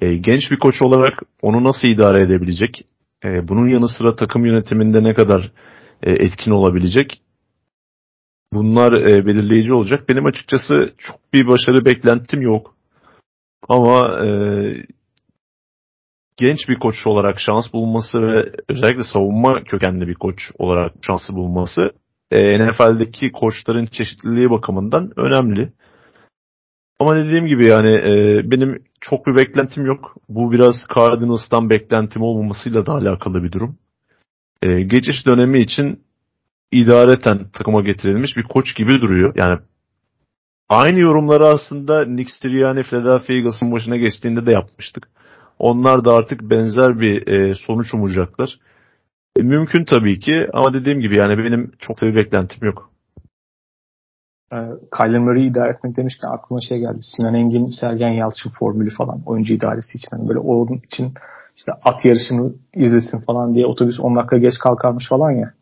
[0.00, 2.86] E, genç bir koç olarak onu nasıl idare edebilecek?
[3.24, 5.52] E, bunun yanı sıra takım yönetiminde ne kadar
[6.02, 7.22] etkin olabilecek?
[8.52, 10.08] Bunlar e, belirleyici olacak.
[10.08, 12.74] Benim açıkçası çok bir başarı beklentim yok.
[13.68, 14.28] Ama e,
[16.36, 21.92] genç bir koç olarak şans bulması ve özellikle savunma kökenli bir koç olarak şansı bulması
[22.30, 25.72] e, NFL'deki koçların çeşitliliği bakımından önemli.
[26.98, 30.16] Ama dediğim gibi yani e, benim çok bir beklentim yok.
[30.28, 33.78] Bu biraz Cardinals'tan beklentim olmamasıyla da alakalı bir durum.
[34.62, 36.04] E, geçiş dönemi için
[36.72, 39.34] idareten takıma getirilmiş bir koç gibi duruyor.
[39.36, 39.58] Yani
[40.68, 45.08] aynı yorumları aslında Nick Sirianni Philadelphia Eagles'ın başına geçtiğinde de yapmıştık.
[45.58, 48.58] onlar da artık benzer bir e, sonuç umacaklar.
[49.38, 52.90] E, mümkün tabii ki ama dediğim gibi yani benim çok da bir beklentim yok.
[54.52, 54.56] E,
[54.96, 56.98] Kyler Murray'i idare etmek demişken aklıma şey geldi.
[57.00, 60.08] Sinan Engin, Sergen Yalçın formülü falan oyuncu idaresi için.
[60.12, 61.14] Yani böyle onun için
[61.60, 65.52] işte at yarışını izlesin falan diye otobüs 10 dakika geç kalkarmış falan ya.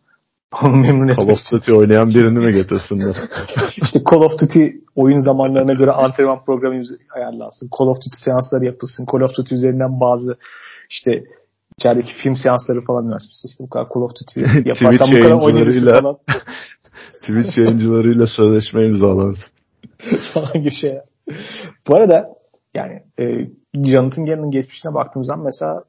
[0.62, 3.16] Onu memnun etmek Call of Duty oynayan birini mi getirsinler?
[3.82, 4.64] İşte Call of Duty
[4.96, 6.82] oyun zamanlarına göre antrenman programı
[7.16, 7.68] ayarlansın.
[7.78, 9.06] Call of Duty seansları yapılsın.
[9.12, 10.36] Call of Duty üzerinden bazı
[10.90, 11.24] işte
[11.78, 15.88] içerideki film seansları falan üniversitesi işte bu kadar Call of Duty yaparsan bu kadar oynayabilirsin
[15.88, 16.16] falan.
[17.12, 19.52] Twitch yayıncılarıyla sözleşme imzalansın.
[20.34, 20.98] falan gibi şey.
[21.88, 22.24] Bu arada
[22.74, 23.24] yani e,
[23.74, 25.82] Jonathan Gannon'ın geçmişine baktığımız zaman mesela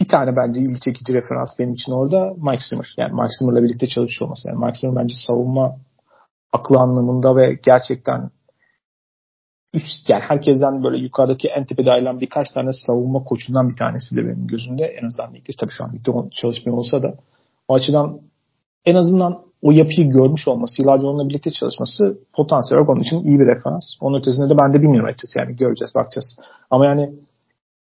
[0.00, 2.94] bir tane bence ilgi çekici referans benim için orada Mike Zimmer.
[2.96, 4.48] Yani Mike Zimmer'la birlikte çalışıyor olması.
[4.48, 5.76] Yani Mike Zimmer bence savunma
[6.52, 8.30] aklı anlamında ve gerçekten
[9.74, 14.24] üst yani herkesten böyle yukarıdaki en tepede ayrılan birkaç tane savunma koçundan bir tanesi de
[14.24, 14.84] benim gözümde.
[14.84, 15.52] En azından ligde.
[15.60, 17.14] Tabii şu an ligde çalışmıyor olsa da.
[17.68, 18.20] O açıdan
[18.84, 23.40] en azından o yapıyı görmüş olması, yıllarca onunla birlikte çalışması potansiyel olarak onun için iyi
[23.40, 23.84] bir referans.
[24.00, 26.40] Onun ötesinde de ben de bilmiyorum açıkçası yani göreceğiz, bakacağız.
[26.70, 27.12] Ama yani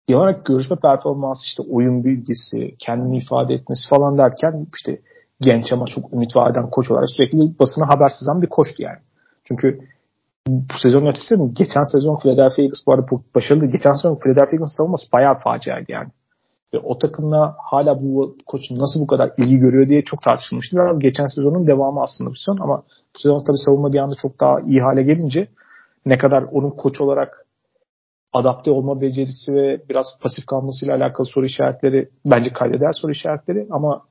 [0.10, 5.02] genel olarak görüşme performansı işte oyun bilgisi, kendini ifade etmesi falan derken işte
[5.42, 9.00] genç ama çok ümit vaden koç olarak sürekli basına haber sızan bir koçtu yani.
[9.44, 9.80] Çünkü
[10.48, 11.54] bu sezon ötesi mi?
[11.54, 13.06] Geçen sezon Philadelphia Eagles bu arada
[13.36, 13.66] başarılı.
[13.66, 16.10] Geçen sezon Philadelphia Eagles savunması bayağı faciaydı yani.
[16.74, 20.78] Ve o takımla hala bu koç nasıl bu kadar ilgi görüyor diye çok tartışılmıştı.
[20.78, 22.78] Biraz geçen sezonun devamı aslında bu sezon ama
[23.16, 25.48] bu sezon tabii savunma bir anda çok daha iyi hale gelince
[26.06, 27.46] ne kadar onun koç olarak
[28.34, 34.06] adapte olma becerisi ve biraz pasif kalmasıyla alakalı soru işaretleri bence kaydeder soru işaretleri ama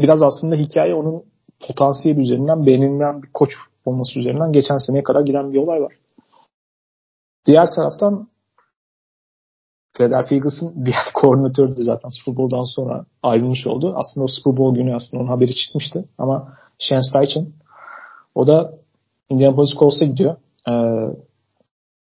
[0.00, 1.24] biraz aslında hikaye onun
[1.68, 3.50] potansiyel üzerinden beğenilen bir koç
[3.84, 5.92] olması üzerinden geçen seneye kadar giden bir olay var.
[7.46, 8.28] Diğer taraftan
[9.96, 13.94] Philadelphia Eagles'ın diğer koordinatörü de zaten Super Bowl'dan sonra ayrılmış oldu.
[13.96, 16.04] Aslında o Super Bowl günü aslında onun haberi çıkmıştı.
[16.18, 17.46] Ama Shane Steichen
[18.34, 18.74] o da
[19.28, 20.36] Indianapolis Colts'a gidiyor.
[20.68, 20.72] Ee,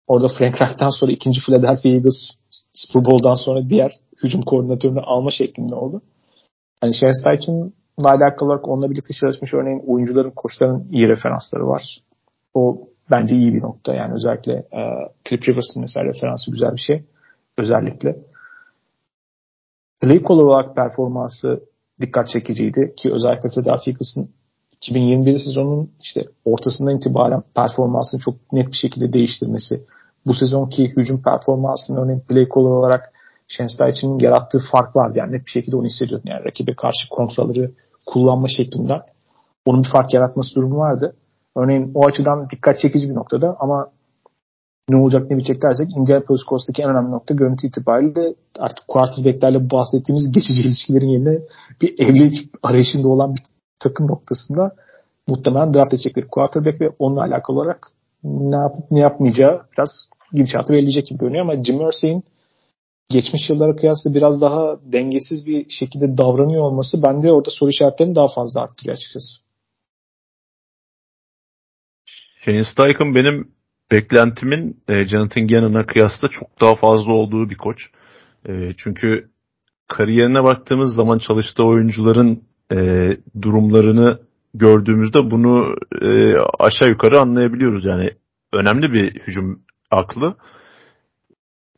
[0.09, 2.19] orada Frank Reich'tan sonra ikinci Philadelphia Eagles
[2.71, 3.91] Super Bowl'dan sonra diğer
[4.23, 6.01] hücum koordinatörünü alma şeklinde oldu.
[6.83, 11.83] Yani Shane Steichen'la alakalı olarak onunla birlikte çalışmış örneğin oyuncuların, koçların iyi referansları var.
[12.53, 13.93] O bence iyi bir nokta.
[13.93, 14.81] Yani özellikle e,
[15.29, 17.03] Clip Rivers'ın mesela referansı güzel bir şey
[17.57, 18.15] özellikle.
[20.01, 21.63] Play call olarak performansı
[22.01, 24.29] dikkat çekiciydi ki özellikle Philadelphia Eagles'ın
[24.71, 29.85] 2021 sezonun işte ortasından itibaren performansını çok net bir şekilde değiştirmesi.
[30.29, 33.13] Bu sezonki hücum performansının örneğin play call olarak
[33.47, 35.17] Şensler için yarattığı fark vardı.
[35.17, 36.29] Yani net bir şekilde onu hissediyordun.
[36.29, 37.71] Yani rakibe karşı kontraları
[38.05, 38.93] kullanma şeklinde
[39.65, 41.15] onun bir fark yaratması durumu vardı.
[41.55, 43.91] Örneğin o açıdan dikkat çekici bir noktada ama
[44.89, 50.31] ne olacak ne bitecek dersek Indianapolis Colts'taki en önemli nokta görüntü itibariyle artık quarterbacklerle bahsettiğimiz
[50.31, 51.39] geçici ilişkilerin yerine
[51.81, 53.41] bir evlilik arayışında olan bir
[53.79, 54.75] takım noktasında
[55.27, 57.87] muhtemelen draft edecekleri quarterback ve onunla alakalı olarak
[58.23, 59.89] ne yapıp ne yapmayacağı biraz
[60.33, 62.23] gidişatı belirleyecek gibi görünüyor ama Jim Irsay'in
[63.09, 68.27] geçmiş yıllara kıyasla biraz daha dengesiz bir şekilde davranıyor olması bende orada soru işaretlerini daha
[68.27, 69.49] fazla arttırıyor açıkçası.
[72.45, 73.51] Shane Steichen benim
[73.91, 77.77] beklentimin e, Jonathan Gannon'a kıyasla çok daha fazla olduğu bir koç.
[78.49, 79.29] E, çünkü
[79.87, 82.77] kariyerine baktığımız zaman çalıştığı oyuncuların e,
[83.41, 84.19] durumlarını
[84.53, 87.85] gördüğümüzde bunu e, aşağı yukarı anlayabiliyoruz.
[87.85, 88.09] Yani
[88.53, 90.35] önemli bir hücum aklı.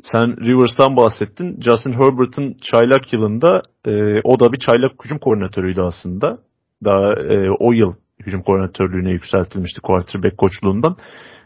[0.04, 1.62] Sen Rivers'tan bahsettin.
[1.62, 6.34] Justin Herbert'ın çaylak yılında e, o da bir çaylak hücum koordinatörüydü aslında.
[6.84, 7.94] Daha e, o yıl
[8.26, 10.96] hücum koordinatörlüğüne yükseltilmişti quarterback koçluğundan.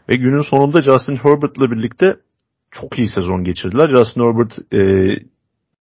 [0.08, 2.16] Ve günün sonunda Justin Herbert'la birlikte
[2.70, 3.96] çok iyi sezon geçirdiler.
[3.96, 4.80] Justin Herbert e,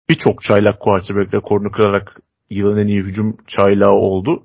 [0.09, 2.20] birçok çaylak quarterback rekorunu kırarak
[2.51, 4.42] yılın en iyi hücum çaylağı oldu.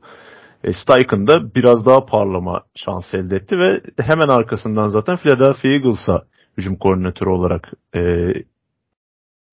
[0.63, 6.23] E, Steichen da biraz daha parlama şansı elde etti ve hemen arkasından zaten Philadelphia Eagles'a
[6.57, 8.01] hücum koordinatörü olarak e,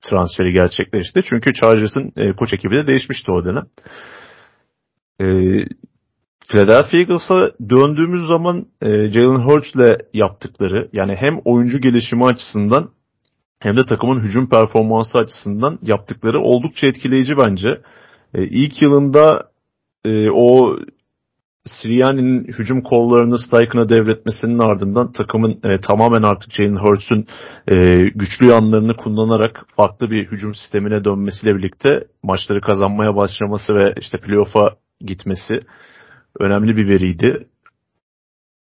[0.02, 1.20] transferi gerçekleşti.
[1.28, 3.66] Çünkü Chargers'ın e, koç ekibi de değişmişti o dönem.
[5.20, 5.26] E,
[6.48, 12.90] Philadelphia Eagles'a döndüğümüz zaman e, Jalen Hurts'le yaptıkları yani hem oyuncu gelişimi açısından
[13.60, 17.80] hem de takımın hücum performansı açısından yaptıkları oldukça etkileyici bence.
[18.34, 19.50] E, ilk yılında
[20.04, 20.78] e, o
[21.66, 27.26] Sirianni'nin hücum kollarını Steichen'a devretmesinin ardından takımın e, tamamen artık Jalen Hurts'un
[27.70, 34.18] e, güçlü yanlarını kullanarak farklı bir hücum sistemine dönmesiyle birlikte maçları kazanmaya başlaması ve işte
[34.18, 35.60] playoff'a gitmesi
[36.40, 37.46] önemli bir veriydi.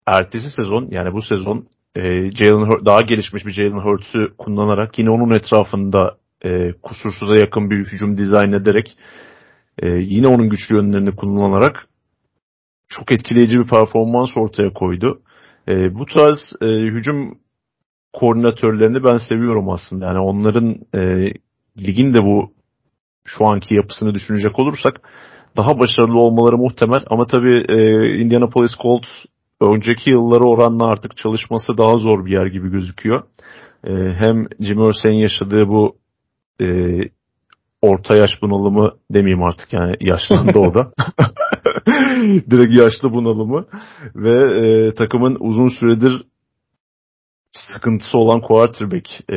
[0.07, 5.31] Ertesi sezon yani bu sezon e, Jalen daha gelişmiş bir Jalen Hurts'u kullanarak yine onun
[5.31, 8.97] etrafında e, kusursuza yakın bir hücum dizayn ederek
[9.83, 11.88] e, yine onun güçlü yönlerini kullanarak
[12.89, 15.20] çok etkileyici bir performans ortaya koydu.
[15.69, 17.39] E, bu tarz e, hücum
[18.12, 20.06] koordinatörlerini ben seviyorum aslında.
[20.06, 21.32] Yani onların e,
[21.78, 22.52] ligin de bu
[23.24, 25.01] şu anki yapısını düşünecek olursak
[25.56, 29.09] daha başarılı olmaları muhtemel ama tabii e, Indianapolis Colts
[29.60, 33.23] önceki yılları oranla artık çalışması daha zor bir yer gibi gözüküyor.
[33.85, 35.97] E, hem Jim Irsay'in yaşadığı bu
[36.60, 36.98] e,
[37.82, 40.90] orta yaş bunalımı demeyeyim artık yani yaşlandı o da.
[42.51, 43.66] Direkt yaşlı bunalımı
[44.14, 46.22] ve e, takımın uzun süredir
[47.52, 49.36] sıkıntısı olan quarterback e,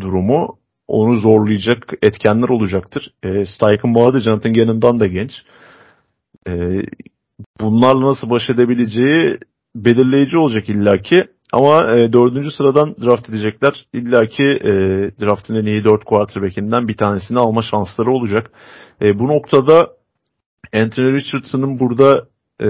[0.00, 3.12] durumu onu zorlayacak etkenler olacaktır.
[3.22, 5.32] E, Steichen bu arada Jonathan Gannon'dan da genç.
[6.48, 6.52] E,
[7.60, 9.38] bunlarla nasıl baş edebileceği
[9.74, 11.24] belirleyici olacak illaki.
[11.52, 13.86] Ama e, dördüncü sıradan draft edecekler.
[13.92, 14.70] İlla ki e,
[15.20, 18.50] draftın en iyi dört quarterback'inden bir tanesini alma şansları olacak.
[19.02, 19.95] E, bu noktada
[20.74, 22.26] Anthony Richardson'ın burada
[22.62, 22.68] e,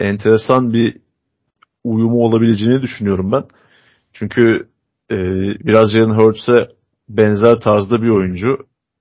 [0.00, 0.96] enteresan bir
[1.84, 3.44] uyumu olabileceğini düşünüyorum ben.
[4.12, 4.68] Çünkü
[5.10, 5.16] e,
[5.66, 6.68] biraz Jalen Hurts'e
[7.08, 8.56] benzer tarzda bir oyuncu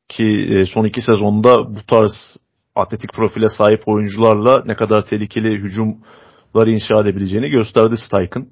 [0.10, 2.38] ki e, son iki sezonda bu tarz
[2.76, 8.48] atletik profile sahip oyuncularla ne kadar tehlikeli hücumlar inşa edebileceğini gösterdi Steichen.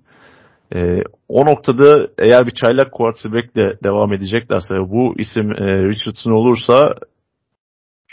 [0.75, 6.95] E, o noktada eğer bir çaylak quarterback de devam edeceklerse bu isim e, Richardson olursa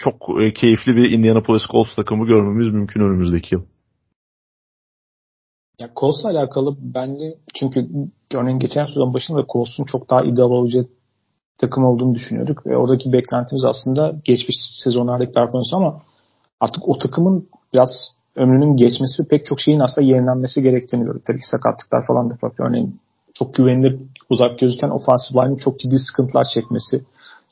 [0.04, 3.62] çok e, keyifli bir Indianapolis Colts takımı görmemiz mümkün önümüzdeki yıl.
[5.80, 7.88] Ya Colts'la alakalı bence çünkü
[8.34, 10.86] örneğin geçen sezon başında Colts'un çok daha ideal olacağı
[11.58, 16.02] takım olduğunu düşünüyorduk ve oradaki beklentimiz aslında geçmiş sezonlardaki performans ama
[16.60, 17.88] artık o takımın biraz
[18.36, 21.24] ömrünün geçmesi ve pek çok şeyin aslında yenilenmesi gerektiğini gördük.
[21.26, 22.64] Tabii ki sakatlıklar falan da farklı.
[22.64, 23.00] Örneğin
[23.34, 24.00] çok güvenilir
[24.30, 27.04] uzak gözüken offensive line'in çok ciddi sıkıntılar çekmesi.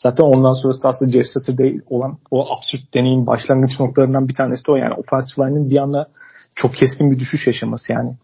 [0.02, 4.72] Zaten ondan sonrası aslında Jeff Saturday olan o absürt deneyim başlangıç noktalarından bir tanesi de
[4.72, 4.76] o.
[4.76, 6.08] Yani offensive line'in bir anda
[6.54, 8.16] çok keskin bir düşüş yaşaması yani.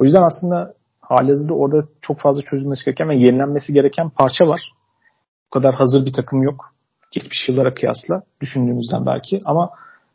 [0.00, 4.72] O yüzden aslında halihazırda orada çok fazla çözülmesi gereken ve yenilenmesi gereken parça var.
[5.46, 6.64] Bu kadar hazır bir takım yok.
[7.10, 9.70] Geçmiş yıllara kıyasla düşündüğümüzden belki ama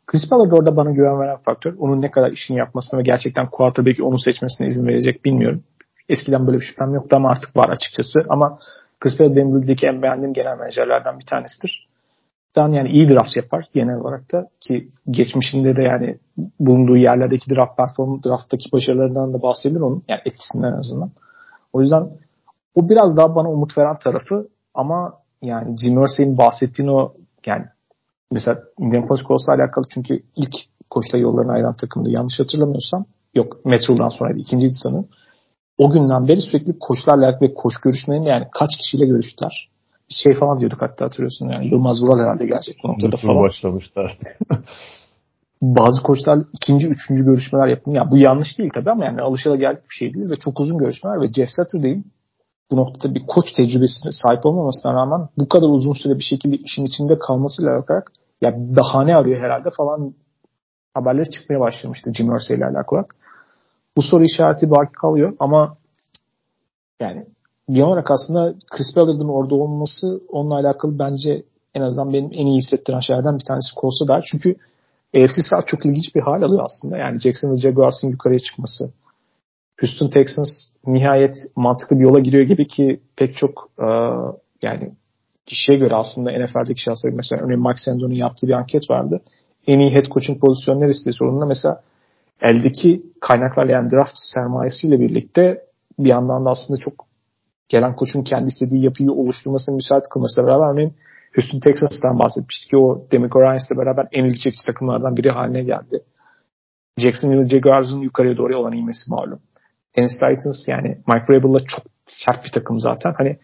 [0.06, 1.74] Chris Ballard orada bana güven veren faktör.
[1.78, 5.62] Onun ne kadar işini yapmasına ve gerçekten quarterback'i onu seçmesine izin verecek bilmiyorum.
[6.08, 8.20] Eskiden böyle bir şüphem yoktu ama artık var açıkçası.
[8.28, 8.58] Ama
[9.36, 11.88] Benim ligdeki en beğendiğim genel menajerlerden bir tanesidir.
[12.56, 16.18] Dan yani iyi draft yapar genel olarak da ki geçmişinde de yani
[16.60, 20.02] bulunduğu yerlerdeki draft perform drafttaki başarılarından da bahsedilir onun.
[20.08, 21.10] Yani etkisinden en azından.
[21.72, 22.08] O yüzden
[22.74, 27.12] o biraz daha bana umut veren tarafı ama yani Jim Irsay'in bahsettiğin o
[27.46, 27.64] yani
[28.32, 30.54] mesela Indianapolis Colts'la alakalı çünkü ilk
[30.90, 32.10] koçla yollarını ayıran takımdı.
[32.10, 33.04] Yanlış hatırlamıyorsam
[33.34, 34.38] yok Metro'dan sonraydı.
[34.38, 35.08] ikinciydi sanırım.
[35.78, 39.68] O günden beri sürekli koçlarla alakalı ve koç görüşmelerinde yani kaç kişiyle görüştüler.
[40.10, 43.42] Bir şey falan diyorduk hatta hatırlıyorsun yani Yılmaz Vural herhalde gelecek bu noktada falan.
[43.42, 44.18] başlamışlar.
[45.62, 47.90] Bazı koçlar ikinci, üçüncü görüşmeler yapın.
[47.90, 51.20] Ya bu yanlış değil tabii ama yani alışılageldik bir şey değil ve çok uzun görüşmeler
[51.20, 52.06] ve Jeff Saturday'in
[52.70, 56.84] bu noktada bir koç tecrübesine sahip olmamasına rağmen bu kadar uzun süre bir şekilde işin
[56.84, 58.12] içinde kalmasıyla alakarak
[58.42, 60.14] ya bahane arıyor herhalde falan
[60.94, 63.04] haberler çıkmaya başlamıştı Jim Irsay ile alakalı.
[63.96, 65.74] Bu soru işareti baki kalıyor ama
[67.00, 67.22] yani
[67.68, 71.42] genel olarak aslında Chris Ballard'ın orada olması onunla alakalı bence
[71.74, 74.24] en azından benim en iyi hissettiren şeylerden bir tanesi Colts'a dair.
[74.30, 74.56] Çünkü
[75.16, 76.98] AFC South çok ilginç bir hal alıyor aslında.
[76.98, 78.92] Yani Jacksonville Jaguars'ın yukarıya çıkması.
[79.80, 80.48] Houston Texans
[80.86, 83.86] nihayet mantıklı bir yola giriyor gibi ki pek çok e,
[84.62, 84.92] yani
[85.46, 89.20] kişiye göre aslında NFL'deki şahslar mesela örneğin Mike Sando'nun yaptığı bir anket vardı.
[89.66, 91.82] En iyi head coaching pozisyonu neresi diye sorduğunda mesela
[92.42, 95.62] eldeki kaynaklarla yani draft sermayesiyle birlikte
[95.98, 97.06] bir yandan da aslında çok
[97.68, 100.94] gelen koçun kendi istediği yapıyı oluşturmasını müsait kılmasıyla beraber örneğin
[101.34, 106.02] Houston Texas'tan bahsetmiştik ki o Demico Ryans'la beraber en ilgi çekici takımlardan biri haline geldi.
[106.98, 109.40] Jacksonville Jaguars'ın yukarıya doğru olan inmesi malum.
[109.92, 113.14] Tennessee Titans yani Mike Vrabel'la çok sert bir takım zaten.
[113.18, 113.38] Hani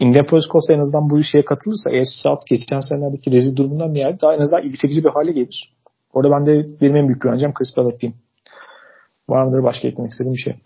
[0.00, 4.34] Indianapolis Colts en azından bu şeye katılırsa AFC South geçen senelerdeki rezil durumundan yerde daha
[4.34, 5.72] en azından ilgi çekici bir hale gelir.
[6.12, 8.20] Orada ben de benim en büyük güvencem Chris Ballard diyeyim.
[9.28, 10.56] Var mıdır başka eklemek istediğim bir şey?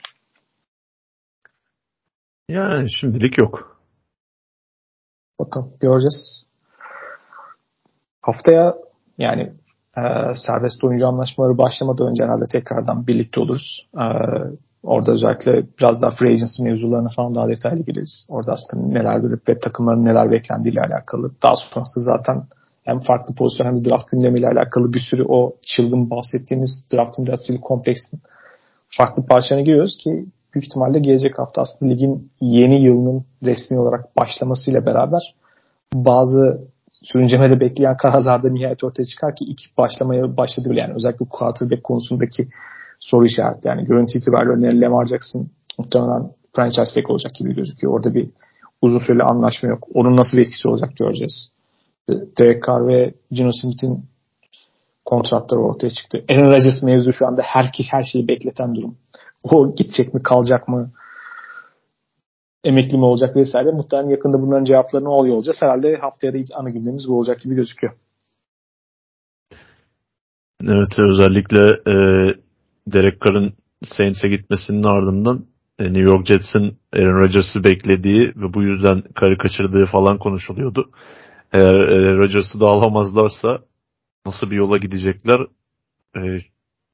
[2.49, 3.79] Yani şimdilik yok.
[5.41, 6.47] Bakalım göreceğiz.
[8.23, 8.75] Haftaya
[9.19, 9.53] yani
[9.97, 10.03] e,
[10.47, 13.89] serbest oyuncu anlaşmaları başlamadan önce herhalde tekrardan birlikte oluruz.
[13.95, 14.07] E,
[14.83, 18.27] orada özellikle biraz daha free agency mevzularına falan daha detaylı gireriz.
[18.29, 21.31] Orada aslında neler görüp ve takımların neler beklendiğiyle alakalı.
[21.43, 22.43] Daha sonrasında zaten
[22.85, 27.41] hem farklı pozisyon hem de draft gündemiyle alakalı bir sürü o çılgın bahsettiğimiz draftın biraz
[27.63, 28.21] kompleksin
[28.91, 34.87] farklı parçalarına giriyoruz ki büyük ihtimalle gelecek hafta aslında ligin yeni yılının resmi olarak başlamasıyla
[34.87, 35.35] beraber
[35.95, 36.61] bazı
[37.03, 40.81] sürüncemede bekleyen kararlarda nihayet ortaya çıkar ki ilk başlamaya başladı bile.
[40.81, 42.49] Yani özellikle quarterback konusundaki
[43.01, 43.69] soru işareti.
[43.69, 45.49] Yani görüntü itibariyle örneğin Lamar Jackson
[45.79, 47.93] muhtemelen franchise tag olacak gibi gözüküyor.
[47.95, 48.31] Orada bir
[48.83, 49.79] uzun süreli anlaşma yok.
[49.95, 51.54] Onun nasıl bir etkisi olacak göreceğiz.
[52.09, 54.05] Derek Carr ve Gino Smith'in
[55.05, 56.25] kontratları ortaya çıktı.
[56.31, 58.97] Aaron Rodgers mevzu şu anda her, her şeyi bekleten durum.
[59.45, 60.91] O gidecek mi kalacak mı?
[62.65, 63.71] Emekli mi olacak vesaire.
[63.71, 65.63] Muhtemelen yakında bunların cevaplarını alıyor olacağız.
[65.63, 67.93] Herhalde haftaya da ilk ana gündemimiz bu olacak gibi gözüküyor.
[70.63, 71.95] Evet özellikle e,
[72.87, 73.53] Derek Carr'ın
[73.85, 75.45] Saints'e gitmesinin ardından
[75.79, 80.91] e, New York Jets'in Aaron Rodgers'ı beklediği ve bu yüzden karı kaçırdığı falan konuşuluyordu.
[81.55, 83.59] Eğer e, Rodgers'ı da alamazlarsa
[84.27, 85.41] nasıl bir yola gidecekler
[86.17, 86.21] e,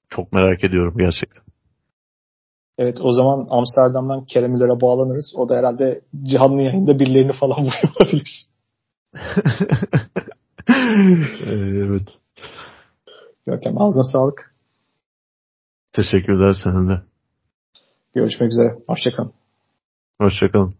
[0.08, 1.44] çok merak ediyorum gerçekten.
[2.78, 5.34] Evet o zaman Amsterdam'dan Kerem Müller'e bağlanırız.
[5.36, 8.46] O da herhalde canlı yayında birilerini falan vuruyor olabilir.
[11.46, 12.08] evet.
[13.46, 14.54] Görkem ağzına sağlık.
[15.92, 17.02] Teşekkürler senin de.
[18.14, 18.78] Görüşmek üzere.
[18.88, 19.32] Hoşçakalın.
[20.20, 20.74] Hoşçakalın.